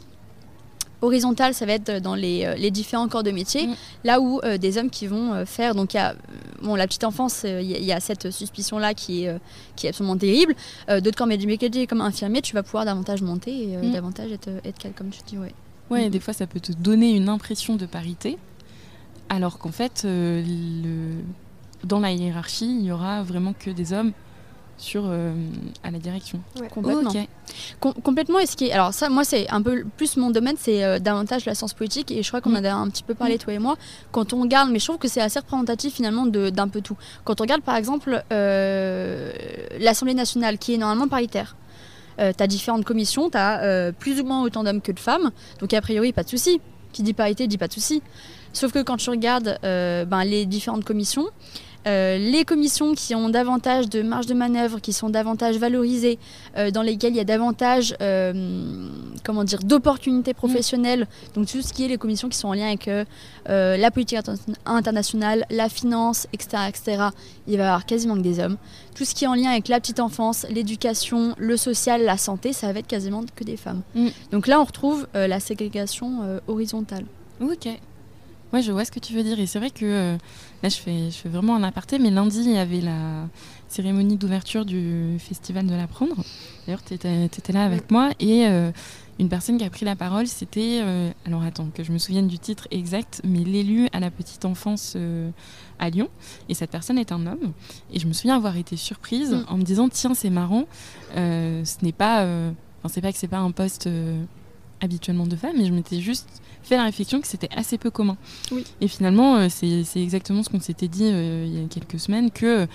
Horizontale, 1.04 1.56
ça 1.56 1.66
va 1.66 1.74
être 1.74 2.00
dans 2.00 2.14
les, 2.14 2.46
euh, 2.46 2.54
les 2.54 2.70
différents 2.70 3.08
corps 3.08 3.24
de 3.24 3.32
métier, 3.32 3.68
mm. 3.68 3.76
là 4.04 4.22
où 4.22 4.40
des 4.60 4.78
hommes 4.78 4.90
qui 4.90 5.08
vont 5.08 5.46
faire. 5.46 5.74
Donc, 5.74 5.94
il 5.94 5.98
y 5.98 6.00
a 6.00 6.16
bon, 6.62 6.76
la 6.76 6.86
petite 6.86 7.04
enfance, 7.04 7.44
il 7.44 7.64
y, 7.64 7.92
a 7.92 8.00
cette 8.00 8.30
suspicion-là 8.30 8.94
qui 8.94 9.26
est, 9.26 9.36
qui 9.76 9.88
est 9.88 9.90
absolument 9.90 10.18
terrible. 10.18 10.56
D'autres 10.88 11.18
corps 11.18 11.28
de 11.28 11.46
métier, 11.46 11.88
comme 11.88 12.02
infirmier, 12.02 12.42
tu 12.42 12.54
vas 12.54 12.62
pouvoir 12.62 12.86
davantage 12.86 13.24
monter 13.24 13.72
et 13.72 13.78
mm. 13.78 13.92
davantage 13.92 14.32
être, 14.32 14.50
être 14.64 14.78
calme, 14.78 14.94
comme 14.94 15.10
tu 15.10 15.22
dis. 15.26 15.38
Ouais. 15.40 15.54
ouais, 15.90 16.10
des 16.12 16.20
fois, 16.20 16.36
ça 16.36 16.46
peut 16.46 16.60
te 16.60 16.72
donner 16.72 17.16
une 17.16 17.30
impression 17.30 17.78
de 17.78 17.88
parité, 17.88 18.38
alors 19.30 19.58
qu'en 19.58 19.72
fait, 19.72 20.04
le 20.06 21.24
dans 21.84 22.00
la 22.00 22.12
hiérarchie, 22.12 22.78
il 22.80 22.86
y 22.86 22.92
aura 22.92 23.24
vraiment 23.24 23.54
que 23.54 23.70
des 23.70 23.94
hommes 23.94 24.14
sur 24.82 25.04
euh, 25.06 25.32
à 25.84 25.92
la 25.92 26.00
direction. 26.00 26.42
complètement. 26.74 27.14
complètement. 28.04 28.40
Et 28.40 28.46
ce 28.48 28.56
qui 28.56 28.66
est, 28.66 28.72
alors 28.72 28.94
ça, 28.94 29.10
moi, 29.10 29.24
c'est 29.24 29.50
un 29.50 29.62
peu 29.62 29.86
plus 29.96 30.18
mon 30.18 30.32
domaine, 30.32 30.56
c'est 30.58 30.84
euh, 30.84 31.00
davantage 31.00 31.46
la 31.46 31.56
science 31.56 31.74
politique. 31.74 32.12
Et 32.12 32.24
je 32.24 32.28
crois 32.28 32.42
qu'on 32.42 32.50
mm. 32.50 32.66
a 32.66 32.76
un 32.76 32.90
petit 32.90 33.04
peu 33.04 33.14
parlé 33.14 33.36
mm. 33.36 33.40
toi 33.40 33.54
et 33.54 33.60
moi. 33.60 33.78
Quand 34.12 34.34
on 34.34 34.42
regarde, 34.42 34.72
mais 34.72 34.80
je 34.80 34.86
trouve 34.86 34.98
que 34.98 35.08
c'est 35.08 35.22
assez 35.22 35.40
représentatif 35.40 35.94
finalement 35.94 36.26
d'un 36.26 36.68
peu 36.68 36.82
tout. 36.82 36.98
Quand 37.24 37.40
on 37.40 37.44
regarde 37.44 37.62
par 37.62 37.76
exemple 37.76 38.24
euh, 38.34 39.32
l'Assemblée 39.80 40.16
nationale, 40.16 40.58
qui 40.58 40.74
est 40.74 40.78
normalement 40.78 41.08
paritaire. 41.08 41.56
tu 42.18 42.24
as 42.24 42.48
différentes 42.48 42.84
commissions, 42.84 43.30
tu 43.30 43.38
as 43.38 43.92
plus 43.94 44.20
ou 44.20 44.26
moins 44.26 44.42
autant 44.44 44.64
d'hommes 44.64 44.82
que 44.82 44.92
de 44.92 45.00
femmes, 45.00 45.32
donc 45.60 45.74
a 45.74 45.82
priori 45.82 46.12
pas 46.12 46.24
de 46.24 46.30
souci. 46.30 46.60
Qui 46.92 47.04
dit 47.04 47.14
parité 47.14 47.48
dit 47.48 47.58
pas 47.58 47.70
de 47.70 47.74
souci. 47.74 48.02
Sauf 48.52 48.74
que 48.74 48.84
quand 48.84 48.98
tu 48.98 49.10
regardes 49.10 49.58
ben, 49.62 50.24
les 50.26 50.46
différentes 50.46 50.84
commissions, 50.84 51.28
Euh, 51.88 52.18
les 52.18 52.46
commissions 52.46 52.94
qui 52.94 53.16
ont 53.16 53.30
davantage 53.30 53.90
de 53.90 54.02
marge 54.04 54.28
de 54.28 54.34
manœuvre, 54.34 54.80
qui 54.80 54.94
sont 54.94 55.10
davantage 55.10 55.58
valorisées, 55.58 56.20
euh, 56.58 56.70
dans 56.70 56.84
lesquelles 56.84 57.14
il 57.14 57.18
y 57.18 57.22
a 57.22 57.26
davantage 57.26 57.96
euh, 58.02 58.88
comment 59.24 59.44
dire, 59.44 59.60
d'opportunités 59.60 60.34
professionnelles, 60.34 61.08
donc 61.34 61.48
tout 61.48 61.62
ce 61.62 61.74
qui 61.74 61.86
est 61.86 61.88
les 61.88 61.98
commissions 61.98 62.30
qui 62.30 62.38
sont 62.38 62.50
en 62.50 62.54
lien 62.54 62.68
avec 62.68 62.90
la 63.48 63.92
politique 63.92 64.20
internationale, 64.66 65.46
la 65.50 65.70
finance, 65.70 66.28
etc., 66.34 66.64
etc., 66.70 67.04
il 67.48 67.58
va 67.58 67.64
y 67.64 67.68
avoir 67.68 67.86
quasiment 67.86 68.16
que 68.16 68.22
des 68.22 68.40
hommes. 68.40 68.58
Tout 68.96 69.06
ce 69.06 69.16
qui 69.16 69.26
est 69.26 69.28
en 69.28 69.34
lien 69.34 69.52
avec 69.52 69.68
la 69.68 69.80
petite 69.80 70.00
enfance, 70.00 70.46
l'éducation, 70.50 71.36
le 71.38 71.58
social, 71.58 72.04
la 72.04 72.18
santé, 72.18 72.54
ça 72.54 72.72
va 72.72 72.80
être 72.80 72.88
quasiment 72.88 73.24
que 73.36 73.44
des 73.44 73.58
femmes. 73.58 73.82
Mm. 73.96 74.08
Donc 74.32 74.48
là, 74.48 74.60
on 74.62 74.64
retrouve 74.64 75.08
la 75.14 75.40
ségrégation 75.40 76.40
horizontale. 76.48 77.06
Ok. 77.42 77.68
Ouais, 78.54 78.62
je 78.62 78.72
vois 78.72 78.84
ce 78.84 78.92
que 78.92 79.00
tu 79.00 79.14
veux 79.14 79.24
dire. 79.24 79.40
Et 79.40 79.46
c'est 79.46 79.60
vrai 79.60 79.70
que 79.70 79.86
euh, 79.86 80.18
là, 80.62 80.70
je 80.70 80.76
fais, 80.76 81.10
je 81.10 81.16
fais 81.16 81.30
vraiment 81.30 81.56
un 81.56 81.64
aparté, 81.64 82.00
mais 82.00 82.10
lundi, 82.10 82.42
il 82.44 82.52
y 82.52 82.58
avait 82.58 82.82
la 82.82 83.28
cérémonie 83.70 84.18
d'ouverture 84.18 84.66
du 84.66 85.18
Festival 85.20 85.66
de 85.66 85.74
l'Apprendre. 85.74 86.16
D'ailleurs, 86.66 86.84
tu 86.84 86.94
étais, 86.94 87.54
là 87.54 87.64
avec 87.64 87.90
moi. 87.92 88.12
Et 88.20 88.48
euh, 88.48 88.72
une 89.20 89.30
personne 89.30 89.58
qui 89.58 89.64
a 89.64 89.70
pris 89.70 89.86
la 89.86 89.96
parole, 89.96 90.28
c'était. 90.28 90.82
Euh, 90.82 91.12
alors, 91.26 91.44
attends, 91.44 91.70
que 91.74 91.84
je 91.84 91.94
me 91.94 91.98
souvienne 91.98 92.28
du 92.28 92.40
titre 92.40 92.68
exact, 92.72 93.22
mais 93.24 93.40
l'élu 93.40 93.88
à 93.94 94.02
la 94.02 94.12
petite 94.12 94.44
enfance 94.44 94.98
à 95.80 95.90
Lyon. 95.90 96.10
Et 96.50 96.54
cette 96.54 96.72
personne 96.72 96.98
est 96.98 97.14
un 97.14 97.26
homme. 97.26 97.54
Et 97.94 98.00
je 98.00 98.08
me 98.08 98.14
souviens 98.14 98.36
avoir 98.36 98.58
été 98.58 98.76
surprise 98.76 99.32
mm. 99.32 99.46
en 99.48 99.58
me 99.58 99.64
disant 99.64 99.88
tiens, 99.88 100.14
c'est 100.14 100.30
marrant, 100.30 100.66
ce 101.16 101.86
n'est 101.86 101.94
pas. 101.94 102.26
Enfin, 102.84 102.94
c'est 102.94 103.02
pas 103.02 103.14
que 103.14 103.18
c'est 103.18 103.30
pas 103.30 103.38
un 103.38 103.52
poste 103.52 103.88
habituellement 104.82 105.28
de 105.28 105.36
femmes, 105.38 105.56
mais 105.58 105.66
je 105.66 105.72
m'étais 105.72 106.02
juste 106.02 106.42
fait 106.64 106.78
la 106.78 106.84
réflexion 106.84 107.22
que 107.22 107.28
c'était 107.28 107.50
assez 107.56 107.78
peu 107.78 107.90
commun. 107.90 108.18
Et 108.80 108.88
finalement, 108.88 109.38
euh, 109.38 109.48
c'est 109.50 110.02
exactement 110.02 110.44
ce 110.44 110.50
qu'on 110.50 110.60
s'était 110.60 110.88
dit 110.88 111.06
euh, 111.06 111.46
il 111.46 111.60
y 111.60 111.64
a 111.64 111.68
quelques 111.68 112.00
semaines, 112.00 112.32
qu'il 112.32 112.48
euh, 112.48 112.66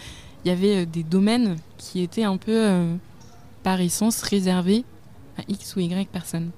il 0.44 0.48
y 0.48 0.50
avait 0.50 0.86
des 0.86 1.02
domaines 1.02 1.56
qui 1.76 2.02
étaient 2.02 2.22
un 2.22 2.36
peu, 2.36 2.96
par 3.64 3.80
essence, 3.80 4.22
réservés 4.22 4.84
à 5.38 5.42
X 5.48 5.74
ou 5.74 5.80
Y 5.80 6.08
personnes. 6.08 6.50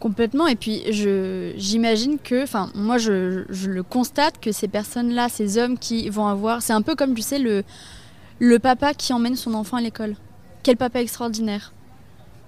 Complètement. 0.00 0.48
Et 0.48 0.56
puis, 0.56 0.82
j'imagine 1.56 2.18
que, 2.18 2.42
enfin, 2.42 2.72
moi, 2.74 2.98
je, 2.98 3.44
je, 3.48 3.70
le 3.70 3.84
constate 3.84 4.40
que 4.40 4.50
ces 4.50 4.66
personnes-là, 4.66 5.28
ces 5.28 5.58
hommes 5.58 5.78
qui 5.78 6.08
vont 6.08 6.26
avoir, 6.26 6.60
c'est 6.60 6.72
un 6.72 6.82
peu 6.82 6.96
comme, 6.96 7.14
tu 7.14 7.22
sais, 7.22 7.38
le, 7.38 7.62
le 8.40 8.58
papa 8.58 8.94
qui 8.94 9.12
emmène 9.12 9.36
son 9.36 9.54
enfant 9.54 9.76
à 9.76 9.80
l'école. 9.80 10.16
Quel 10.64 10.76
papa 10.76 11.00
extraordinaire. 11.00 11.72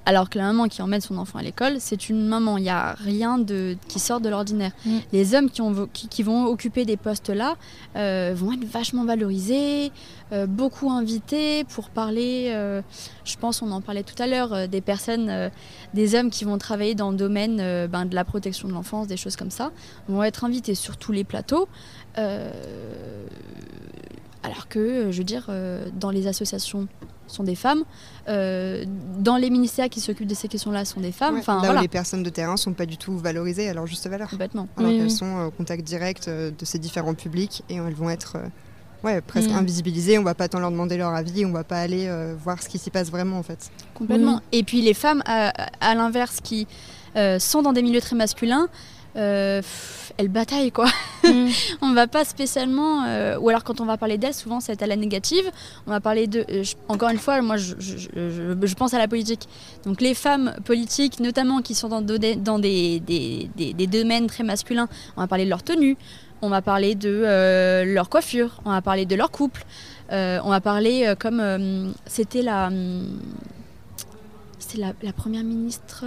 Alors 0.05 0.29
que 0.29 0.39
la 0.39 0.47
maman 0.47 0.67
qui 0.67 0.83
emmène 0.83 1.01
son 1.01 1.17
enfant 1.17 1.39
à 1.39 1.43
l'école, 1.43 1.77
c'est 1.79 2.09
une 2.09 2.27
maman. 2.27 2.59
Il 2.59 2.65
n'y 2.65 2.71
a 2.71 2.95
rien 2.95 3.39
de, 3.39 3.77
qui 3.89 4.01
sort 4.01 4.21
de 4.21 4.29
l'ordinaire. 4.29 4.73
Mm. 4.85 4.99
Les 5.13 5.35
hommes 5.35 5.49
qui, 5.49 5.63
ont, 5.63 5.89
qui, 5.93 6.23
vont 6.25 6.47
occuper 6.47 6.85
des 6.85 6.97
postes-là 6.97 7.57
euh, 7.95 8.33
vont 8.35 8.53
être 8.53 8.65
vachement 8.65 9.05
valorisés, 9.05 9.93
euh, 10.33 10.47
beaucoup 10.47 10.91
invités 10.91 11.63
pour 11.65 11.89
parler. 11.89 12.47
Euh, 12.49 12.83
je 13.25 13.37
pense, 13.37 13.63
on 13.63 13.71
en 13.71 13.81
parlait 13.81 14.03
tout 14.03 14.21
à 14.21 14.27
l'heure, 14.27 14.67
des 14.67 14.81
personnes, 14.81 15.51
des 15.95 16.15
hommes 16.17 16.31
qui 16.31 16.45
vont 16.45 16.59
travailler 16.59 16.97
dans 16.97 17.13
le 17.13 17.17
domaine 17.17 17.87
ben, 17.87 18.05
de 18.07 18.15
la 18.15 18.25
protection 18.25 18.67
de 18.67 18.73
l'enfance, 18.73 19.07
des 19.07 19.17
choses 19.17 19.37
comme 19.37 19.53
ça, 19.53 19.71
vont 20.09 20.25
être 20.25 20.45
invités 20.45 20.75
sur 20.75 20.97
tous 20.97 21.13
les 21.13 21.23
plateaux. 21.23 21.69
Alors 24.43 24.69
que, 24.69 25.11
je 25.11 25.19
veux 25.19 25.25
dire, 25.25 25.51
dans 25.95 26.11
les 26.11 26.27
associations 26.27 26.89
sont 27.33 27.43
des 27.43 27.55
femmes. 27.55 27.85
Euh, 28.29 28.85
dans 29.19 29.37
les 29.37 29.51
ministères 29.51 29.89
qui 29.89 30.01
s'occupent 30.01 30.29
de 30.29 30.35
ces 30.35 30.49
questions-là 30.49 30.85
sont 30.85 31.01
des 31.01 31.13
femmes. 31.13 31.39
enfin, 31.39 31.61
là 31.63 31.75
où 31.75 31.81
les 31.81 31.89
personnes 31.89 32.23
de 32.23 32.31
terrain 32.31 32.57
sont 32.57 32.73
pas 32.73 32.87
du 32.87 32.97
tout 32.97 33.17
valorisées 33.19 33.69
à 33.69 33.75
leur 33.75 33.87
juste 33.87 34.07
valeur. 34.07 34.29
Complètement. 34.29 34.69
Alors 34.77 34.91
qu'elles 34.91 35.11
sont 35.11 35.47
au 35.47 35.51
contact 35.51 35.85
direct 35.85 36.29
euh, 36.29 36.51
de 36.57 36.65
ces 36.65 36.79
différents 36.79 37.15
publics 37.15 37.65
et 37.69 37.77
elles 37.77 37.95
vont 37.95 38.11
être 38.11 38.37
euh, 38.37 38.49
ouais, 39.05 39.21
presque 39.21 39.51
mm. 39.51 39.57
invisibilisées. 39.57 40.19
On 40.19 40.23
va 40.23 40.35
pas 40.35 40.49
tant 40.49 40.61
leur 40.61 40.71
demander 40.71 40.97
leur 40.97 41.15
avis, 41.15 41.45
on 41.45 41.53
va 41.53 41.65
pas 41.65 41.79
aller 41.79 42.09
voir 42.43 42.63
ce 42.63 42.69
qui 42.69 42.79
s'y 42.79 42.91
passe 42.91 43.11
vraiment 43.11 43.39
en 43.39 43.43
fait. 43.43 43.71
Complètement. 43.95 44.41
Et 44.53 44.63
puis 44.63 44.83
les 44.83 44.95
femmes, 44.95 45.23
à 45.27 45.95
l'inverse, 45.95 46.41
qui 46.43 46.67
sont 47.39 47.63
dans 47.63 47.73
des 47.73 47.83
milieux 47.83 48.01
très 48.01 48.17
masculins, 48.17 48.69
euh, 49.15 49.61
elle 50.17 50.29
bataille 50.29 50.73
quoi. 50.73 50.87
Mm. 51.25 51.49
on 51.83 51.93
va 51.93 52.07
pas 52.07 52.25
spécialement, 52.25 53.05
euh, 53.05 53.39
ou 53.39 53.49
alors 53.51 53.65
quand 53.65 53.81
on 53.81 53.85
va 53.85 53.97
parler 53.97 54.17
d'elle, 54.19 54.35
souvent 54.35 54.61
c'est 54.61 54.83
à 54.83 54.87
la 54.87 54.97
négative. 54.97 55.51
On 55.87 55.91
va 55.91 56.01
parler 56.01 56.27
de, 56.27 56.45
euh, 56.51 56.65
encore 56.89 57.11
une 57.11 57.19
fois, 57.19 57.41
moi 57.43 57.57
je, 57.57 57.75
je, 57.79 58.75
pense 58.75 58.95
à 58.95 58.99
la 58.99 59.09
politique. 59.09 59.49
Donc 59.85 60.01
les 60.01 60.15
femmes 60.15 60.55
politiques, 60.65 61.21
notamment 61.21 61.61
qui 61.61 61.75
sont 61.75 61.89
dans, 61.89 62.01
dans 62.01 62.59
des, 62.59 63.01
des, 63.01 63.51
des, 63.55 63.87
domaines 63.87 64.27
très 64.27 64.45
masculins, 64.45 64.89
on 65.17 65.21
va 65.21 65.27
parler 65.27 65.45
de 65.45 65.51
leur 65.51 65.63
tenue, 65.63 65.97
on 66.41 66.49
va 66.49 66.63
parler 66.63 66.95
de 66.95 67.85
leur 67.85 68.09
coiffure, 68.09 68.61
on 68.65 68.71
va 68.71 68.81
parler 68.81 69.05
de 69.05 69.15
leur 69.15 69.31
couple, 69.31 69.65
on 70.11 70.49
va 70.49 70.61
parler 70.61 71.13
comme 71.19 71.93
c'était 72.07 72.43
la, 72.43 72.71
c'était 74.59 74.81
la, 74.81 74.93
la, 75.03 75.13
première 75.13 75.45
ministre 75.45 76.05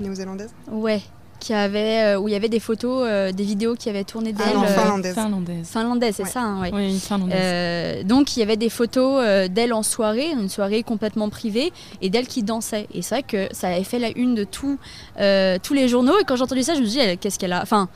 néo-zélandaise? 0.00 0.52
Ouais 0.68 1.02
qui 1.40 1.52
avait, 1.52 2.14
euh, 2.14 2.20
où 2.20 2.28
il 2.28 2.32
y 2.32 2.36
avait 2.36 2.48
des 2.48 2.60
photos, 2.60 3.04
euh, 3.04 3.32
des 3.32 3.42
vidéos 3.42 3.74
qui 3.74 3.88
avaient 3.88 4.04
tourné 4.04 4.32
d'elle. 4.32 4.46
Ah 4.54 4.66
finlandaise. 4.66 5.14
Finlandaise. 5.14 5.66
Finlandaise, 5.66 6.14
c'est 6.16 6.26
ça, 6.26 6.42
hein, 6.42 6.70
Oui, 6.72 6.98
finlandaise. 6.98 7.38
Euh, 7.40 8.02
donc 8.04 8.36
il 8.36 8.40
y 8.40 8.42
avait 8.42 8.56
des 8.56 8.70
photos 8.70 9.48
d'elle 9.48 9.72
en 9.72 9.82
soirée, 9.82 10.30
une 10.30 10.48
soirée 10.48 10.82
complètement 10.82 11.28
privée, 11.28 11.72
et 12.00 12.10
d'elle 12.10 12.28
qui 12.28 12.42
dansait. 12.42 12.86
Et 12.94 13.02
c'est 13.02 13.16
vrai 13.16 13.22
que 13.24 13.48
ça 13.52 13.68
avait 13.68 13.82
fait 13.82 13.98
la 13.98 14.16
une 14.16 14.34
de 14.34 14.44
tout, 14.44 14.78
tous 15.16 15.74
les 15.74 15.88
journaux. 15.88 16.18
Et 16.20 16.24
quand 16.24 16.36
j'ai 16.36 16.42
entendu 16.42 16.62
ça, 16.62 16.74
je 16.74 16.80
me 16.80 16.86
suis 16.86 17.00
dit, 17.00 17.18
qu'est-ce 17.18 17.38
qu'elle 17.38 17.52
a. 17.52 17.62
Enfin, 17.62 17.88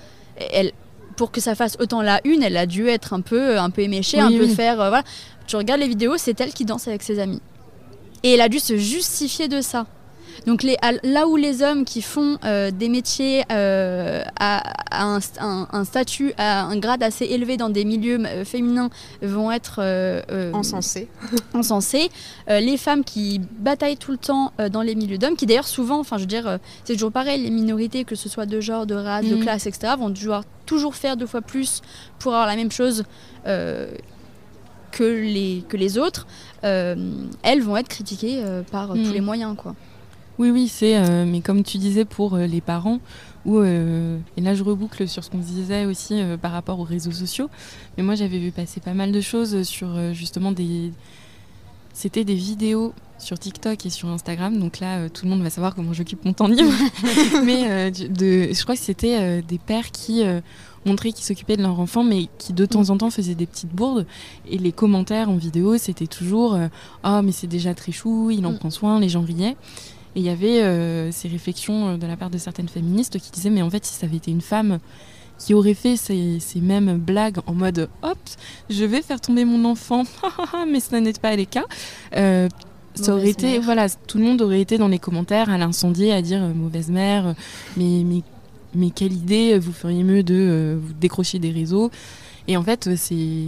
elle, 0.52 0.72
pour 1.16 1.30
que 1.30 1.40
ça 1.40 1.54
fasse 1.54 1.76
autant 1.78 2.02
la 2.02 2.20
une, 2.24 2.42
elle 2.42 2.56
a 2.56 2.66
dû 2.66 2.88
être 2.88 3.12
un 3.12 3.20
peu, 3.20 3.58
un 3.58 3.70
peu 3.70 3.82
éméchée, 3.82 4.18
un 4.18 4.32
peu 4.32 4.48
faire. 4.48 4.76
voilà. 4.76 5.02
Tu 5.46 5.56
regardes 5.56 5.80
les 5.80 5.88
vidéos, 5.88 6.16
c'est 6.16 6.40
elle 6.40 6.52
qui 6.54 6.64
danse 6.64 6.88
avec 6.88 7.02
ses 7.02 7.18
amis. 7.18 7.40
Et 8.22 8.32
elle 8.32 8.40
a 8.40 8.48
dû 8.48 8.58
se 8.58 8.76
justifier 8.78 9.48
de 9.48 9.60
ça. 9.60 9.86
Donc 10.46 10.62
les, 10.62 10.76
là 11.02 11.26
où 11.26 11.36
les 11.36 11.62
hommes 11.62 11.84
qui 11.84 12.02
font 12.02 12.38
euh, 12.44 12.70
des 12.70 12.88
métiers 12.88 13.44
euh, 13.50 14.22
à, 14.38 14.62
un, 14.90 15.84
statut, 15.84 16.32
à 16.36 16.64
un 16.64 16.76
grade 16.76 17.02
assez 17.02 17.24
élevé 17.24 17.56
dans 17.56 17.70
des 17.70 17.84
milieux 17.84 18.18
euh, 18.24 18.44
féminins 18.44 18.90
vont 19.22 19.50
être 19.50 19.80
encensés, 20.52 21.08
encensés 21.54 22.10
les 22.48 22.76
femmes 22.76 23.04
qui 23.04 23.40
bataillent 23.58 23.96
tout 23.96 24.12
le 24.12 24.18
temps 24.18 24.52
dans 24.70 24.82
les 24.82 24.94
milieux 24.94 25.18
d'hommes, 25.18 25.36
qui 25.36 25.46
d'ailleurs 25.46 25.66
souvent, 25.66 25.98
enfin 25.98 26.16
je 26.16 26.22
veux 26.22 26.28
dire, 26.28 26.58
c'est 26.84 26.94
toujours 26.94 27.12
pareil, 27.12 27.42
les 27.42 27.50
minorités, 27.50 28.04
que 28.04 28.14
ce 28.14 28.28
soit 28.28 28.46
de 28.46 28.60
genre, 28.60 28.86
de 28.86 28.94
race, 28.94 29.24
de 29.24 29.36
mm. 29.36 29.40
classe, 29.40 29.66
etc., 29.66 29.94
vont 29.98 30.12
toujours, 30.12 30.42
toujours 30.66 30.94
faire 30.94 31.16
deux 31.16 31.26
fois 31.26 31.40
plus 31.40 31.82
pour 32.18 32.32
avoir 32.32 32.46
la 32.46 32.56
même 32.56 32.70
chose 32.70 33.04
que 33.44 35.02
les, 35.02 35.64
que 35.68 35.76
les 35.76 35.98
autres, 35.98 36.26
elles 36.62 37.62
vont 37.62 37.76
être 37.76 37.88
critiquées 37.88 38.42
par 38.70 38.88
tous 38.88 38.96
mm. 38.96 39.12
les 39.12 39.20
moyens. 39.20 39.56
quoi. 39.56 39.74
Oui, 40.38 40.50
oui, 40.50 40.68
c'est, 40.68 40.96
euh, 40.96 41.24
mais 41.24 41.40
comme 41.40 41.62
tu 41.62 41.78
disais 41.78 42.04
pour 42.04 42.34
euh, 42.34 42.46
les 42.46 42.60
parents, 42.60 42.98
ou 43.44 43.58
euh, 43.58 44.18
et 44.36 44.40
là 44.40 44.54
je 44.54 44.64
reboucle 44.64 45.06
sur 45.06 45.22
ce 45.22 45.30
qu'on 45.30 45.38
disait 45.38 45.84
aussi 45.84 46.20
par 46.40 46.50
rapport 46.50 46.80
aux 46.80 46.84
réseaux 46.84 47.12
sociaux, 47.12 47.50
mais 47.96 48.02
moi 48.02 48.14
j'avais 48.14 48.38
vu 48.38 48.50
passer 48.50 48.80
pas 48.80 48.94
mal 48.94 49.12
de 49.12 49.20
choses 49.20 49.62
sur 49.62 50.14
justement 50.14 50.50
des. 50.50 50.92
C'était 51.92 52.24
des 52.24 52.34
vidéos 52.34 52.92
sur 53.18 53.38
TikTok 53.38 53.86
et 53.86 53.90
sur 53.90 54.08
Instagram, 54.08 54.58
donc 54.58 54.80
là 54.80 55.08
tout 55.10 55.26
le 55.26 55.30
monde 55.30 55.42
va 55.42 55.50
savoir 55.50 55.74
comment 55.74 55.92
j'occupe 55.92 56.24
mon 56.24 56.32
temps 56.32 56.48
libre, 56.48 56.72
mais 57.44 57.90
de, 57.90 58.48
je 58.52 58.62
crois 58.62 58.74
que 58.74 58.80
c'était 58.80 59.42
des 59.42 59.58
pères 59.58 59.90
qui 59.90 60.24
montraient 60.86 61.12
qu'ils 61.12 61.24
s'occupaient 61.24 61.56
de 61.56 61.62
leur 61.62 61.78
enfant, 61.78 62.02
mais 62.02 62.28
qui 62.38 62.54
de 62.54 62.66
temps 62.66 62.88
en 62.88 62.96
temps 62.96 63.10
faisaient 63.10 63.36
des 63.36 63.46
petites 63.46 63.72
bourdes, 63.72 64.06
et 64.48 64.56
les 64.56 64.72
commentaires 64.72 65.28
en 65.28 65.36
vidéo 65.36 65.76
c'était 65.76 66.06
toujours 66.06 66.58
Oh, 67.04 67.20
mais 67.22 67.32
c'est 67.32 67.46
déjà 67.46 67.74
très 67.74 67.92
chou, 67.92 68.30
il 68.30 68.44
en 68.46 68.52
mm. 68.52 68.58
prend 68.58 68.70
soin, 68.70 68.98
les 68.98 69.10
gens 69.10 69.22
riaient. 69.22 69.56
Et 70.16 70.20
il 70.20 70.26
y 70.26 70.30
avait 70.30 70.62
euh, 70.62 71.10
ces 71.10 71.28
réflexions 71.28 71.88
euh, 71.88 71.96
de 71.96 72.06
la 72.06 72.16
part 72.16 72.30
de 72.30 72.38
certaines 72.38 72.68
féministes 72.68 73.18
qui 73.18 73.30
disaient 73.30 73.50
mais 73.50 73.62
en 73.62 73.70
fait 73.70 73.84
si 73.84 73.94
ça 73.94 74.06
avait 74.06 74.16
été 74.16 74.30
une 74.30 74.40
femme 74.40 74.78
qui 75.38 75.54
aurait 75.54 75.74
fait 75.74 75.96
ces, 75.96 76.40
mêmes 76.62 76.98
blagues 76.98 77.38
en 77.46 77.54
mode 77.54 77.88
hop 78.02 78.18
je 78.70 78.84
vais 78.84 79.02
faire 79.02 79.20
tomber 79.20 79.44
mon 79.44 79.64
enfant. 79.64 80.04
Mais 80.68 80.80
ce 80.80 80.94
n'est 80.94 81.12
pas 81.14 81.34
le 81.36 81.44
cas. 81.44 81.64
Euh, 82.16 82.48
ça 82.94 83.12
aurait 83.12 83.30
été 83.30 83.58
voilà 83.58 83.88
tout 83.88 84.18
le 84.18 84.24
monde 84.24 84.40
aurait 84.40 84.60
été 84.60 84.78
dans 84.78 84.86
les 84.86 85.00
commentaires 85.00 85.50
à 85.50 85.58
l'incendier 85.58 86.12
à 86.12 86.22
dire 86.22 86.40
mauvaise 86.54 86.90
mère 86.90 87.34
mais, 87.76 88.04
mais 88.04 88.22
mais 88.76 88.90
quelle 88.90 89.12
idée 89.12 89.58
vous 89.58 89.72
feriez 89.72 90.04
mieux 90.04 90.22
de 90.22 90.78
vous 90.80 90.92
décrocher 90.92 91.40
des 91.40 91.50
réseaux. 91.50 91.90
Et 92.46 92.56
en 92.56 92.62
fait 92.62 92.94
c'est 92.94 93.46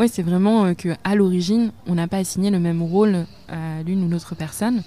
ouais, 0.00 0.08
c'est 0.08 0.22
vraiment 0.22 0.74
que 0.74 0.88
à 1.04 1.14
l'origine 1.14 1.70
on 1.86 1.94
n'a 1.94 2.08
pas 2.08 2.16
assigné 2.16 2.50
le 2.50 2.58
même 2.58 2.82
rôle 2.82 3.26
à 3.48 3.84
l'une 3.84 4.02
ou 4.02 4.08
l'autre 4.08 4.34
personne 4.34 4.82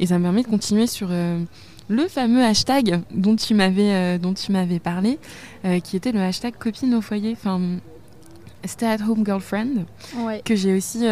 et 0.00 0.06
ça 0.06 0.18
me 0.18 0.24
permet 0.24 0.42
de 0.42 0.48
continuer 0.48 0.86
sur 0.86 1.08
euh, 1.10 1.40
le 1.88 2.08
fameux 2.08 2.42
hashtag 2.42 3.00
dont 3.12 3.36
tu 3.36 3.54
m'avais 3.54 3.92
euh, 3.92 4.18
dont 4.18 4.34
tu 4.34 4.52
m'avais 4.52 4.78
parlé, 4.78 5.18
euh, 5.64 5.80
qui 5.80 5.96
était 5.96 6.12
le 6.12 6.20
hashtag 6.20 6.54
copine 6.58 6.94
au 6.94 7.00
foyer, 7.00 7.32
enfin 7.32 7.60
stay 8.64 8.86
at 8.86 8.98
home 9.06 9.24
girlfriend, 9.24 9.84
que 10.44 10.56
j'ai 10.56 10.74
aussi 10.74 11.04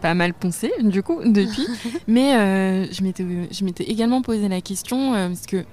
pas 0.00 0.14
mal 0.14 0.32
poncé 0.32 0.70
du 0.80 1.02
coup 1.02 1.20
depuis. 1.24 1.66
Mais 2.06 2.88
je 2.92 3.02
m'étais 3.02 3.24
je 3.50 3.64
m'étais 3.64 3.84
également 3.84 4.22
posé 4.22 4.48
la 4.48 4.60
question 4.60 5.12
parce 5.12 5.46
que 5.46 5.64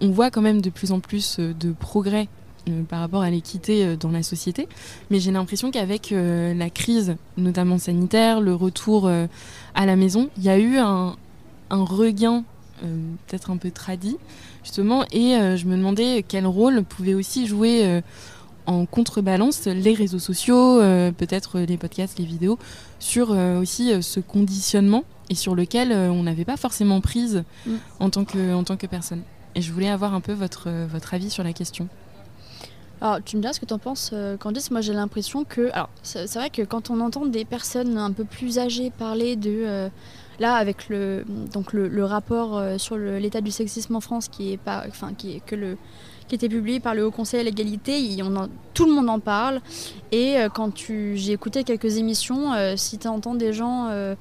on 0.00 0.10
voit 0.10 0.30
quand 0.30 0.42
même 0.42 0.60
de 0.60 0.70
plus 0.70 0.92
en 0.92 1.00
plus 1.00 1.38
de 1.38 1.72
progrès 1.72 2.28
par 2.88 3.00
rapport 3.00 3.22
à 3.22 3.30
l'équité 3.30 3.96
dans 3.96 4.10
la 4.10 4.22
société. 4.22 4.68
Mais 5.10 5.20
j'ai 5.20 5.32
l'impression 5.32 5.70
qu'avec 5.70 6.14
la 6.14 6.70
crise, 6.70 7.16
notamment 7.36 7.76
sanitaire, 7.76 8.40
le 8.40 8.54
retour 8.54 9.10
à 9.74 9.86
la 9.86 9.96
maison, 9.96 10.30
il 10.38 10.44
y 10.44 10.48
a 10.48 10.58
eu 10.58 10.78
un, 10.78 11.16
un 11.70 11.84
regain 11.84 12.44
peut-être 13.26 13.50
un 13.50 13.56
peu 13.56 13.70
tradit, 13.70 14.18
justement, 14.62 15.04
et 15.10 15.56
je 15.56 15.64
me 15.64 15.76
demandais 15.76 16.22
quel 16.28 16.46
rôle 16.46 16.84
pouvait 16.84 17.14
aussi 17.14 17.46
jouer 17.46 18.02
en 18.66 18.84
contrebalance 18.86 19.66
les 19.66 19.94
réseaux 19.94 20.18
sociaux, 20.18 20.80
euh, 20.80 21.12
peut-être 21.12 21.60
les 21.60 21.76
podcasts, 21.76 22.18
les 22.18 22.24
vidéos, 22.24 22.58
sur 22.98 23.32
euh, 23.32 23.60
aussi 23.60 23.92
euh, 23.92 24.02
ce 24.02 24.20
conditionnement 24.20 25.04
et 25.30 25.34
sur 25.34 25.54
lequel 25.54 25.92
on 25.92 26.22
n'avait 26.22 26.44
pas 26.44 26.56
forcément 26.56 27.00
prise 27.00 27.42
mm. 27.66 27.74
en, 27.98 28.10
tant 28.10 28.24
que, 28.24 28.54
en 28.54 28.62
tant 28.62 28.76
que 28.76 28.86
personne. 28.86 29.22
Et 29.54 29.62
je 29.62 29.72
voulais 29.72 29.88
avoir 29.88 30.14
un 30.14 30.20
peu 30.20 30.32
votre, 30.32 30.70
votre 30.86 31.14
avis 31.14 31.30
sur 31.30 31.42
la 31.42 31.52
question. 31.52 31.88
Alors, 33.00 33.18
tu 33.24 33.36
me 33.36 33.42
diras 33.42 33.52
ce 33.52 33.60
que 33.60 33.66
tu 33.66 33.74
en 33.74 33.78
penses, 33.78 34.14
Candice. 34.38 34.70
Moi, 34.70 34.80
j'ai 34.82 34.92
l'impression 34.92 35.44
que. 35.44 35.70
Alors, 35.72 35.90
c'est 36.02 36.32
vrai 36.34 36.48
que 36.48 36.62
quand 36.62 36.90
on 36.90 37.00
entend 37.00 37.26
des 37.26 37.44
personnes 37.44 37.98
un 37.98 38.12
peu 38.12 38.24
plus 38.24 38.58
âgées 38.58 38.90
parler 38.90 39.34
de. 39.36 39.90
Là, 40.38 40.54
avec 40.54 40.88
le, 40.88 41.24
donc 41.52 41.72
le, 41.72 42.04
rapport 42.04 42.62
sur 42.78 42.96
l'état 42.96 43.40
du 43.40 43.50
sexisme 43.50 43.96
en 43.96 44.00
France, 44.00 44.28
qui 44.28 44.52
est, 44.52 44.56
pas, 44.56 44.84
enfin, 44.88 45.12
qui 45.16 45.36
est 45.36 45.40
que 45.40 45.54
le 45.54 45.76
qui 46.28 46.34
était 46.34 46.48
publié 46.48 46.80
par 46.80 46.94
le 46.94 47.06
Haut 47.06 47.10
Conseil 47.10 47.40
à 47.40 47.42
l'égalité. 47.42 48.00
Tout 48.74 48.86
le 48.86 48.92
monde 48.92 49.08
en 49.08 49.20
parle. 49.20 49.60
Et 50.12 50.36
euh, 50.36 50.48
quand 50.48 50.72
j'ai 50.76 51.32
écouté 51.32 51.64
quelques 51.64 51.96
émissions, 51.98 52.52
euh, 52.52 52.74
si 52.76 52.98
tu 52.98 53.08
entends 53.08 53.34
des 53.34 53.52
gens 53.52 53.88
euh, 53.90 54.14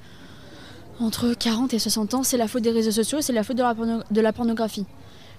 entre 0.99 1.33
40 1.33 1.73
et 1.73 1.79
60 1.79 2.13
ans, 2.13 2.23
c'est 2.23 2.37
la 2.37 2.47
faute 2.47 2.63
des 2.63 2.71
réseaux 2.71 2.91
sociaux, 2.91 3.21
c'est 3.21 3.33
la 3.33 3.43
faute 3.43 3.57
de 3.57 4.21
la, 4.21 4.33
pornographie. 4.33 4.85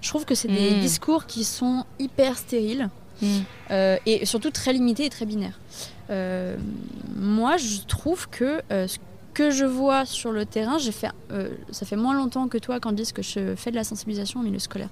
Je 0.01 0.09
trouve 0.09 0.25
que 0.25 0.35
c'est 0.35 0.49
des 0.49 0.73
mmh. 0.73 0.81
discours 0.81 1.27
qui 1.27 1.45
sont 1.45 1.85
hyper 1.99 2.37
stériles. 2.37 2.91
Mmh. 3.23 3.27
et 4.05 4.27
surtout 4.27 4.51
très 4.51 4.75
limités 4.75 5.07
et 5.07 5.09
très 5.09 5.25
binaires. 5.25 5.59
moi, 7.17 7.57
je 7.57 7.79
trouve 7.89 8.29
que 8.29 8.61
ce 8.69 8.99
que 9.37 9.51
je 9.51 9.67
vois 9.67 10.07
sur 10.07 10.33
le 10.33 10.47
terrain, 10.47 10.79
j'ai 10.79 10.93
fait, 10.93 11.11
ça 11.71 11.85
fait 11.85 11.97
moins 11.97 12.15
longtemps 12.15 12.49
que 12.49 12.57
toi, 12.57 12.81
Candice, 12.81 13.13
que 13.13 13.21
je 13.21 13.55
fais 13.55 13.71
de 13.71 13.77
la 13.77 13.85
sensibilisation 13.85 14.41
au 14.41 14.43
milieu 14.43 14.59
scolaire. 14.59 14.89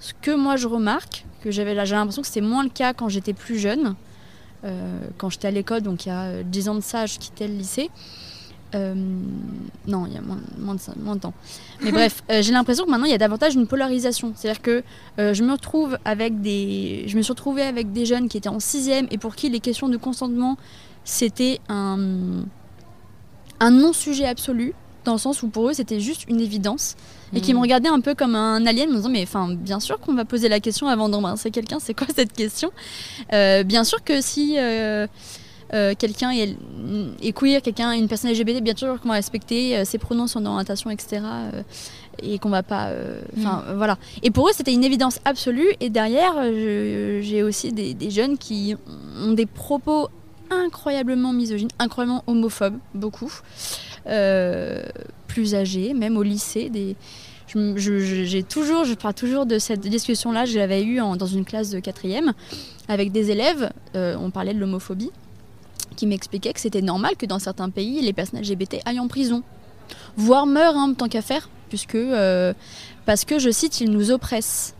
Ce 0.00 0.12
que 0.20 0.32
moi 0.32 0.56
je 0.56 0.66
remarque, 0.66 1.24
que 1.44 1.52
j'avais 1.52 1.74
j'ai 1.86 1.94
l'impression 1.94 2.22
que 2.22 2.26
c'était 2.26 2.40
moins 2.40 2.64
le 2.64 2.70
cas 2.70 2.92
quand 2.92 3.08
j'étais 3.08 3.34
plus 3.34 3.60
jeune, 3.60 3.94
euh, 4.64 4.98
quand 5.16 5.30
j'étais 5.30 5.46
à 5.46 5.52
l'école, 5.52 5.82
donc 5.82 6.06
il 6.06 6.08
y 6.08 6.12
a 6.12 6.42
10 6.42 6.68
ans 6.70 6.74
de 6.74 6.80
ça, 6.80 7.06
je 7.06 7.20
quittais 7.20 7.46
le 7.46 7.54
lycée. 7.54 7.88
Euh, 8.74 8.94
non, 9.86 10.06
il 10.06 10.14
y 10.14 10.16
a 10.16 10.22
moins, 10.22 10.74
de, 10.74 10.80
ça, 10.80 10.92
moins 10.98 11.14
de 11.14 11.20
temps. 11.20 11.34
Mais 11.82 11.92
bref, 11.92 12.24
euh, 12.32 12.42
j'ai 12.42 12.52
l'impression 12.52 12.84
que 12.84 12.90
maintenant 12.90 13.06
il 13.06 13.12
y 13.12 13.14
a 13.14 13.18
davantage 13.18 13.54
une 13.54 13.68
polarisation. 13.68 14.32
C'est-à-dire 14.34 14.60
que 14.60 14.82
je 15.18 15.44
me 15.44 15.52
retrouve 15.52 15.96
avec 16.04 16.40
des, 16.40 17.04
je 17.06 17.16
me 17.16 17.22
suis 17.22 17.32
retrouvée 17.32 17.62
avec 17.62 17.92
des 17.92 18.06
jeunes 18.06 18.28
qui 18.28 18.38
étaient 18.38 18.48
en 18.48 18.58
sixième 18.58 19.06
et 19.12 19.18
pour 19.18 19.36
qui 19.36 19.50
les 19.50 19.60
questions 19.60 19.88
de 19.88 19.96
consentement 19.96 20.56
c'était 21.04 21.60
un, 21.68 22.44
un 23.62 23.70
non-sujet 23.70 24.26
absolu, 24.26 24.74
dans 25.04 25.12
le 25.12 25.18
sens 25.18 25.42
où 25.42 25.48
pour 25.48 25.68
eux 25.68 25.72
c'était 25.72 26.00
juste 26.00 26.24
une 26.28 26.40
évidence 26.40 26.96
et 27.34 27.40
qui 27.40 27.54
me 27.54 27.58
mm. 27.58 27.62
regardait 27.62 27.88
un 27.88 28.00
peu 28.00 28.14
comme 28.14 28.34
un 28.34 28.66
alien, 28.66 28.90
me 28.90 28.96
disant 28.96 29.08
mais 29.08 29.22
enfin 29.22 29.48
bien 29.54 29.80
sûr 29.80 29.98
qu'on 29.98 30.14
va 30.14 30.24
poser 30.24 30.48
la 30.48 30.60
question 30.60 30.88
avant 30.88 31.08
d'embrasser 31.08 31.50
quelqu'un, 31.50 31.78
c'est 31.80 31.94
quoi 31.94 32.06
cette 32.14 32.32
question? 32.32 32.70
Euh, 33.32 33.62
Bien 33.62 33.84
sûr 33.84 34.02
que 34.04 34.20
si 34.20 34.56
euh, 34.58 35.06
euh, 35.72 35.94
quelqu'un 35.98 36.30
est, 36.32 36.56
est, 37.22 37.32
queer, 37.32 37.62
quelqu'un 37.62 37.92
une 37.92 38.08
personne 38.08 38.30
LGBT, 38.32 38.62
bien 38.62 38.76
sûr 38.76 39.00
qu'on 39.00 39.08
va 39.08 39.14
respecter 39.14 39.84
ses 39.84 39.98
pronoms, 39.98 40.26
son 40.26 40.44
orientation, 40.44 40.90
etc. 40.90 41.22
et 42.22 42.38
qu'on 42.38 42.50
va 42.50 42.62
pas, 42.62 42.90
enfin 43.38 43.64
mm. 43.68 43.76
voilà. 43.76 43.96
Et 44.22 44.30
pour 44.30 44.48
eux 44.48 44.52
c'était 44.54 44.74
une 44.74 44.84
évidence 44.84 45.20
absolue. 45.24 45.72
Et 45.80 45.88
derrière, 45.88 46.34
j'ai 47.22 47.42
aussi 47.42 47.72
des, 47.72 47.94
des 47.94 48.10
jeunes 48.10 48.36
qui 48.38 48.76
ont 49.20 49.32
des 49.32 49.46
propos 49.46 50.08
incroyablement 50.52 51.32
misogynes, 51.32 51.70
incroyablement 51.78 52.24
homophobes, 52.26 52.78
beaucoup. 52.94 53.32
Euh, 54.06 54.82
plus 55.28 55.54
âgés, 55.54 55.94
même 55.94 56.16
au 56.16 56.22
lycée. 56.22 56.68
Des... 56.68 56.96
j'ai 57.76 58.42
toujours, 58.42 58.84
je 58.84 58.94
parle 58.94 59.14
toujours 59.14 59.46
de 59.46 59.58
cette 59.58 59.80
discussion-là, 59.80 60.44
je 60.44 60.58
l'avais 60.58 60.82
eu 60.82 60.96
dans 60.96 61.26
une 61.26 61.44
classe 61.44 61.70
de 61.70 61.78
quatrième 61.78 62.32
avec 62.88 63.12
des 63.12 63.30
élèves, 63.30 63.70
euh, 63.94 64.16
on 64.20 64.30
parlait 64.30 64.54
de 64.54 64.58
l'homophobie, 64.58 65.10
qui 65.96 66.06
m'expliquaient 66.06 66.52
que 66.52 66.60
c'était 66.60 66.82
normal 66.82 67.16
que 67.16 67.26
dans 67.26 67.38
certains 67.38 67.70
pays, 67.70 68.02
les 68.02 68.12
personnes 68.12 68.40
LGBT 68.40 68.80
aillent 68.84 69.00
en 69.00 69.08
prison, 69.08 69.42
voire 70.16 70.46
meurent 70.46 70.76
en 70.76 70.90
hein, 70.90 70.94
tant 70.94 71.08
qu'à 71.08 71.22
faire, 71.22 71.48
puisque, 71.68 71.94
euh, 71.94 72.52
parce 73.06 73.24
que, 73.24 73.38
je 73.38 73.50
cite, 73.50 73.80
ils 73.80 73.90
nous 73.90 74.10
oppressent. 74.10 74.74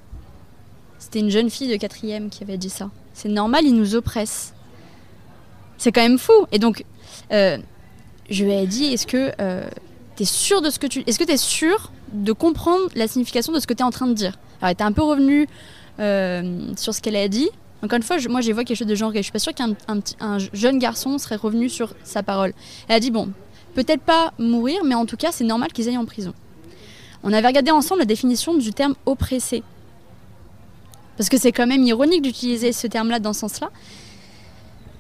C'était 0.99 1.21
une 1.21 1.31
jeune 1.31 1.51
fille 1.51 1.69
de 1.69 1.77
quatrième 1.77 2.29
qui 2.29 2.43
avait 2.43 2.59
dit 2.59 2.71
ça. 2.71 2.91
C'est 3.15 3.29
normal, 3.29 3.65
ils 3.65 3.75
nous 3.75 3.95
oppressent. 3.95 4.55
C'est 5.83 5.91
quand 5.91 6.03
même 6.03 6.19
fou. 6.19 6.47
Et 6.53 6.61
donc, 6.61 6.85
je 8.31 8.45
lui 8.45 8.53
ai 8.53 8.67
dit 8.69 8.85
est-ce 8.85 9.05
que 9.05 9.33
euh, 9.41 9.65
tu 10.17 10.23
es 10.23 10.27
sûr 10.27 10.63
de 10.63 10.71
ce 10.71 10.79
que 10.79 10.87
tu 10.87 11.03
est-ce 11.09 11.19
que 11.19 11.37
sûr 11.37 11.91
de 12.13 12.31
comprendre 12.31 12.85
la 12.95 13.09
signification 13.09 13.53
de 13.53 13.59
ce 13.59 13.67
que 13.67 13.75
tu 13.75 13.81
es 13.81 13.85
en 13.85 13.91
train 13.91 14.07
de 14.07 14.15
dire? 14.15 14.39
Alors 14.61 14.69
elle 14.69 14.75
était 14.75 14.85
un 14.85 14.93
peu 14.93 15.03
revenue 15.03 15.49
euh, 15.99 16.73
sur 16.77 16.95
ce 16.95 17.01
qu'elle 17.01 17.17
a 17.17 17.27
dit. 17.27 17.51
Encore 17.83 17.97
une 17.97 18.05
fois, 18.05 18.19
je, 18.19 18.29
moi 18.29 18.41
j'ai 18.41 18.53
vu 18.53 18.63
quelque 18.65 18.77
chose 18.77 18.87
de 18.87 18.95
genré. 18.95 19.19
Je 19.19 19.23
suis 19.25 19.33
pas 19.33 19.41
sûre 19.41 19.55
qu'un 19.55 19.75
un, 19.89 20.39
jeune 20.53 20.79
garçon 20.79 21.19
serait 21.19 21.35
revenu 21.35 21.69
sur 21.69 21.97
sa 22.05 22.23
parole. 22.23 22.55
Elle 22.87 22.95
a 22.95 23.01
dit 23.01 23.11
bon, 23.11 23.31
peut-être 23.75 24.03
pas 24.03 24.33
mourir, 24.39 24.85
mais 24.85 24.95
en 24.95 25.05
tout 25.05 25.17
cas 25.17 25.33
c'est 25.33 25.43
normal 25.43 25.73
qu'ils 25.73 25.89
aillent 25.89 25.99
en 25.99 26.07
prison. 26.07 26.33
On 27.25 27.33
avait 27.33 27.49
regardé 27.49 27.73
ensemble 27.73 28.03
la 28.03 28.07
définition 28.07 28.55
du 28.55 28.73
terme 28.73 28.95
oppressé. 29.05 29.65
Parce 31.17 31.29
que 31.29 31.39
c'est 31.39 31.51
quand 31.51 31.67
même 31.67 31.83
ironique 31.83 32.23
d'utiliser 32.23 32.71
ce 32.71 32.87
terme-là 32.87 33.19
dans 33.19 33.33
ce 33.33 33.41
sens-là 33.41 33.71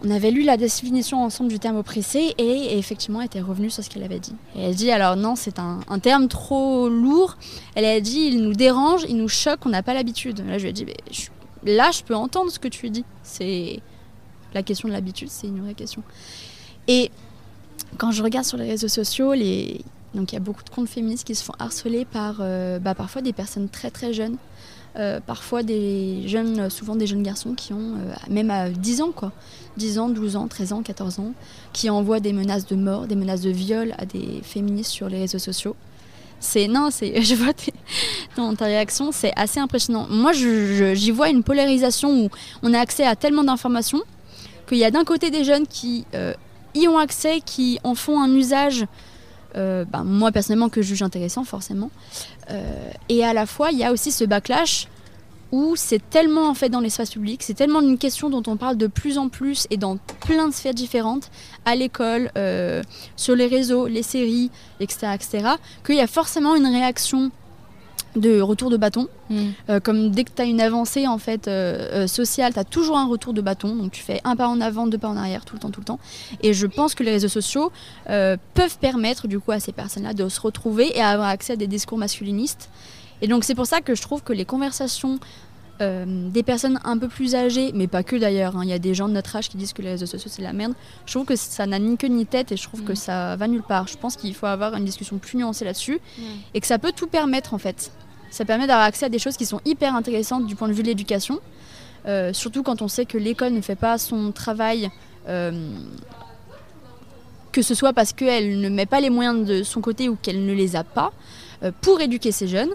on 0.05 0.11
avait 0.11 0.31
lu 0.31 0.43
la 0.43 0.57
définition 0.57 1.23
ensemble 1.23 1.51
du 1.51 1.59
terme 1.59 1.77
oppressé 1.77 2.35
et, 2.39 2.79
effectivement 2.79 3.21
elle 3.21 3.27
était 3.27 3.41
revenue 3.41 3.71
sur 3.71 3.85
ce 3.85 3.91
qu'elle 3.91 4.03
avait 4.03 4.19
dit. 4.19 4.35
Et 4.57 4.63
elle 4.63 4.75
dit 4.75 4.91
alors 4.91 5.17
non, 5.17 5.37
c'est 5.37 5.59
un, 5.59 5.81
terme 6.01 6.29
trop 6.29 6.89
lourd. 6.89 7.37
Elle 7.75 7.85
a 7.85 8.01
dit 8.01 8.31
il 8.33 8.43
nous 8.43 8.55
dérange, 8.55 9.05
il 9.09 9.17
nous 9.17 9.29
choque, 9.29 9.65
on 9.65 9.69
n'a 9.69 9.83
pas 9.83 9.95
l'habitude. 9.95 10.45
Là 10.47 10.59
je 10.59 10.65
lui 10.65 10.71
ai 10.71 10.73
dit 10.73 10.87
là 11.65 11.91
je 11.93 12.03
peux 12.03 12.15
entendre 12.15 12.51
ce 12.51 12.59
que 12.59 12.69
tu 12.69 12.91
dis. 12.91 13.05
C'est 13.23 13.81
la 14.55 14.63
question 14.63 14.89
de 14.89 14.93
l'habitude, 14.93 15.31
c'est 15.31 15.47
une 15.47 15.61
vraie 15.61 15.75
question. 15.75 16.03
Et 16.89 17.11
quand 17.99 18.11
je 18.11 18.23
regarde 18.23 18.45
sur 18.45 18.59
les 18.59 18.69
réseaux 18.69 18.89
sociaux, 18.89 19.35
donc 20.15 20.33
il 20.33 20.35
y 20.35 20.37
a 20.37 20.41
beaucoup 20.41 20.65
de 20.65 20.71
comptes 20.71 20.89
féministes 20.89 21.27
qui 21.27 21.35
se 21.35 21.45
font 21.45 21.55
harceler 21.59 22.05
par 22.05 22.37
euh, 22.41 22.79
bah, 22.79 22.95
parfois 22.95 23.23
des 23.23 23.33
personnes 23.33 23.69
très 23.69 23.91
très 23.91 24.13
jeunes 24.13 24.37
euh, 24.97 25.21
parfois 25.25 25.63
des 25.63 26.29
jeunes, 26.29 26.69
souvent 26.69 26.97
des 26.97 27.07
jeunes 27.07 27.23
garçons 27.23 27.55
qui 27.55 27.73
ont 27.73 27.95
euh, 27.97 28.15
même 28.29 28.51
à 28.51 28.69
10 28.69 29.01
ans, 29.01 29.13
quoi, 29.15 29.33
10 29.79 29.99
ans, 29.99 30.09
12 30.11 30.37
ans, 30.37 30.49
13 30.49 30.73
ans, 30.75 30.83
14 30.83 31.19
ans, 31.19 31.33
qui 31.73 31.89
envoient 31.89 32.21
des 32.21 32.35
menaces 32.35 32.67
de 32.67 32.77
mort, 32.77 33.07
des 33.07 33.17
menaces 33.17 33.41
de 33.41 33.51
viol 33.51 33.95
à 33.99 34.05
des 34.05 34.41
féministes 34.43 34.91
sur 34.91 35.09
les 35.09 35.21
réseaux 35.21 35.39
sociaux. 35.39 35.77
C'est 36.41 36.69
non, 36.69 36.91
c'est 36.91 37.23
je 37.23 37.35
vois 37.35 37.53
dans 38.37 38.55
ta 38.55 38.67
réaction, 38.67 39.13
c'est 39.13 39.33
assez 39.35 39.61
impressionnant. 39.61 40.07
Moi, 40.11 40.33
j'y 40.33 41.11
vois 41.11 41.31
une 41.31 41.43
polarisation 41.43 42.25
où 42.25 42.29
on 42.63 42.75
a 42.75 42.79
accès 42.79 43.07
à 43.07 43.17
tellement 43.17 43.45
d'informations 43.45 44.03
qu'il 44.69 44.79
y 44.79 44.85
a 44.85 44.91
d'un 44.91 45.05
côté 45.05 45.31
des 45.31 45.45
jeunes 45.45 45.67
qui 45.67 46.05
euh, 46.15 46.35
y 46.75 46.87
ont 46.87 46.99
accès, 46.99 47.41
qui 47.41 47.79
en 47.83 47.95
font 47.95 48.21
un 48.21 48.35
usage 48.35 48.85
euh, 49.57 49.85
ben, 49.85 50.05
moi 50.05 50.33
personnellement 50.33 50.69
que 50.69 50.83
je 50.83 50.89
juge 50.89 51.03
intéressant 51.03 51.45
forcément. 51.45 51.91
Euh, 52.51 52.91
et 53.09 53.25
à 53.25 53.33
la 53.33 53.47
fois, 53.47 53.71
il 53.71 53.79
y 53.79 53.85
a 53.85 53.93
aussi 53.93 54.13
ce 54.13 54.25
backlash 54.25 54.89
où 55.53 55.77
c'est 55.77 56.01
tellement 56.09 56.49
en 56.49 56.55
fait 56.55 56.71
dans 56.71 56.81
l'espace 56.81 57.11
public, 57.11 57.43
c'est 57.43 57.55
tellement 57.55 57.83
une 57.83 57.99
question 57.99 58.31
dont 58.31 58.43
on 58.47 58.57
parle 58.57 58.79
de 58.79 58.87
plus 58.87 59.19
en 59.19 59.29
plus 59.29 59.67
et 59.71 59.77
dans 59.77 59.99
plein 60.27 60.49
de 60.49 60.55
sphères 60.55 60.73
différentes, 60.73 61.31
à 61.67 61.77
l'école, 61.77 62.31
euh, 62.39 62.83
sur 63.17 63.37
les 63.37 63.47
réseaux, 63.47 63.87
les 63.87 64.03
séries, 64.03 64.51
etc., 64.81 65.09
etc., 65.15 65.49
qu'il 65.85 65.97
y 65.97 66.01
a 66.01 66.07
forcément 66.07 66.57
une 66.57 66.67
réaction 66.67 67.31
de 68.17 68.41
retour 68.41 68.71
de 68.71 68.77
bâton. 68.77 69.09
Mm. 69.31 69.49
Euh, 69.71 69.81
comme 69.81 70.11
dès 70.11 70.25
que 70.25 70.31
tu 70.35 70.43
as 70.43 70.45
une 70.45 70.61
avancée 70.61 71.07
en 71.07 71.19
fait 71.19 71.49
euh, 71.49 72.05
euh, 72.05 72.07
sociale, 72.07 72.53
tu 72.53 72.59
as 72.59 72.65
toujours 72.65 72.99
un 72.99 73.07
retour 73.07 73.33
de 73.33 73.41
bâton. 73.41 73.75
Donc 73.75 73.93
tu 73.93 74.03
fais 74.03 74.21
un 74.25 74.37
pas 74.37 74.49
en 74.49 74.61
avant, 74.61 74.87
deux 74.87 74.99
pas 74.99 75.09
en 75.09 75.17
arrière, 75.17 75.45
tout 75.45 75.55
le 75.55 75.61
temps, 75.61 75.71
tout 75.71 75.81
le 75.81 75.87
temps. 75.87 76.01
Et 76.43 76.53
je 76.53 76.67
pense 76.67 76.95
que 76.95 77.03
les 77.03 77.13
réseaux 77.13 77.29
sociaux 77.29 77.73
peuvent 78.07 78.79
permettre 78.81 79.29
du 79.29 79.39
coup 79.39 79.53
à 79.53 79.61
ces 79.61 79.73
personnes-là 79.73 80.15
de 80.15 80.29
se 80.29 80.41
retrouver 80.41 80.97
et 80.97 81.03
avoir 81.03 81.29
accès 81.29 81.55
à 81.55 81.57
des 81.57 81.67
discours 81.67 81.99
masculinistes. 81.99 82.71
Et 83.21 83.29
donc 83.29 83.45
c'est 83.45 83.55
pour 83.55 83.67
ça 83.67 83.81
que 83.81 83.95
je 83.95 84.03
trouve 84.03 84.23
que 84.23 84.33
les 84.33 84.45
conversations 84.45 85.19
des 85.81 86.45
personnes 86.45 86.79
un 86.85 86.97
peu 86.97 87.09
plus 87.09 87.35
âgées, 87.35 87.73
mais 87.75 87.89
pas 87.89 88.05
que 88.05 88.15
d'ailleurs, 88.15 88.57
hein, 88.57 88.61
il 88.63 88.69
y 88.69 88.73
a 88.73 88.79
des 88.79 88.95
gens 88.95 89.09
de 89.09 89.15
notre 89.15 89.35
âge 89.35 89.49
qui 89.49 89.57
disent 89.57 89.73
que 89.73 89.83
les 89.83 89.91
réseaux 89.91 90.07
sociaux 90.07 90.31
c'est 90.33 90.43
la 90.43 90.53
merde. 90.53 90.75
Je 91.07 91.13
trouve 91.13 91.25
que 91.27 91.35
ça 91.35 91.67
n'a 91.67 91.81
ni 91.81 91.97
queue 91.97 92.07
ni 92.07 92.25
tête 92.25 92.53
et 92.53 92.57
je 92.57 92.63
trouve 92.63 92.85
que 92.85 92.93
mm. 92.93 92.97
ça 92.97 93.35
va 93.35 93.49
nulle 93.49 93.65
part. 93.65 93.89
Je 93.89 93.99
pense 93.99 94.17
qu'il 94.17 94.33
faut 94.33 94.47
avoir 94.47 94.77
une 94.77 94.85
discussion 94.85 95.19
plus 95.19 95.39
nuancée 95.39 95.65
là-dessus 95.65 95.99
et 96.55 96.61
que 96.61 96.69
ça 96.69 96.79
peut 96.79 96.93
tout 96.95 97.09
permettre 97.09 97.53
en 97.53 97.59
fait. 97.59 97.91
Ça 98.31 98.45
permet 98.45 98.67
d'avoir 98.67 98.87
accès 98.87 99.07
à 99.07 99.09
des 99.09 99.19
choses 99.19 99.37
qui 99.37 99.45
sont 99.45 99.61
hyper 99.65 99.95
intéressantes 99.95 100.47
du 100.47 100.55
point 100.55 100.69
de 100.69 100.73
vue 100.73 100.83
de 100.83 100.89
l'éducation. 100.89 101.41
Euh, 102.07 102.33
surtout 102.33 102.63
quand 102.63 102.83
on 102.83 102.89
sait 102.89 103.05
que 103.05 103.19
l'école 103.19 103.53
ne 103.53 103.61
fait 103.61 103.77
pas 103.77 103.99
son 103.99 104.33
travail, 104.33 104.91
euh, 105.29 105.53
que 107.53 107.63
ce 107.63 107.75
soit 107.75 107.93
parce 107.93 108.13
qu'elle 108.13 108.61
ne 108.61 108.69
met 108.69 108.87
pas 108.87 109.01
les 109.01 109.11
moyens 109.11 109.47
de 109.47 109.63
son 109.63 109.81
côté 109.81 110.09
ou 110.09 110.17
qu'elle 110.17 110.45
ne 110.45 110.53
les 110.53 110.77
a 110.77 110.83
pas, 110.83 111.13
euh, 111.63 111.71
pour 111.81 112.01
éduquer 112.01 112.33
ces 112.33 112.49
jeunes. 112.49 112.71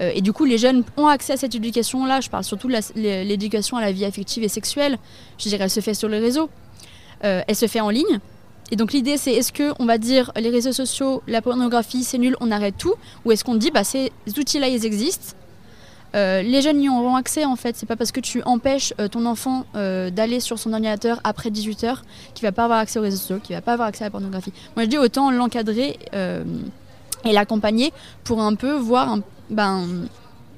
Et 0.00 0.20
du 0.20 0.32
coup, 0.32 0.44
les 0.44 0.58
jeunes 0.58 0.84
ont 0.96 1.06
accès 1.06 1.32
à 1.32 1.36
cette 1.36 1.54
éducation-là. 1.54 2.20
Je 2.20 2.28
parle 2.28 2.44
surtout 2.44 2.68
de 2.68 3.22
l'éducation 3.22 3.76
à 3.78 3.80
la 3.80 3.92
vie 3.92 4.04
affective 4.04 4.44
et 4.44 4.48
sexuelle. 4.48 4.98
Je 5.38 5.48
dirais, 5.48 5.64
elle 5.64 5.70
se 5.70 5.80
fait 5.80 5.94
sur 5.94 6.08
les 6.08 6.18
réseaux. 6.18 6.50
elle 7.22 7.56
se 7.56 7.66
fait 7.66 7.80
en 7.80 7.90
ligne. 7.90 8.20
Et 8.70 8.76
donc 8.76 8.92
l'idée 8.92 9.16
c'est 9.16 9.32
est-ce 9.32 9.52
qu'on 9.52 9.84
va 9.84 9.98
dire 9.98 10.32
les 10.36 10.50
réseaux 10.50 10.72
sociaux, 10.72 11.22
la 11.28 11.40
pornographie 11.40 12.02
c'est 12.02 12.18
nul, 12.18 12.36
on 12.40 12.50
arrête 12.50 12.76
tout? 12.76 12.94
Ou 13.24 13.32
est-ce 13.32 13.44
qu'on 13.44 13.54
dit 13.54 13.70
bah 13.70 13.84
ces 13.84 14.10
outils-là 14.26 14.68
ils 14.68 14.84
existent? 14.84 15.36
Euh, 16.14 16.40
les 16.42 16.62
jeunes 16.62 16.82
y 16.82 16.88
auront 16.88 17.14
accès 17.14 17.44
en 17.44 17.56
fait, 17.56 17.76
c'est 17.76 17.86
pas 17.86 17.96
parce 17.96 18.10
que 18.10 18.20
tu 18.20 18.42
empêches 18.44 18.94
euh, 19.00 19.08
ton 19.08 19.26
enfant 19.26 19.66
euh, 19.74 20.10
d'aller 20.10 20.40
sur 20.40 20.58
son 20.58 20.72
ordinateur 20.72 21.20
après 21.24 21.50
18h 21.50 21.98
qu'il 22.34 22.42
va 22.42 22.52
pas 22.52 22.64
avoir 22.64 22.78
accès 22.78 22.98
aux 22.98 23.02
réseaux 23.02 23.18
sociaux, 23.18 23.38
qu'il 23.38 23.54
va 23.54 23.62
pas 23.62 23.74
avoir 23.74 23.88
accès 23.88 24.04
à 24.04 24.06
la 24.06 24.10
pornographie. 24.10 24.52
Moi 24.74 24.84
je 24.84 24.90
dis 24.90 24.98
autant 24.98 25.30
l'encadrer 25.30 25.98
et 27.24 27.32
l'accompagner 27.32 27.92
pour 28.24 28.40
un 28.40 28.54
peu 28.54 28.72
voir, 28.72 29.18
ben, 29.50 30.08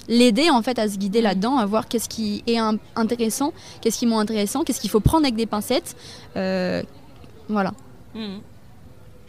l'aider 0.09 0.51
en 0.51 0.63
fait 0.63 0.79
à 0.79 0.89
se 0.89 0.97
guider 0.97 1.21
là-dedans, 1.21 1.59
à 1.59 1.67
voir 1.67 1.89
qu'est-ce 1.89 2.09
qui 2.09 2.43
est 2.47 2.59
intéressant, 2.97 3.53
qu'est-ce 3.81 3.99
qui 3.99 4.05
est 4.05 4.09
moins 4.09 4.21
intéressant, 4.21 4.65
qu'est-ce 4.65 4.81
qu'il 4.81 4.91
faut 4.91 5.01
prendre 5.01 5.25
avec 5.25 5.37
des 5.37 5.47
pincettes. 5.47 5.97
voilà. 6.35 7.73
Mmh. 8.15 8.39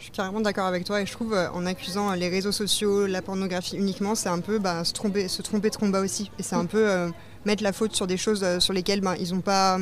Je 0.00 0.04
suis 0.04 0.12
carrément 0.12 0.40
d'accord 0.40 0.66
avec 0.66 0.84
toi 0.84 1.02
et 1.02 1.04
je 1.04 1.12
trouve 1.12 1.34
euh, 1.34 1.50
en 1.50 1.66
accusant 1.66 2.14
les 2.14 2.30
réseaux 2.30 2.52
sociaux, 2.52 3.06
la 3.06 3.20
pornographie 3.20 3.76
uniquement, 3.76 4.14
c'est 4.14 4.30
un 4.30 4.40
peu 4.40 4.58
bah, 4.58 4.82
se, 4.82 4.94
tromper, 4.94 5.28
se 5.28 5.42
tromper 5.42 5.68
de 5.68 5.76
combat 5.76 6.00
aussi. 6.00 6.30
Et 6.38 6.42
c'est 6.42 6.56
un 6.56 6.62
mm. 6.62 6.68
peu 6.68 6.88
euh, 6.88 7.10
mettre 7.44 7.62
la 7.62 7.74
faute 7.74 7.94
sur 7.94 8.06
des 8.06 8.16
choses 8.16 8.42
euh, 8.42 8.60
sur 8.60 8.72
lesquelles 8.72 9.02
ben, 9.02 9.14
ils 9.20 9.34
n'ont 9.34 9.42
pas, 9.42 9.78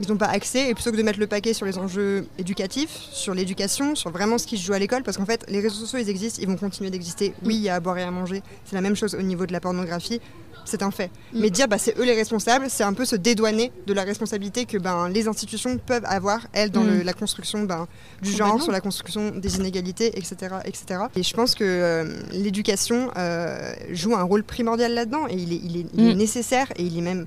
ils 0.00 0.16
pas 0.16 0.26
accès. 0.26 0.70
Et 0.70 0.74
plutôt 0.74 0.90
que 0.90 0.96
de 0.96 1.02
mettre 1.02 1.20
le 1.20 1.26
paquet 1.26 1.54
sur 1.54 1.66
les 1.66 1.78
enjeux 1.78 2.26
éducatifs, 2.38 2.90
sur 3.12 3.34
l'éducation, 3.34 3.94
sur 3.94 4.10
vraiment 4.10 4.38
ce 4.38 4.46
qui 4.46 4.56
se 4.56 4.64
joue 4.64 4.72
à 4.72 4.78
l'école, 4.78 5.02
parce 5.02 5.16
qu'en 5.16 5.26
fait, 5.26 5.44
les 5.48 5.60
réseaux 5.60 5.76
sociaux, 5.76 5.98
ils 5.98 6.08
existent, 6.08 6.40
ils 6.42 6.48
vont 6.48 6.56
continuer 6.56 6.90
d'exister. 6.90 7.34
Oui, 7.44 7.56
il 7.56 7.62
y 7.62 7.68
a 7.68 7.76
à 7.76 7.80
boire 7.80 7.98
et 7.98 8.02
à 8.02 8.10
manger. 8.10 8.42
C'est 8.64 8.74
la 8.74 8.82
même 8.82 8.96
chose 8.96 9.14
au 9.14 9.22
niveau 9.22 9.46
de 9.46 9.52
la 9.52 9.60
pornographie 9.60 10.20
c'est 10.64 10.82
un 10.82 10.90
fait. 10.90 11.10
Mm. 11.32 11.40
Mais 11.40 11.50
dire 11.50 11.68
bah, 11.68 11.78
c'est 11.78 11.98
eux 11.98 12.04
les 12.04 12.14
responsables, 12.14 12.66
c'est 12.68 12.84
un 12.84 12.92
peu 12.92 13.04
se 13.04 13.16
dédouaner 13.16 13.72
de 13.86 13.92
la 13.92 14.02
responsabilité 14.02 14.64
que 14.64 14.78
ben, 14.78 15.08
les 15.08 15.28
institutions 15.28 15.78
peuvent 15.78 16.04
avoir, 16.04 16.46
elles, 16.52 16.70
dans 16.70 16.82
mm. 16.82 17.02
la 17.02 17.12
construction 17.12 17.62
ben, 17.62 17.86
du 18.22 18.32
genre, 18.32 18.60
sur 18.62 18.72
la 18.72 18.80
construction 18.80 19.30
des 19.30 19.56
inégalités, 19.56 20.18
etc. 20.18 20.56
etc. 20.64 21.04
Et 21.16 21.22
je 21.22 21.34
pense 21.34 21.54
que 21.54 21.64
euh, 21.64 22.20
l'éducation 22.32 23.10
euh, 23.16 23.72
joue 23.90 24.14
un 24.14 24.22
rôle 24.22 24.44
primordial 24.44 24.94
là-dedans 24.94 25.26
et 25.28 25.34
il 25.34 25.52
est, 25.52 25.60
il 25.62 25.76
est, 25.80 26.14
mm. 26.14 26.16
nécessaire 26.16 26.72
et 26.76 26.82
il 26.82 26.98
est 26.98 27.02
même... 27.02 27.26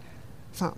Enfin, 0.54 0.74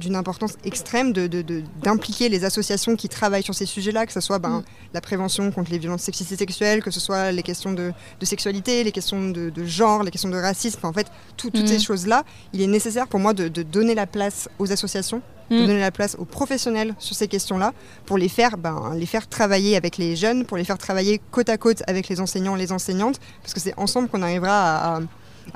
d'une 0.00 0.16
importance 0.16 0.54
extrême 0.64 1.12
d'impliquer 1.12 2.28
de, 2.28 2.34
les 2.34 2.44
associations 2.44 2.96
qui 2.96 3.08
travaillent 3.08 3.44
sur 3.44 3.54
ces 3.54 3.66
sujets-là, 3.66 4.06
que 4.06 4.12
ce 4.12 4.20
soit 4.20 4.38
ben, 4.38 4.58
mm. 4.58 4.64
la 4.94 5.00
prévention 5.00 5.50
contre 5.52 5.70
les 5.70 5.78
violences 5.78 6.02
sexistes 6.02 6.32
et 6.32 6.36
sexuelles, 6.36 6.82
que 6.82 6.90
ce 6.90 6.98
soit 6.98 7.30
les 7.30 7.42
questions 7.42 7.72
de, 7.72 7.92
sexualité, 8.22 8.82
les 8.82 8.92
questions 8.92 9.30
de, 9.30 9.64
genre, 9.64 10.02
les 10.02 10.10
questions 10.10 10.30
de 10.30 10.36
racisme, 10.36 10.84
en 10.84 10.92
fait, 10.92 11.06
toutes 11.36 11.66
ces 11.66 11.76
mm. 11.76 11.80
choses-là, 11.80 12.24
il 12.52 12.60
est 12.60 12.66
nécessaire 12.66 13.06
pour 13.06 13.20
moi 13.20 13.32
de, 13.34 13.48
donner 13.62 13.94
la 13.94 14.06
place 14.06 14.48
aux 14.58 14.72
associations, 14.72 15.22
de 15.50 15.56
mm. 15.56 15.66
donner 15.66 15.80
la 15.80 15.92
place 15.92 16.16
aux 16.18 16.24
professionnels 16.24 16.94
sur 16.98 17.14
ces 17.14 17.28
questions-là, 17.28 17.72
pour 18.06 18.18
les 18.18 18.28
faire, 18.28 18.56
ben, 18.56 18.92
les 18.96 19.06
faire 19.06 19.28
travailler 19.28 19.76
avec 19.76 19.98
les 19.98 20.16
jeunes, 20.16 20.44
pour 20.44 20.56
les 20.56 20.64
faire 20.64 20.78
travailler 20.78 21.20
côte 21.30 21.48
à 21.48 21.58
côte 21.58 21.82
avec 21.86 22.08
les 22.08 22.20
enseignants 22.20 22.56
et 22.56 22.58
les 22.58 22.72
enseignantes, 22.72 23.20
parce 23.42 23.54
que 23.54 23.60
c'est 23.60 23.74
ensemble 23.78 24.08
qu'on 24.08 24.22
arrivera 24.22 24.96
à 24.96 24.96
à 24.96 25.00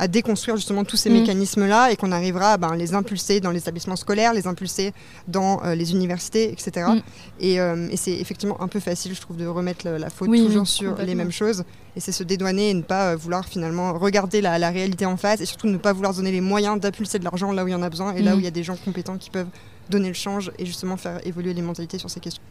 déconstruire 0.09 0.57
justement 0.57 0.85
tous 0.85 0.97
ces 0.97 1.11
mm. 1.11 1.21
mécanismes-là 1.21 1.93
et 1.93 1.97
qu'on 1.97 2.13
arrivera 2.13 2.53
à 2.53 2.57
ben, 2.57 2.75
les 2.75 2.95
impulser 2.95 3.41
dans 3.41 3.51
les 3.51 3.61
établissements 3.61 3.97
scolaires, 3.97 4.35
les 4.35 4.47
impulser 4.47 4.93
dans 5.29 5.63
euh, 5.65 5.75
les 5.75 5.93
universités, 5.93 6.53
etc. 6.53 6.87
Mm. 6.89 7.01
Euh, 7.43 7.89
et, 7.91 7.97
c'est 7.97 8.13
effectivement 8.13 8.61
un 8.61 8.69
peu 8.69 8.81
facile, 8.81 9.15
je 9.15 9.21
trouve, 9.21 9.37
de 9.37 9.47
remettre 9.47 9.89
la, 9.89 10.11
faute 10.11 10.31
toujours 10.31 10.67
sur 10.67 10.97
les 10.97 11.15
mêmes 11.15 11.33
choses. 11.33 11.65
Et 11.97 12.01
c'est 12.01 12.13
se 12.13 12.25
dédouaner 12.25 12.71
et 12.71 12.75
ne 12.75 12.83
pas 12.83 13.13
euh, 13.13 13.17
vouloir 13.17 13.47
finalement 13.47 13.97
regarder 13.99 14.41
la, 14.41 14.71
réalité 14.71 15.07
en 15.07 15.17
face 15.17 15.41
et 15.41 15.47
surtout 15.47 15.69
ne 15.69 15.77
pas 15.77 15.93
vouloir 15.93 16.15
donner 16.15 16.33
les 16.33 16.41
moyens 16.41 16.81
d'impulser 16.81 17.19
de 17.19 17.25
l'argent 17.25 17.53
là 17.53 17.65
où 17.65 17.69
il 17.69 17.73
y 17.73 17.75
en 17.75 17.83
a 17.83 17.91
besoin 17.91 18.15
et 18.15 18.23
là 18.23 18.33
mm. 18.33 18.37
où 18.37 18.39
il 18.41 18.45
y 18.45 18.49
a 18.49 18.53
des 18.53 18.65
gens 18.65 18.77
compétents 18.77 19.17
qui 19.17 19.31
peuvent 19.31 19.49
donner 19.91 20.09
le 20.09 20.15
change 20.15 20.51
et 20.59 20.67
justement 20.67 20.97
faire 20.97 21.25
évoluer 21.27 21.55
les 21.55 21.63
mentalités 21.63 21.99
sur 21.99 22.11
ces 22.11 22.21
questions. 22.21 22.43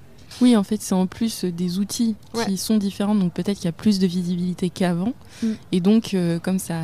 Oui, 0.41 0.55
en 0.55 0.63
fait, 0.63 0.81
c'est 0.81 0.95
en 0.95 1.05
plus 1.05 1.45
des 1.45 1.77
outils 1.77 2.15
qui 2.47 2.57
sont 2.57 2.77
différents, 2.77 3.13
donc 3.13 3.33
peut-être 3.33 3.57
qu'il 3.57 3.65
y 3.65 3.69
a 3.69 3.73
plus 3.73 3.99
de 3.99 4.07
visibilité 4.07 4.71
qu'avant. 4.71 5.13
Et 5.71 5.79
donc, 5.79 6.15
comme 6.41 6.57
ça 6.57 6.75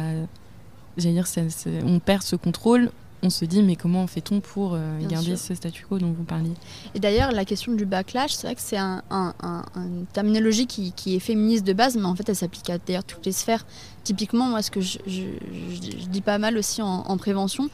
j'allais 0.97 1.15
dire, 1.15 1.25
on 1.85 1.99
perd 1.99 2.23
ce 2.23 2.35
contrôle. 2.35 2.91
On 3.21 3.29
se 3.29 3.43
dit, 3.43 3.61
mais 3.63 3.75
comment 3.75 4.07
fait-on 4.07 4.39
pour 4.39 4.75
euh, 4.75 5.05
garder 5.05 5.35
ce 5.35 5.53
statu 5.53 5.85
quo 5.85 5.99
dont 5.99 6.13
vous 6.13 6.23
parliez? 6.23 6.53
Et 6.95 7.01
d'ailleurs, 7.01 7.33
la 7.33 7.43
question 7.43 7.73
du 7.73 7.85
backlash, 7.85 8.31
c'est 8.31 8.47
vrai 8.47 8.55
que 8.55 8.61
c'est 8.61 8.77
un, 8.77 9.03
une 9.11 10.05
terminologie 10.13 10.67
qui, 10.67 11.15
est 11.15 11.19
féministe 11.19 11.65
de 11.65 11.73
base, 11.73 11.97
mais 11.97 12.05
en 12.05 12.15
fait, 12.15 12.29
elle 12.29 12.35
s'applique 12.37 12.69
à 12.69 12.77
d'ailleurs 12.77 13.03
toutes 13.03 13.25
les 13.25 13.33
sphères. 13.33 13.65
Typiquement, 14.05 14.45
moi, 14.45 14.61
ce 14.61 14.71
que 14.71 14.79
je, 14.79 14.99
dis 16.09 16.21
pas 16.21 16.37
mal 16.37 16.57
aussi 16.57 16.81
en, 16.81 17.17
prévention, 17.17 17.69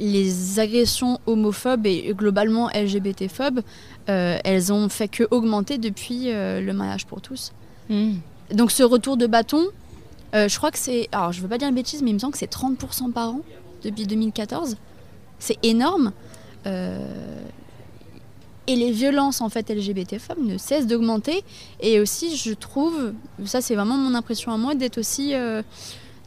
les 0.00 0.58
agressions 0.58 1.20
homophobes 1.26 1.86
et 1.86 2.12
globalement 2.14 2.70
LGBT-phobes, 2.70 3.60
euh, 4.08 4.38
elles 4.42 4.72
ont 4.72 4.88
fait 4.88 5.08
que 5.08 5.28
augmenter 5.30 5.78
depuis 5.78 6.32
euh, 6.32 6.60
le 6.60 6.72
mariage 6.72 7.06
pour 7.06 7.20
tous. 7.20 7.52
Hmm. 7.88 8.14
Donc 8.52 8.72
ce 8.72 8.82
retour 8.82 9.16
de 9.16 9.26
bâton, 9.26 9.66
euh, 10.34 10.48
je 10.48 10.56
crois 10.56 10.70
que 10.70 10.78
c'est. 10.78 11.08
Alors, 11.12 11.32
je 11.32 11.40
veux 11.40 11.48
pas 11.48 11.58
dire 11.58 11.68
une 11.68 11.74
bêtise, 11.74 12.02
mais 12.02 12.10
il 12.10 12.14
me 12.14 12.18
semble 12.18 12.32
que 12.32 12.38
c'est 12.38 12.52
30% 12.52 13.12
par 13.12 13.30
an 13.30 13.40
depuis 13.82 14.06
2014. 14.06 14.76
C'est 15.38 15.58
énorme. 15.62 16.12
Euh, 16.66 17.42
et 18.66 18.76
les 18.76 18.92
violences 18.92 19.40
en 19.40 19.48
fait 19.48 19.68
LGBT 19.70 20.18
femmes 20.18 20.46
ne 20.46 20.58
cessent 20.58 20.86
d'augmenter. 20.86 21.42
Et 21.80 21.98
aussi, 21.98 22.36
je 22.36 22.52
trouve, 22.52 23.12
ça 23.44 23.60
c'est 23.60 23.74
vraiment 23.74 23.96
mon 23.96 24.14
impression 24.14 24.52
à 24.52 24.58
moi, 24.58 24.74
d'être 24.74 24.98
aussi 24.98 25.34
euh, 25.34 25.62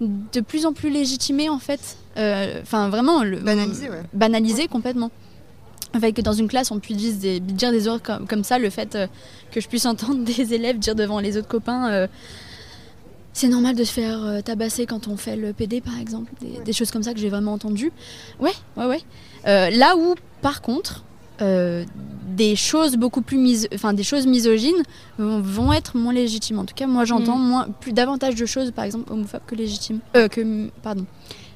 de 0.01 0.41
plus 0.41 0.65
en 0.65 0.73
plus 0.73 0.89
légitimée 0.89 1.49
en 1.49 1.59
fait. 1.59 1.97
Enfin, 2.17 2.89
vraiment. 2.89 3.23
Le, 3.23 3.39
banalisé, 3.39 3.89
ouais. 3.89 4.03
Banalisé 4.13 4.67
complètement. 4.67 5.11
En 5.95 5.99
fait, 5.99 6.11
que 6.11 6.21
dans 6.21 6.33
une 6.33 6.47
classe, 6.47 6.71
on 6.71 6.79
puisse 6.79 7.19
dire 7.19 7.71
des 7.71 7.87
ordres 7.87 8.01
comme, 8.01 8.27
comme 8.27 8.43
ça, 8.43 8.57
le 8.57 8.71
fait 8.71 8.97
que 9.51 9.61
je 9.61 9.67
puisse 9.67 9.85
entendre 9.85 10.23
des 10.25 10.53
élèves 10.53 10.79
dire 10.79 10.95
devant 10.95 11.19
les 11.19 11.37
autres 11.37 11.47
copains 11.47 12.07
c'est 13.33 13.47
normal 13.47 13.75
de 13.75 13.83
se 13.83 13.91
faire 13.91 14.23
euh, 14.23 14.41
tabasser 14.41 14.85
quand 14.85 15.07
on 15.07 15.17
fait 15.17 15.35
le 15.35 15.53
PD, 15.53 15.81
par 15.81 15.99
exemple. 15.99 16.31
Des, 16.63 16.73
choses 16.73 16.91
comme 16.91 17.03
ça 17.03 17.13
que 17.13 17.19
j'ai 17.19 17.29
vraiment 17.29 17.53
entendues. 17.53 17.91
Ouais, 18.39 18.53
ouais, 18.77 18.85
ouais. 18.85 19.01
Euh, 19.47 19.69
là 19.71 19.95
où, 19.97 20.15
par 20.41 20.61
contre, 20.61 21.03
euh, 21.41 21.83
des 22.27 22.55
choses 22.55 22.95
beaucoup 22.95 23.21
plus 23.21 23.67
des 23.93 24.03
choses 24.03 24.27
misogynes 24.27 24.83
vont, 25.17 25.73
être 25.73 25.97
moins 25.97 26.13
légitimes. 26.13 26.59
En 26.59 26.65
tout 26.65 26.75
cas, 26.75 26.85
moi, 26.85 27.05
j'entends 27.05 27.37
mm. 27.37 27.47
moins, 27.47 27.67
plus 27.79 27.91
davantage 27.91 28.35
de 28.35 28.45
choses, 28.45 28.71
par 28.71 28.85
exemple, 28.85 29.11
homophobes 29.11 29.41
que 29.47 29.55
légitimes. 29.55 29.99
que, 30.13 30.69
pardon. 30.83 31.05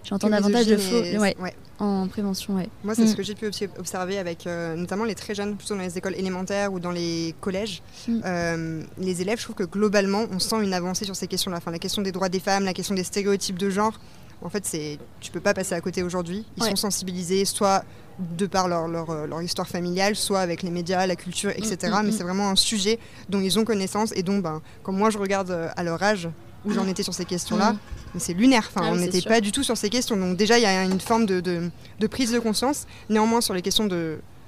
J'entends 0.03 0.30
davantage 0.30 0.65
de 0.65 0.78
faux. 0.78 1.01
Ouais 1.19 1.36
en 1.80 2.07
prévention, 2.07 2.55
ouais. 2.55 2.69
Moi, 2.84 2.95
c'est 2.95 3.05
ce 3.05 3.13
mm. 3.13 3.15
que 3.15 3.23
j'ai 3.23 3.36
pu 3.36 3.45
observer 3.78 4.17
avec 4.17 4.47
euh, 4.47 4.75
notamment 4.75 5.03
les 5.03 5.13
très 5.13 5.36
jeunes, 5.36 5.55
plutôt 5.55 5.75
dans 5.75 5.82
les 5.82 5.97
écoles 5.97 6.15
élémentaires 6.15 6.73
ou 6.73 6.80
dans 6.80 6.91
les 6.91 7.36
collèges. 7.39 7.84
Mm. 8.07 8.21
Euh, 8.25 8.84
les 8.97 9.21
élèves, 9.21 9.38
je 9.38 9.43
trouve 9.43 9.55
que 9.55 9.63
globalement, 9.63 10.25
on 10.32 10.39
sent 10.39 10.63
une 10.63 10.73
avancée 10.73 11.05
sur 11.05 11.15
ces 11.15 11.28
questions-là. 11.28 11.57
Enfin, 11.57 11.71
la 11.71 11.80
question 11.80 12.01
des 12.01 12.11
droits 12.11 12.30
des 12.30 12.39
femmes, 12.39 12.65
la 12.65 12.73
question 12.73 12.95
des 12.95 13.03
stéréotypes 13.03 13.59
de 13.59 13.69
genre. 13.69 13.99
En 14.41 14.49
fait, 14.49 14.65
c'est 14.65 14.97
tu 15.19 15.32
peux 15.32 15.39
pas 15.39 15.53
passer 15.53 15.75
à 15.75 15.82
côté 15.82 16.03
aujourd'hui. 16.03 16.45
Ils 16.57 16.63
sont 16.63 16.75
sensibilisés, 16.75 17.45
soit 17.45 17.84
de 18.19 18.47
par 18.47 18.67
leur, 18.67 18.88
leur, 18.88 19.11
euh, 19.11 19.28
leur, 19.28 19.43
histoire 19.43 19.67
familiale, 19.67 20.15
soit 20.15 20.39
avec 20.39 20.63
les 20.63 20.71
médias, 20.71 21.05
la 21.05 21.15
culture, 21.15 21.51
etc. 21.51 21.78
Mm, 21.91 22.05
Mais 22.05 22.11
c'est 22.11 22.23
vraiment 22.23 22.49
un 22.49 22.55
sujet 22.55 22.97
dont 23.30 23.39
ils 23.39 23.59
ont 23.59 23.65
connaissance 23.65 24.11
et 24.15 24.23
dont, 24.23 24.39
ben, 24.39 24.61
comme 24.82 24.97
moi 24.97 25.11
je 25.11 25.19
regarde 25.19 25.71
à 25.75 25.84
leur 25.84 26.01
âge, 26.01 26.30
où 26.68 26.74
j'en 26.74 26.88
étais 26.88 27.03
sur 27.03 27.13
ces 27.13 27.26
questions-là, 27.26 27.76
mais 28.13 28.20
c'est 28.20 28.34
lunaire. 28.34 28.70
Enfin, 28.74 28.88
ah 28.88 28.91
on 28.91 28.95
n'était 28.97 29.22
pas 29.22 29.41
du 29.41 29.51
tout 29.51 29.63
sur 29.63 29.78
ces 29.78 29.89
questions. 29.89 30.18
Donc 30.18 30.38
déjà, 30.38 30.57
il 30.57 30.63
y 30.63 30.65
a 30.65 30.84
une 30.84 30.99
forme 30.99 31.26
de, 31.26 31.39
de, 31.39 32.07
prise 32.07 32.32
de 32.32 32.39
conscience. 32.39 32.86
Néanmoins, 33.09 33.41
sur 33.41 33.53
les 33.53 33.61
questions 33.61 33.88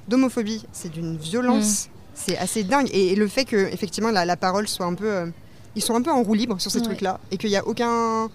d'homophobie, 0.08 0.66
c'est 0.72 0.92
d'une 0.92 1.18
violence. 1.18 1.86
Mm. 1.86 1.90
C'est 2.14 2.38
assez 2.38 2.64
dingue. 2.64 2.90
Et, 2.92 3.16
le 3.16 3.28
fait 3.28 3.46
que 3.46 3.56
effectivement 3.56 4.12
la, 4.12 4.26
la 4.26 4.36
parole 4.36 4.68
soit 4.68 4.86
un 4.86 4.94
peu, 4.94 5.10
euh, 5.10 5.26
ils 5.76 5.82
sont 5.82 5.96
un 5.96 6.02
peu 6.02 6.12
en 6.12 6.22
roue 6.22 6.34
libre 6.34 6.60
sur 6.60 6.70
ces 6.70 6.82
trucs-là, 6.82 7.20
et 7.32 7.38
qu'il 7.38 7.50
n'y 7.50 7.56
a 7.56 7.66
aucun 7.66 8.30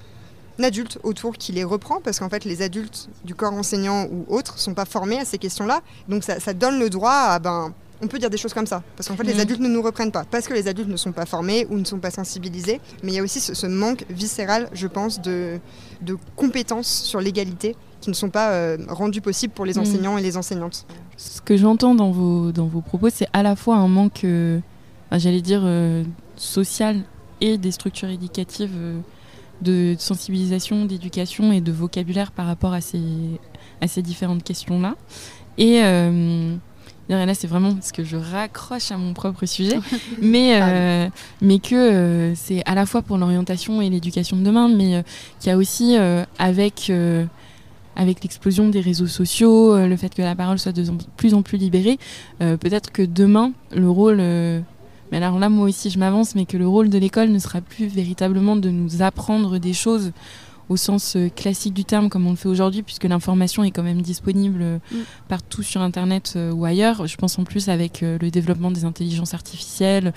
adulte 0.63 0.99
autour 1.03 1.35
qui 1.37 1.53
les 1.53 1.65
reprend, 1.65 2.01
parce 2.01 2.21
qu'en 2.21 2.31
fait, 2.31 2.45
les 2.45 2.63
adultes 2.63 3.09
du 3.25 3.35
corps 3.35 3.53
enseignant 3.53 4.07
ou 4.07 4.25
autres 4.29 4.59
sont 4.59 4.75
pas 4.75 4.85
formés 4.85 5.19
à 5.19 5.25
ces 5.25 5.39
questions-là. 5.39 5.83
Donc 6.09 6.25
ça, 6.25 6.41
ça 6.41 6.55
donne 6.55 6.79
le 6.79 6.89
droit 6.89 7.13
à 7.13 7.39
ben 7.39 7.75
on 8.03 8.07
peut 8.07 8.19
dire 8.19 8.31
des 8.31 8.37
choses 8.37 8.55
comme 8.55 8.67
ça. 8.67 8.83
Parce 8.97 9.09
qu'en 9.09 9.17
fait, 9.17 9.25
les 9.25 9.35
mm. 9.35 9.41
adultes 9.41 9.61
ne 9.61 9.69
nous 9.69 9.83
reprennent 9.83 10.13
pas. 10.13 10.25
Parce 10.25 10.47
que 10.47 10.55
les 10.55 10.69
adultes 10.69 10.89
ne 10.89 10.97
sont 10.97 11.13
pas 11.13 11.27
formés 11.27 11.67
ou 11.71 11.77
ne 11.77 11.85
sont 11.85 11.99
pas 11.99 12.11
sensibilisés. 12.11 12.81
Mais 13.03 13.13
il 13.13 13.15
y 13.15 13.19
a 13.19 13.23
aussi 13.23 13.41
ce, 13.41 13.67
manque 13.67 14.05
viscéral, 14.11 14.69
je 14.73 14.87
pense, 14.87 15.21
de, 15.21 15.59
de 16.03 16.17
compétences 16.37 16.89
sur 16.89 17.21
l'égalité 17.21 17.77
qui 18.01 18.11
ne 18.11 18.15
sont 18.15 18.31
pas 18.31 18.53
euh, 18.53 18.77
rendues 18.89 19.21
possibles 19.23 19.55
pour 19.55 19.65
les 19.65 19.75
mm. 19.75 19.79
enseignants 19.79 20.19
et 20.19 20.23
les 20.23 20.37
enseignantes. 20.37 20.87
Ce 21.17 21.41
que 21.41 21.57
j'entends 21.57 21.95
dans 21.95 22.11
vos, 22.11 22.53
dans 22.53 22.67
vos 22.67 22.81
propos, 22.81 23.09
c'est 23.11 23.29
à 23.33 23.43
la 23.43 23.57
fois 23.57 23.77
un 23.77 23.89
manque, 23.89 24.25
euh, 24.25 24.61
j'allais 25.13 25.41
dire, 25.41 25.63
euh, 25.65 26.05
social 26.37 27.03
et 27.41 27.57
des 27.59 27.71
structures 27.71 28.09
éducatives 28.09 28.77
de 29.63 29.95
sensibilisation, 29.99 30.85
d'éducation 30.85 31.53
et 31.53 31.61
de 31.61 31.73
vocabulaire 31.73 32.33
par 32.33 32.47
rapport 32.47 32.73
à 32.73 32.81
ces, 32.81 33.01
à 33.81 33.87
ces 33.87 34.03
différentes 34.03 34.43
questions-là. 34.43 34.97
Et 35.57 35.81
là 37.09 37.35
c'est 37.35 37.47
vraiment 37.47 37.75
parce 37.75 37.93
que 37.93 38.05
je 38.05 38.17
raccroche 38.17 38.91
à 38.91 38.97
mon 38.97 39.13
propre 39.13 39.47
sujet, 39.47 39.79
mais, 40.23 41.11
mais 41.41 41.59
que 41.59 42.33
c'est 42.35 42.63
à 42.67 42.75
la 42.75 42.87
fois 42.87 43.03
pour 43.03 43.19
l'orientation 43.19 43.81
et 43.81 43.91
l'éducation 43.91 44.37
de 44.37 44.43
demain, 44.43 44.69
mais 44.69 45.05
qu'il 45.41 45.51
y 45.51 45.53
a 45.53 45.57
aussi 45.57 45.97
avec 46.39 46.91
avec 47.97 48.23
l'explosion 48.23 48.69
des 48.69 48.81
réseaux 48.81 49.07
sociaux, 49.07 49.77
le 49.77 49.97
fait 49.97 50.15
que 50.15 50.23
la 50.23 50.35
parole 50.35 50.59
soit 50.59 50.73
de 50.73 50.85
plus 51.17 51.35
en 51.35 51.43
plus 51.43 51.59
libérée, 51.59 51.99
peut-être 52.39 52.91
que 52.91 53.03
demain, 53.03 53.53
le 53.75 53.89
rôle 53.89 54.21
mais 55.15 55.19
alors 55.19 55.39
là, 55.39 55.49
moi 55.49 55.69
aussi, 55.69 55.91
je 55.91 55.99
m'avance, 55.99 56.35
mais 56.35 56.45
que 56.45 56.57
le 56.57 56.67
rôle 56.67 56.89
de 56.89 56.99
l'école 56.99 57.29
ne 57.29 57.39
sera 57.39 57.61
plus 57.61 57.87
véritablement 57.87 58.57
de 58.57 58.71
nous 58.71 59.01
apprendre 59.03 59.59
des 59.59 59.73
choses 59.73 60.13
au 60.69 60.77
sens 60.77 61.17
euh, 61.17 61.29
classique 61.29 61.75
du 61.75 61.85
terme, 61.85 62.09
comme 62.09 62.27
on 62.27 62.31
le 62.31 62.37
fait 62.37 62.49
aujourd'hui, 62.49 62.83
puisque 62.83 63.05
l'information 63.05 63.65
est 63.65 63.71
quand 63.71 63.83
même 63.83 64.03
disponible 64.03 64.63
euh, 64.63 64.79
mm. 64.93 64.97
partout 65.29 65.63
sur 65.63 65.81
Internet 65.81 66.35
euh, 66.37 66.53
ou 66.53 66.65
ailleurs. 66.65 67.07
Je 67.07 67.17
pense 67.17 67.39
en 67.39 67.45
plus 67.45 67.69
avec 67.69 68.01
le 68.03 68.31
développement 68.31 68.71
des 68.71 68.85
intelligences 68.85 69.35
artificielles, 69.35 70.13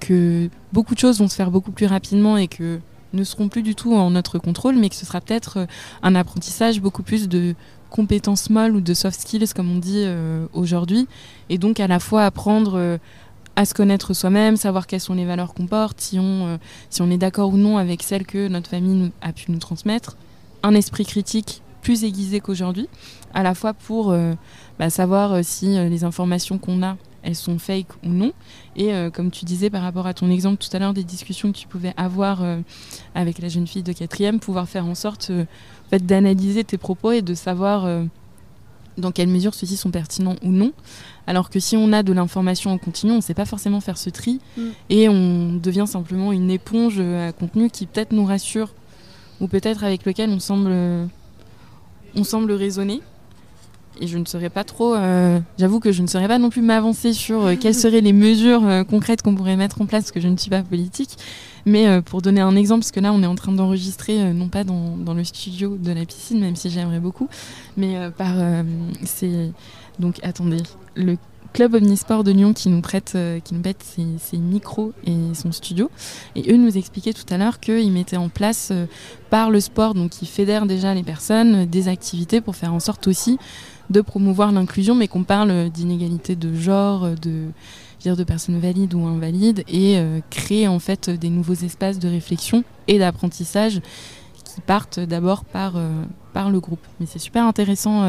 que 0.00 0.50
beaucoup 0.72 0.94
de 0.94 1.00
choses 1.00 1.18
vont 1.18 1.28
se 1.28 1.34
faire 1.34 1.50
beaucoup 1.50 1.72
plus 1.72 1.86
rapidement 1.86 2.36
et 2.36 2.48
que 2.48 2.80
ne 3.12 3.24
seront 3.24 3.48
plus 3.48 3.62
du 3.62 3.74
tout 3.74 3.94
en 3.94 4.10
notre 4.10 4.38
contrôle, 4.38 4.76
mais 4.76 4.88
que 4.88 4.94
ce 4.94 5.06
sera 5.06 5.20
peut-être 5.20 5.66
un 6.02 6.14
apprentissage 6.14 6.80
beaucoup 6.80 7.02
plus 7.02 7.28
de 7.28 7.54
compétences 7.88 8.50
molles 8.50 8.76
ou 8.76 8.80
de 8.80 8.94
soft 8.94 9.20
skills, 9.20 9.54
comme 9.54 9.70
on 9.70 9.78
dit 9.78 10.04
aujourd'hui, 10.52 11.06
et 11.48 11.56
donc 11.56 11.80
à 11.80 11.86
la 11.86 11.98
fois 11.98 12.24
apprendre 12.24 12.98
à 13.56 13.64
se 13.64 13.72
connaître 13.72 14.12
soi-même, 14.12 14.56
savoir 14.56 14.86
quelles 14.86 15.00
sont 15.00 15.14
les 15.14 15.24
valeurs 15.24 15.54
qu'on 15.54 15.66
porte, 15.66 16.00
si 16.00 16.18
on, 16.18 16.58
euh, 17.00 17.10
est 17.10 17.18
d'accord 17.18 17.54
ou 17.54 17.56
non 17.56 17.78
avec 17.78 18.02
celles 18.02 18.26
que 18.26 18.48
notre 18.48 18.68
famille 18.68 19.10
a 19.22 19.32
pu 19.32 19.50
nous 19.50 19.58
transmettre, 19.58 20.16
un 20.62 20.74
esprit 20.74 21.06
critique 21.06 21.62
plus 21.80 22.04
aiguisé 22.04 22.40
qu'aujourd'hui, 22.40 22.88
à 23.32 23.42
la 23.42 23.54
fois 23.54 23.72
pour 23.72 24.10
euh, 24.10 24.34
bah, 24.78 24.90
savoir 24.90 25.32
euh, 25.32 25.40
si 25.42 25.66
les 25.66 26.04
informations 26.04 26.58
qu'on 26.58 26.82
a, 26.82 26.98
elles 27.22 27.34
sont 27.34 27.58
fake 27.58 27.88
ou 28.04 28.08
non. 28.08 28.32
Et 28.76 28.92
comme 29.12 29.32
tu 29.32 29.44
disais 29.44 29.68
par 29.68 29.82
rapport 29.82 30.06
à 30.06 30.14
ton 30.14 30.30
exemple 30.30 30.62
tout 30.62 30.68
à 30.76 30.78
l'heure 30.78 30.94
des 30.94 31.02
discussions 31.02 31.50
que 31.50 31.56
tu 31.56 31.66
pouvais 31.66 31.92
avoir 31.96 32.44
avec 33.16 33.40
la 33.40 33.48
jeune 33.48 33.66
fille 33.66 33.82
de 33.82 33.92
quatrième, 33.92 34.38
pouvoir 34.38 34.68
faire 34.68 34.86
en 34.86 34.94
sorte 34.94 35.32
d'analyser 35.90 36.62
tes 36.62 36.78
propos 36.78 37.10
et 37.10 37.22
de 37.22 37.34
savoir 37.34 37.88
dans 38.98 39.12
quelle 39.12 39.28
mesure 39.28 39.54
ceux-ci 39.54 39.76
sont 39.76 39.90
pertinents 39.90 40.36
ou 40.42 40.50
non. 40.50 40.72
Alors 41.26 41.50
que 41.50 41.60
si 41.60 41.76
on 41.76 41.92
a 41.92 42.02
de 42.02 42.12
l'information 42.12 42.70
en 42.70 42.78
continu, 42.78 43.12
on 43.12 43.16
ne 43.16 43.20
sait 43.20 43.34
pas 43.34 43.44
forcément 43.44 43.80
faire 43.80 43.98
ce 43.98 44.10
tri 44.10 44.40
mm. 44.56 44.62
et 44.90 45.08
on 45.08 45.54
devient 45.54 45.86
simplement 45.86 46.32
une 46.32 46.50
éponge 46.50 47.00
à 47.00 47.32
contenu 47.32 47.70
qui 47.70 47.86
peut-être 47.86 48.12
nous 48.12 48.24
rassure 48.24 48.72
ou 49.40 49.48
peut-être 49.48 49.84
avec 49.84 50.04
lequel 50.06 50.30
on 50.30 50.40
semble, 50.40 50.72
on 52.14 52.24
semble 52.24 52.52
raisonner. 52.52 53.02
Et 54.00 54.06
je 54.06 54.18
ne 54.18 54.24
saurais 54.26 54.50
pas 54.50 54.64
trop, 54.64 54.94
euh, 54.94 55.40
j'avoue 55.58 55.80
que 55.80 55.90
je 55.90 56.02
ne 56.02 56.06
saurais 56.06 56.28
pas 56.28 56.38
non 56.38 56.50
plus 56.50 56.60
m'avancer 56.60 57.12
sur 57.12 57.46
euh, 57.46 57.54
quelles 57.58 57.74
seraient 57.74 58.02
les 58.02 58.12
mesures 58.12 58.66
euh, 58.66 58.84
concrètes 58.84 59.22
qu'on 59.22 59.34
pourrait 59.34 59.56
mettre 59.56 59.80
en 59.80 59.86
place, 59.86 60.04
parce 60.04 60.12
que 60.12 60.20
je 60.20 60.28
ne 60.28 60.36
suis 60.36 60.50
pas 60.50 60.62
politique. 60.62 61.16
Mais 61.64 62.00
pour 62.02 62.22
donner 62.22 62.40
un 62.40 62.54
exemple, 62.54 62.82
parce 62.82 62.92
que 62.92 63.00
là 63.00 63.12
on 63.12 63.24
est 63.24 63.26
en 63.26 63.34
train 63.34 63.50
d'enregistrer, 63.50 64.32
non 64.32 64.48
pas 64.48 64.62
dans, 64.62 65.14
le 65.14 65.24
studio 65.24 65.76
de 65.76 65.90
la 65.90 66.04
piscine, 66.04 66.38
même 66.38 66.54
si 66.54 66.70
j'aimerais 66.70 67.00
beaucoup, 67.00 67.28
mais 67.76 67.96
par... 68.16 68.36
c'est 69.02 69.50
donc 69.98 70.20
attendez, 70.22 70.62
le 70.94 71.16
club 71.52 71.74
Omnisport 71.74 72.22
de 72.22 72.30
Lyon 72.30 72.52
qui 72.52 72.68
nous 72.68 72.82
prête, 72.82 73.18
qui 73.42 73.52
nous 73.52 73.62
prête 73.62 73.82
ses, 73.82 74.38
micros 74.38 74.92
et 75.08 75.34
son 75.34 75.50
studio. 75.50 75.90
Et 76.36 76.52
eux 76.52 76.56
nous 76.56 76.78
expliquaient 76.78 77.14
tout 77.14 77.26
à 77.30 77.36
l'heure 77.36 77.58
qu'ils 77.58 77.90
mettaient 77.90 78.16
en 78.16 78.28
place 78.28 78.72
par 79.28 79.50
le 79.50 79.58
sport, 79.58 79.94
donc 79.94 80.22
ils 80.22 80.28
fédèrent 80.28 80.66
déjà 80.66 80.94
les 80.94 81.02
personnes, 81.02 81.66
des 81.66 81.88
activités 81.88 82.40
pour 82.40 82.54
faire 82.54 82.74
en 82.74 82.80
sorte 82.80 83.08
aussi 83.08 83.40
de 83.90 84.00
promouvoir 84.00 84.52
l'inclusion, 84.52 84.94
mais 84.94 85.08
qu'on 85.08 85.24
parle 85.24 85.70
d'inégalité 85.70 86.36
de 86.36 86.54
genre, 86.54 87.08
de, 87.10 87.46
de 88.04 88.24
personnes 88.24 88.58
valides 88.58 88.94
ou 88.94 89.04
invalides, 89.06 89.64
et 89.68 89.98
créer 90.30 90.68
en 90.68 90.78
fait 90.78 91.10
des 91.10 91.30
nouveaux 91.30 91.54
espaces 91.54 91.98
de 91.98 92.08
réflexion 92.08 92.64
et 92.88 92.98
d'apprentissage 92.98 93.80
qui 94.44 94.60
partent 94.60 95.00
d'abord 95.00 95.44
par, 95.44 95.74
par 96.32 96.50
le 96.50 96.60
groupe. 96.60 96.84
Mais 97.00 97.06
c'est 97.06 97.18
super 97.18 97.44
intéressant 97.44 98.04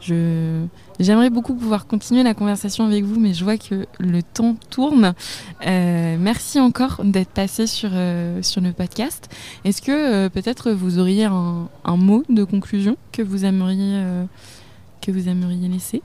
je, 0.00 0.64
j'aimerais 1.00 1.30
beaucoup 1.30 1.54
pouvoir 1.54 1.86
continuer 1.86 2.22
la 2.22 2.34
conversation 2.34 2.84
avec 2.84 3.04
vous, 3.04 3.18
mais 3.18 3.34
je 3.34 3.44
vois 3.44 3.56
que 3.56 3.86
le 3.98 4.22
temps 4.22 4.56
tourne. 4.70 5.14
Euh, 5.66 6.16
merci 6.18 6.60
encore 6.60 7.02
d'être 7.04 7.30
passé 7.30 7.66
sur, 7.66 7.90
euh, 7.92 8.42
sur 8.42 8.60
le 8.60 8.72
podcast. 8.72 9.28
Est-ce 9.64 9.82
que 9.82 9.92
euh, 9.92 10.28
peut-être 10.28 10.70
vous 10.70 10.98
auriez 10.98 11.24
un, 11.24 11.68
un, 11.84 11.96
mot 11.96 12.22
de 12.28 12.44
conclusion 12.44 12.96
que 13.12 13.22
vous 13.22 13.44
aimeriez, 13.44 14.04
que 15.08 15.12
vous 15.12 15.28
aimeriez 15.28 15.68
laisser 15.68 16.02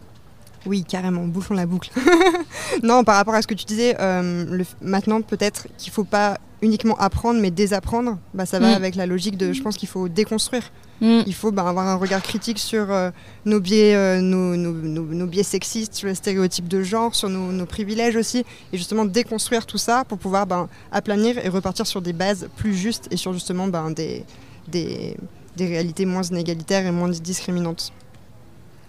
oui, 0.65 0.85
carrément, 0.85 1.25
bouchons 1.25 1.55
la 1.55 1.65
boucle. 1.65 1.91
non, 2.83 3.03
par 3.03 3.17
rapport 3.17 3.33
à 3.33 3.41
ce 3.41 3.47
que 3.47 3.53
tu 3.53 3.65
disais, 3.65 3.97
le, 3.99 4.63
maintenant 4.81 5.21
peut-être 5.21 5.67
qu'il 5.77 5.91
ne 5.91 5.93
faut 5.93 6.05
pas 6.05 6.37
uniquement 6.61 6.97
apprendre, 6.97 7.41
mais 7.41 7.51
désapprendre. 7.51 8.17
Bah, 8.33 8.45
ça 8.45 8.59
va 8.59 8.71
mm. 8.71 8.75
avec 8.75 8.95
la 8.95 9.05
logique 9.05 9.37
de, 9.37 9.51
je 9.51 9.61
pense 9.61 9.75
qu'il 9.75 9.89
faut 9.89 10.07
déconstruire. 10.07 10.71
Mm. 11.01 11.21
Il 11.27 11.33
faut 11.33 11.51
bah, 11.51 11.67
avoir 11.67 11.87
un 11.87 11.95
regard 11.95 12.21
critique 12.21 12.59
sur 12.59 12.91
euh, 12.91 13.11
nos, 13.45 13.59
biais, 13.59 13.93
euh, 13.93 14.21
nos, 14.21 14.55
nos, 14.55 15.25
biais 15.27 15.43
sexistes, 15.43 15.95
sur 15.95 16.07
les 16.07 16.15
stéréotypes 16.15 16.69
de 16.69 16.81
genre, 16.81 17.13
sur 17.13 17.29
nos, 17.29 17.65
privilèges 17.65 18.15
aussi, 18.15 18.45
et 18.71 18.77
justement 18.77 19.03
déconstruire 19.03 19.65
tout 19.65 19.77
ça 19.77 20.05
pour 20.05 20.17
pouvoir 20.17 20.47
ben, 20.47 20.69
aplanir 20.91 21.37
et 21.45 21.49
repartir 21.49 21.85
sur 21.85 22.01
des 22.01 22.13
bases 22.13 22.47
plus 22.55 22.73
justes 22.73 23.09
et 23.11 23.17
sur 23.17 23.33
justement 23.33 23.67
des, 23.67 24.23
des, 24.69 25.17
des, 25.57 25.67
réalités 25.67 26.05
moins 26.05 26.23
inégalitaires 26.23 26.85
et 26.85 26.91
moins 26.91 27.09
discriminantes. 27.09 27.91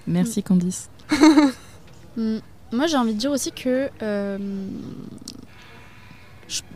Merci 0.06 0.42
Candice. 0.42 0.88
Mm. 2.16 2.38
Moi 2.70 2.86
j'ai 2.86 2.96
envie 2.96 3.12
de 3.12 3.18
dire 3.18 3.32
aussi 3.32 3.50
que 3.50 3.88
euh, 4.00 4.38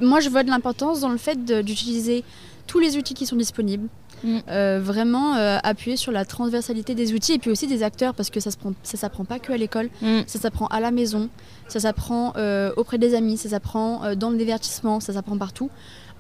moi 0.01 0.19
je 0.19 0.29
vois 0.31 0.43
de 0.43 0.51
l'importance 0.51 0.99
dans 0.99 1.11
le 1.11 1.17
fait 1.17 1.45
d'utiliser 1.63 2.25
tous 2.67 2.81
les 2.81 2.97
outils 2.97 3.15
qui 3.15 3.25
sont 3.25 3.37
disponibles 3.37 3.89
Mm. 4.25 4.39
Euh, 4.49 4.81
vraiment 4.83 5.37
euh, 5.37 5.59
appuyer 5.63 5.97
sur 5.97 6.13
la 6.13 6.25
transversalité 6.25 6.95
des 6.95 7.13
outils 7.13 7.35
et 7.35 7.39
puis 7.39 7.51
aussi 7.51 7.67
des 7.67 7.83
acteurs 7.83 8.15
parce 8.15 8.31
que 8.31 8.41
ça 8.41 8.51
ne 8.51 8.75
s'apprend 8.83 9.25
pas 9.25 9.39
que 9.39 9.53
à 9.53 9.57
l'école, 9.57 9.91
mm. 10.03 10.21
ça 10.27 10.39
s'apprend 10.39 10.67
à 10.67 10.81
la 10.81 10.91
maison, 10.91 11.29
ça 11.69 11.81
s'apprend 11.81 12.33
euh, 12.37 12.73
auprès 12.77 12.99
des 12.99 13.15
amis, 13.15 13.37
ça 13.37 13.51
s'apprend 13.51 14.15
dans 14.17 14.31
le 14.31 14.37
divertissement, 14.37 15.01
ça 15.01 15.13
s'apprend 15.13 15.39
partout. 15.39 15.71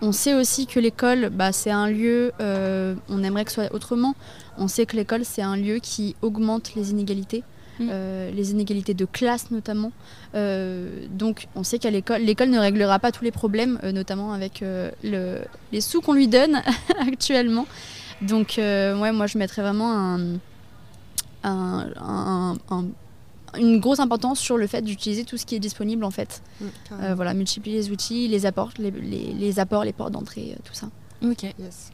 On 0.01 0.13
sait 0.13 0.35
aussi 0.35 0.67
que 0.67 0.79
l'école, 0.79 1.31
bah, 1.31 1.51
c'est 1.51 1.73
un 1.73 1.89
lieu, 1.89 2.33
on 2.39 3.23
aimerait 3.25 3.45
que 3.45 3.51
ce 3.51 3.63
soit 3.63 3.75
autrement, 3.75 4.15
on 4.59 4.69
sait 4.69 4.87
que 4.87 4.97
l'école, 4.97 5.25
c'est 5.25 5.43
un 5.43 5.57
lieu 5.57 5.79
qui 5.79 6.17
augmente 6.23 6.75
les 6.75 6.91
inégalités. 6.91 7.43
Mm. 7.79 7.89
Euh, 7.91 8.31
les 8.33 8.51
inégalités 8.51 8.95
de 8.95 9.05
classe 9.05 9.51
notamment. 9.51 9.93
Euh, 10.35 11.07
donc 11.11 11.47
on 11.55 11.63
sait 11.63 11.79
qu'à 11.79 11.91
l'école, 11.91 12.23
l'école 12.23 12.51
ne 12.51 12.59
réglera 12.59 12.99
pas 12.99 13.13
tous 13.13 13.25
les 13.25 13.31
problèmes, 13.31 13.79
euh, 13.85 13.93
notamment 13.93 14.33
avec 14.33 14.63
le, 14.63 15.41
les 15.73 15.81
sous 15.81 16.01
qu'on 16.01 16.13
lui 16.13 16.29
donne 16.29 16.63
actuellement. 17.01 17.67
Donc 18.21 18.55
ouais, 18.59 19.13
moi 19.13 19.27
je 19.27 19.39
mettrais 19.39 19.63
vraiment 19.63 20.19
une 23.57 23.81
grosse 23.81 24.01
importance 24.01 24.41
sur 24.41 24.59
le 24.59 24.67
fait 24.67 24.83
d'utiliser 24.83 25.25
tout 25.25 25.37
ce 25.37 25.47
qui 25.47 25.55
est 25.55 25.61
disponible 25.61 26.05
en 26.05 26.11
fait. 26.11 26.43
Mm, 26.61 27.15
voilà, 27.15 27.33
multiplier 27.35 27.77
les 27.77 27.91
outils, 27.91 28.27
les 28.27 28.45
apports, 28.45 28.73
les, 28.79 28.91
les, 28.91 29.61
apports, 29.61 29.85
les 29.85 29.93
portes 29.93 30.13
d'entrée, 30.13 30.57
tout 30.65 30.75
ça. 30.75 30.89
Ok. 31.23 31.45
Yes. 31.59 31.93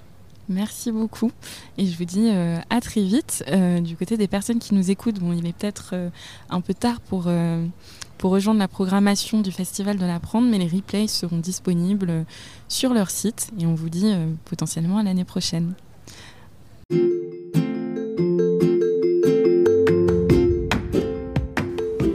Merci 0.49 0.93
beaucoup. 0.93 1.33
Et 1.79 1.87
je 1.87 1.97
vous 1.97 2.05
dis 2.05 2.29
euh, 2.31 2.59
à 2.71 2.81
très 2.81 3.03
vite. 3.03 3.45
Euh, 3.49 3.81
du 3.81 3.97
côté 3.97 4.17
des 4.17 4.29
personnes 4.29 4.59
qui 4.59 4.75
nous 4.75 4.91
écoutent, 4.91 5.21
bon, 5.21 5.33
il 5.33 5.47
est 5.47 5.53
peut-être 5.53 5.91
euh, 5.95 6.11
un 6.51 6.61
peu 6.61 6.75
tard 6.75 7.01
pour, 7.01 7.31
pour 8.19 8.31
rejoindre 8.31 8.61
la 8.61 8.69
programmation 8.69 9.41
du 9.41 9.53
Festival 9.53 9.99
de 9.99 10.05
l'Apprendre, 10.05 10.49
mais 10.49 10.59
les 10.59 10.69
replays 10.69 11.09
seront 11.09 11.39
disponibles 11.39 12.25
sur 12.69 12.93
leur 12.93 13.11
site 13.11 13.51
et 13.59 13.67
on 13.67 13.75
vous 13.75 13.89
dit 13.89 14.13
potentiellement 14.45 14.99
à 14.99 15.03
l'année 15.03 15.25
prochaine. 15.25 15.75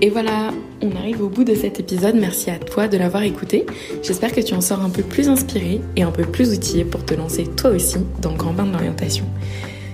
Et 0.01 0.09
voilà, 0.09 0.51
on 0.81 0.95
arrive 0.95 1.21
au 1.21 1.29
bout 1.29 1.43
de 1.43 1.55
cet 1.55 1.79
épisode. 1.79 2.15
Merci 2.15 2.49
à 2.49 2.57
toi 2.57 2.87
de 2.87 2.97
l'avoir 2.97 3.23
écouté. 3.23 3.65
J'espère 4.03 4.31
que 4.31 4.41
tu 4.41 4.53
en 4.53 4.61
sors 4.61 4.81
un 4.81 4.89
peu 4.89 5.03
plus 5.03 5.29
inspiré 5.29 5.81
et 5.95 6.03
un 6.03 6.11
peu 6.11 6.23
plus 6.23 6.53
outillé 6.53 6.85
pour 6.85 7.05
te 7.05 7.13
lancer 7.13 7.45
toi 7.45 7.71
aussi 7.71 7.97
dans 8.21 8.31
le 8.31 8.37
grand 8.37 8.53
bain 8.53 8.65
de 8.65 8.71
l'orientation. 8.71 9.25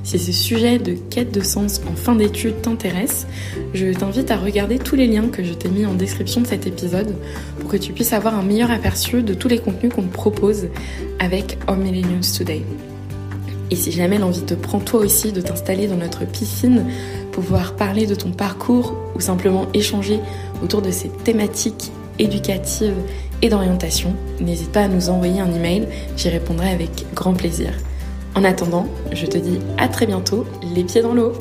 Si 0.04 0.20
ce 0.20 0.32
sujet 0.32 0.78
de 0.78 0.94
quête 0.94 1.32
de 1.32 1.42
sens 1.42 1.82
en 1.92 1.96
fin 1.96 2.16
d'études 2.16 2.62
t'intéresse, 2.62 3.26
je 3.74 3.92
t'invite 3.92 4.30
à 4.30 4.38
regarder 4.38 4.78
tous 4.78 4.96
les 4.96 5.08
liens 5.08 5.30
que 5.30 5.44
je 5.44 5.54
t'ai 5.54 5.68
mis 5.68 5.86
en 5.86 5.96
description 5.96 6.42
de 6.42 6.48
cet 6.48 6.68
épisode 6.68 7.16
pour 7.60 7.70
que 7.70 7.78
tu 7.78 7.92
puisses 7.92 8.14
avoir 8.14 8.38
un 8.38 8.44
meilleur 8.44 8.70
aperçu 8.70 9.24
de 9.24 9.34
tous 9.34 9.48
les 9.48 9.58
contenus 9.58 9.92
qu'on 9.92 10.04
propose 10.04 10.68
avec 11.18 11.58
Home 11.68 11.82
Millennials 11.82 12.32
Today. 12.38 12.62
Et 13.72 13.76
si 13.76 13.92
jamais 13.92 14.20
l'envie 14.20 14.44
te 14.44 14.54
prend 14.54 14.80
toi 14.80 15.00
aussi 15.00 15.32
de 15.32 15.42
t'installer 15.42 15.88
dans 15.88 15.96
notre 15.96 16.24
piscine, 16.24 16.86
pouvoir 17.32 17.76
parler 17.76 18.06
de 18.06 18.14
ton 18.14 18.32
parcours 18.32 18.96
ou 19.16 19.20
simplement 19.20 19.68
échanger 19.74 20.20
autour 20.64 20.82
de 20.82 20.91
ces 20.91 21.10
thématiques 21.10 21.91
éducatives 22.20 22.95
et 23.41 23.49
d'orientation, 23.49 24.16
n'hésite 24.39 24.72
pas 24.72 24.82
à 24.82 24.88
nous 24.88 25.10
envoyer 25.10 25.39
un 25.39 25.53
email, 25.53 25.88
j'y 26.16 26.30
répondrai 26.30 26.70
avec 26.70 27.06
grand 27.14 27.34
plaisir. 27.34 27.74
En 28.36 28.43
attendant, 28.43 28.88
je 29.14 29.26
te 29.26 29.38
dis 29.38 29.60
à 29.78 29.88
très 29.88 30.06
bientôt, 30.06 30.45
les 30.74 30.84
pieds 30.84 31.01
dans 31.01 31.14
l'eau 31.14 31.34